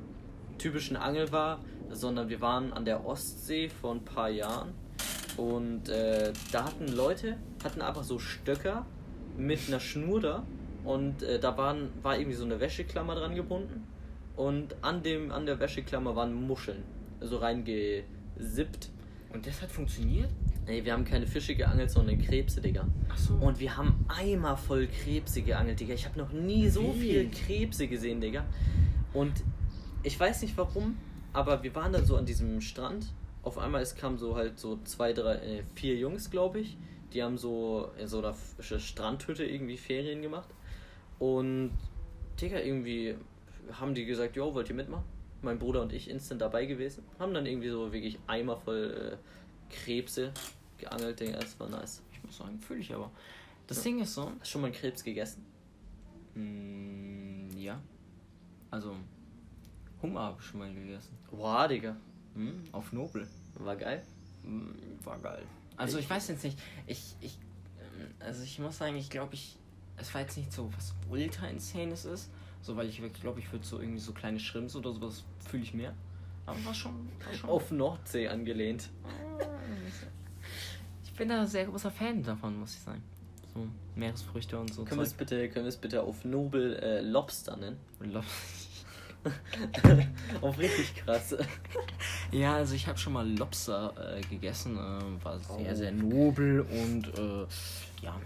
typischen 0.59 0.97
Angel 0.97 1.31
war, 1.33 1.61
sondern 1.91 2.29
wir 2.31 2.41
waren 2.41 2.73
an 2.73 2.85
der 2.87 3.07
Ostsee 3.07 3.69
vor 3.69 3.95
ein 3.95 4.05
paar 4.05 4.31
Jahren 4.31 4.73
und 5.37 5.89
äh, 5.89 6.32
da 6.53 6.64
hatten 6.64 6.89
Leute, 6.89 7.37
hatten 7.62 7.82
einfach 7.82 8.05
so 8.05 8.18
Stöcker 8.18 8.87
mit 9.37 9.61
einer 9.68 9.80
Schnur 9.80 10.20
da 10.20 10.47
und 10.84 11.22
äh, 11.22 11.39
da 11.39 11.57
waren, 11.57 11.91
war 12.03 12.16
irgendwie 12.16 12.37
so 12.37 12.45
eine 12.45 12.61
Wäscheklammer 12.61 13.14
dran 13.14 13.34
gebunden 13.34 13.87
und 14.37 14.76
an, 14.82 15.03
dem, 15.03 15.32
an 15.32 15.47
der 15.47 15.59
Wäscheklammer 15.59 16.14
waren 16.14 16.34
Muscheln, 16.34 16.82
so 17.20 17.39
reingesippt. 17.39 18.91
Und 19.32 19.47
das 19.47 19.61
hat 19.62 19.70
funktioniert? 19.70 20.30
Nee, 20.66 20.84
wir 20.84 20.93
haben 20.93 21.05
keine 21.05 21.26
Fische 21.26 21.55
geangelt, 21.55 21.91
sondern 21.91 22.20
Krebse, 22.20 22.61
Digga. 22.61 22.87
Ach 23.09 23.16
so. 23.16 23.34
Und 23.34 23.61
wir 23.61 23.76
haben 23.76 24.05
Eimer 24.09 24.57
voll 24.57 24.89
Krebse 24.89 25.43
geangelt, 25.43 25.80
Digga. 25.80 25.95
Ich 25.95 26.07
habe 26.07 26.18
noch 26.18 26.32
nie 26.32 26.68
so 26.68 26.95
Wie? 26.95 27.01
viel 27.01 27.30
Krebse 27.30 27.87
gesehen, 27.87 28.20
Digga. 28.20 28.45
Und 29.12 29.32
ich 30.03 30.18
weiß 30.18 30.43
nicht 30.43 30.57
warum, 30.57 30.97
aber 31.32 31.62
wir 31.62 31.74
waren 31.74 31.93
dann 31.93 32.05
so 32.05 32.16
an 32.16 32.26
diesem 32.26 32.61
Strand. 32.61 33.07
Auf 33.47 33.59
einmal 33.59 33.80
es 33.80 33.94
kamen 33.94 34.18
so 34.18 34.34
halt 34.34 34.59
so 34.59 34.80
zwei, 34.82 35.12
drei, 35.12 35.36
äh, 35.36 35.62
vier 35.76 35.94
Jungs, 35.94 36.32
glaube 36.32 36.59
ich. 36.59 36.76
Die 37.12 37.22
haben 37.22 37.38
so 37.38 37.92
in 37.97 38.09
so 38.09 38.18
einer 38.18 38.34
Strandhütte 38.61 39.44
irgendwie 39.44 39.76
Ferien 39.76 40.20
gemacht. 40.20 40.49
Und 41.20 41.70
Digga, 42.40 42.59
irgendwie 42.59 43.14
haben 43.70 43.94
die 43.94 44.05
gesagt, 44.05 44.34
jo, 44.34 44.53
wollt 44.53 44.68
ihr 44.68 44.74
mitmachen? 44.74 45.05
Mein 45.42 45.61
Bruder 45.61 45.80
und 45.82 45.92
ich 45.92 46.11
instant 46.11 46.40
dabei 46.40 46.66
gewesen. 46.66 47.05
Haben 47.20 47.34
dann 47.34 47.47
irgendwie 47.47 47.68
so 47.68 47.92
wirklich 47.92 48.18
Eimer 48.26 48.57
voll 48.57 49.12
äh, 49.12 49.72
Krebse 49.72 50.32
geangelt, 50.78 51.20
Digga. 51.20 51.38
Das 51.38 51.61
war 51.61 51.68
nice. 51.68 52.03
Ich 52.11 52.20
muss 52.24 52.38
sagen, 52.38 52.59
fühle 52.59 52.80
ich 52.80 52.92
aber. 52.92 53.12
Das 53.68 53.76
Ja. 53.76 53.84
Ding 53.84 54.01
ist 54.01 54.12
so. 54.12 54.22
Hast 54.22 54.40
du 54.40 54.44
schon 54.47 54.61
mal 54.62 54.66
einen 54.66 54.74
Krebs 54.76 55.05
gegessen? 55.05 55.47
Mm, 56.34 57.57
ja. 57.57 57.80
Also, 58.72 58.97
Hummer 60.03 60.22
habe 60.22 60.38
ich 60.40 60.47
schon 60.47 60.59
mal 60.59 60.74
gegessen. 60.74 61.16
Wow, 61.30 61.68
Digga. 61.68 61.97
Hm, 62.37 62.64
auf 62.72 62.93
Nobel. 62.93 63.26
War 63.55 63.76
geil. 63.76 64.03
Hm, 64.45 64.74
war 65.03 65.18
geil. 65.18 65.43
Also, 65.76 65.99
ich, 65.99 66.05
Ich- 66.05 66.11
weiß 66.11 66.28
jetzt 66.28 66.45
nicht. 66.45 66.59
Ich, 66.87 67.16
ich, 67.20 67.39
ähm, 67.80 68.07
also 68.20 68.43
ich 68.45 68.59
muss 68.59 68.78
sagen, 68.78 68.97
ich 68.97 69.11
glaube, 69.11 69.34
ich, 69.34 69.57
es 69.97 70.12
war 70.14 70.20
jetzt 70.20 70.37
nicht 70.37 70.53
so 70.53 70.70
was 70.76 70.95
ultra 71.11 71.49
insanes 71.49 72.05
ist, 72.05 72.30
So, 72.62 72.76
weil 72.76 72.89
ich 72.89 73.01
glaube, 73.20 73.41
ich 73.41 73.51
würde 73.53 73.64
so 73.64 73.78
irgendwie 73.80 74.01
so 74.01 74.12
kleine 74.12 74.39
Schrimps 74.41 74.74
oder 74.76 74.93
sowas 74.93 75.24
fühle 75.49 75.62
ich 75.62 75.72
mehr. 75.74 75.95
Aber 76.47 76.64
war 76.64 76.74
schon. 76.74 77.09
War 77.24 77.34
schon 77.34 77.51
Auf 77.51 77.70
Nordsee 77.70 78.28
angelehnt. 78.28 78.89
ich 81.05 81.12
bin 81.12 81.28
da 81.28 81.47
sehr 81.47 81.66
großer 81.66 81.91
Fan 81.91 82.22
davon, 82.22 82.59
muss 82.59 82.74
ich 82.74 82.80
sagen. 82.80 83.03
So 83.55 83.66
Meeresfrüchte 83.95 84.59
und 84.59 84.72
so. 84.74 84.84
Können 84.84 85.01
wir 85.01 85.07
es 85.07 85.14
bitte, 85.14 85.49
können 85.49 85.64
wir 85.64 85.70
es 85.70 85.76
bitte 85.76 86.03
auf 86.03 86.24
Nobel 86.24 86.76
äh, 86.76 87.01
Lobster 87.01 87.57
nennen? 87.57 87.78
Lo- 88.01 88.20
auf 90.43 90.59
richtig 90.59 90.95
krass. 90.97 91.37
Ja, 92.33 92.57
also 92.57 92.75
ich 92.75 92.87
habe 92.89 92.99
schon 92.99 93.12
mal 93.12 93.29
Lobster 93.29 93.93
äh, 94.17 94.21
gegessen. 94.23 94.77
Äh, 94.77 95.25
war 95.25 95.39
sehr, 95.39 95.73
Oh. 95.73 95.75
sehr 95.75 95.93
nobel 95.93 96.61
und 96.62 97.07
äh, 97.17 97.47
ja, 98.03 98.17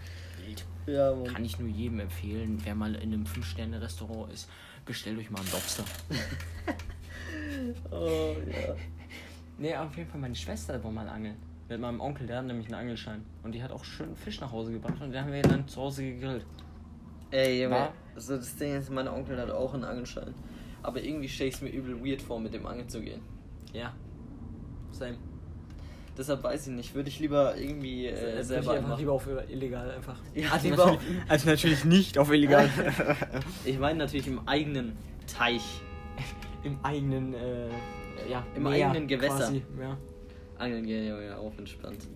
wild. 0.45 0.65
Ja. 0.87 1.13
Kann 1.31 1.45
ich 1.45 1.59
nur 1.59 1.69
jedem 1.69 1.99
empfehlen, 1.99 2.59
wer 2.63 2.73
mal 2.75 2.95
in 2.95 3.13
einem 3.13 3.23
5-Sterne-Restaurant 3.25 4.33
ist, 4.33 4.49
bestellt 4.85 5.19
euch 5.19 5.29
mal 5.29 5.39
einen 5.41 5.51
Lobster. 5.51 5.83
Oh, 7.91 8.35
ja. 8.49 8.75
Nee, 9.57 9.75
auf 9.75 9.95
jeden 9.95 10.09
Fall 10.09 10.19
meine 10.19 10.35
Schwester 10.35 10.83
war 10.83 10.91
mal 10.91 11.07
angeln. 11.07 11.35
Mit 11.69 11.79
meinem 11.79 12.01
Onkel, 12.01 12.27
der 12.27 12.37
hat 12.39 12.45
nämlich 12.45 12.65
einen 12.67 12.75
Angelschein. 12.75 13.23
Und 13.43 13.53
die 13.53 13.61
hat 13.63 13.71
auch 13.71 13.83
schön 13.83 14.15
Fisch 14.15 14.41
nach 14.41 14.51
Hause 14.51 14.71
gebracht 14.71 14.95
und 15.01 15.11
den 15.11 15.21
haben 15.23 15.31
wir 15.31 15.41
dann 15.41 15.67
zu 15.67 15.79
Hause 15.81 16.03
gegrillt. 16.03 16.45
Ey, 17.31 17.63
Junge. 17.63 17.75
War- 17.75 17.93
Also 18.15 18.37
das 18.37 18.55
Ding 18.57 18.75
ist, 18.75 18.89
mein 18.89 19.07
Onkel 19.07 19.39
hat 19.39 19.49
auch 19.51 19.73
einen 19.73 19.83
Angelschein. 19.85 20.33
Aber 20.83 21.03
irgendwie 21.03 21.29
stelle 21.29 21.49
ich 21.49 21.55
es 21.55 21.61
mir 21.61 21.69
übel 21.69 22.03
weird 22.03 22.21
vor, 22.21 22.39
mit 22.39 22.53
dem 22.53 22.65
Angeln 22.65 22.89
zu 22.89 23.01
gehen. 23.01 23.21
Ja. 23.73 23.93
Same. 24.91 25.17
Deshalb 26.17 26.43
weiß 26.43 26.67
ich 26.67 26.73
nicht, 26.73 26.93
würde 26.93 27.07
ich 27.07 27.19
lieber 27.19 27.55
irgendwie 27.57 28.07
äh, 28.07 28.43
selber 28.43 28.73
einfach 28.73 28.89
machen. 28.89 28.99
lieber 28.99 29.13
auf 29.13 29.27
illegal 29.49 29.91
einfach. 29.91 30.17
Ja, 30.35 30.51
also, 30.51 30.69
lieber 30.69 30.85
natürlich, 30.85 31.21
also 31.29 31.49
natürlich 31.49 31.85
nicht 31.85 32.17
auf 32.17 32.31
illegal. 32.31 32.69
Ich 33.65 33.79
meine 33.79 33.99
natürlich 33.99 34.27
im 34.27 34.45
eigenen 34.47 34.97
Teich 35.25 35.81
Im 36.63 36.77
eigenen, 36.83 37.33
äh, 37.33 37.69
ja, 38.29 38.45
Im 38.55 38.63
Meer 38.63 38.87
eigenen 38.87 39.07
Gewässer. 39.07 39.37
Quasi. 39.37 39.63
Ja. 39.79 39.97
angeln 40.57 40.85
gehen, 40.85 41.07
ja, 41.07 41.19
ja, 41.21 41.37
auch 41.37 41.57
entspannt. 41.57 42.07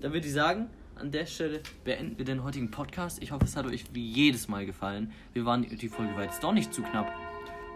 Dann 0.00 0.12
würde 0.12 0.26
ich 0.26 0.32
sagen, 0.32 0.68
an 0.98 1.10
der 1.10 1.26
Stelle 1.26 1.60
beenden 1.84 2.18
wir 2.18 2.24
den 2.24 2.42
heutigen 2.44 2.70
Podcast. 2.70 3.22
Ich 3.22 3.32
hoffe, 3.32 3.44
es 3.44 3.56
hat 3.56 3.66
euch 3.66 3.84
wie 3.92 4.04
jedes 4.06 4.48
Mal 4.48 4.66
gefallen. 4.66 5.12
Wir 5.32 5.44
waren, 5.44 5.62
die 5.62 5.88
Folge 5.88 6.14
war 6.16 6.24
jetzt 6.24 6.42
doch 6.42 6.52
nicht 6.52 6.72
zu 6.74 6.82
knapp. 6.82 7.12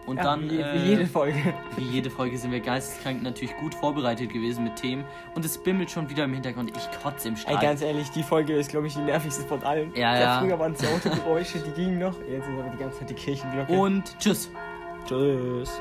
Und 0.05 0.17
Ja, 0.17 0.23
dann, 0.23 0.49
wie, 0.49 0.59
äh, 0.59 0.73
wie 0.73 0.89
jede 0.89 1.07
Folge. 1.07 1.37
Wie 1.77 1.85
jede 1.85 2.09
Folge 2.09 2.37
sind 2.37 2.51
wir 2.51 2.59
geisteskrank 2.59 3.23
natürlich 3.23 3.55
gut 3.55 3.73
vorbereitet 3.73 4.33
gewesen 4.33 4.65
mit 4.65 4.75
Themen. 4.75 5.05
Und 5.33 5.45
es 5.45 5.57
bimmelt 5.63 5.89
schon 5.89 6.09
wieder 6.09 6.25
im 6.25 6.33
Hintergrund. 6.33 6.73
Ich 6.75 7.01
kotze 7.01 7.29
im 7.29 7.35
Ey, 7.35 7.39
Strahl. 7.41 7.61
ganz 7.61 7.81
ehrlich, 7.81 8.09
die 8.11 8.23
Folge 8.23 8.53
ist, 8.53 8.69
glaube 8.69 8.87
ich, 8.87 8.93
die 8.95 9.01
nervigste 9.01 9.43
von 9.43 9.63
allen. 9.63 9.95
Ja, 9.95 10.19
ja. 10.19 10.39
Früher 10.41 10.59
waren 10.59 10.73
es 10.73 10.79
die 10.81 10.87
Autogeräusche, 10.87 11.59
die 11.59 11.71
gingen 11.71 11.99
noch. 11.99 12.15
Jetzt 12.29 12.45
sind 12.45 12.59
aber 12.59 12.69
die 12.69 12.77
ganze 12.77 12.99
Zeit 12.99 13.09
die 13.09 13.13
Kirchenglocke. 13.13 13.71
Und 13.71 14.19
tschüss. 14.19 14.51
tschüss. 15.07 15.71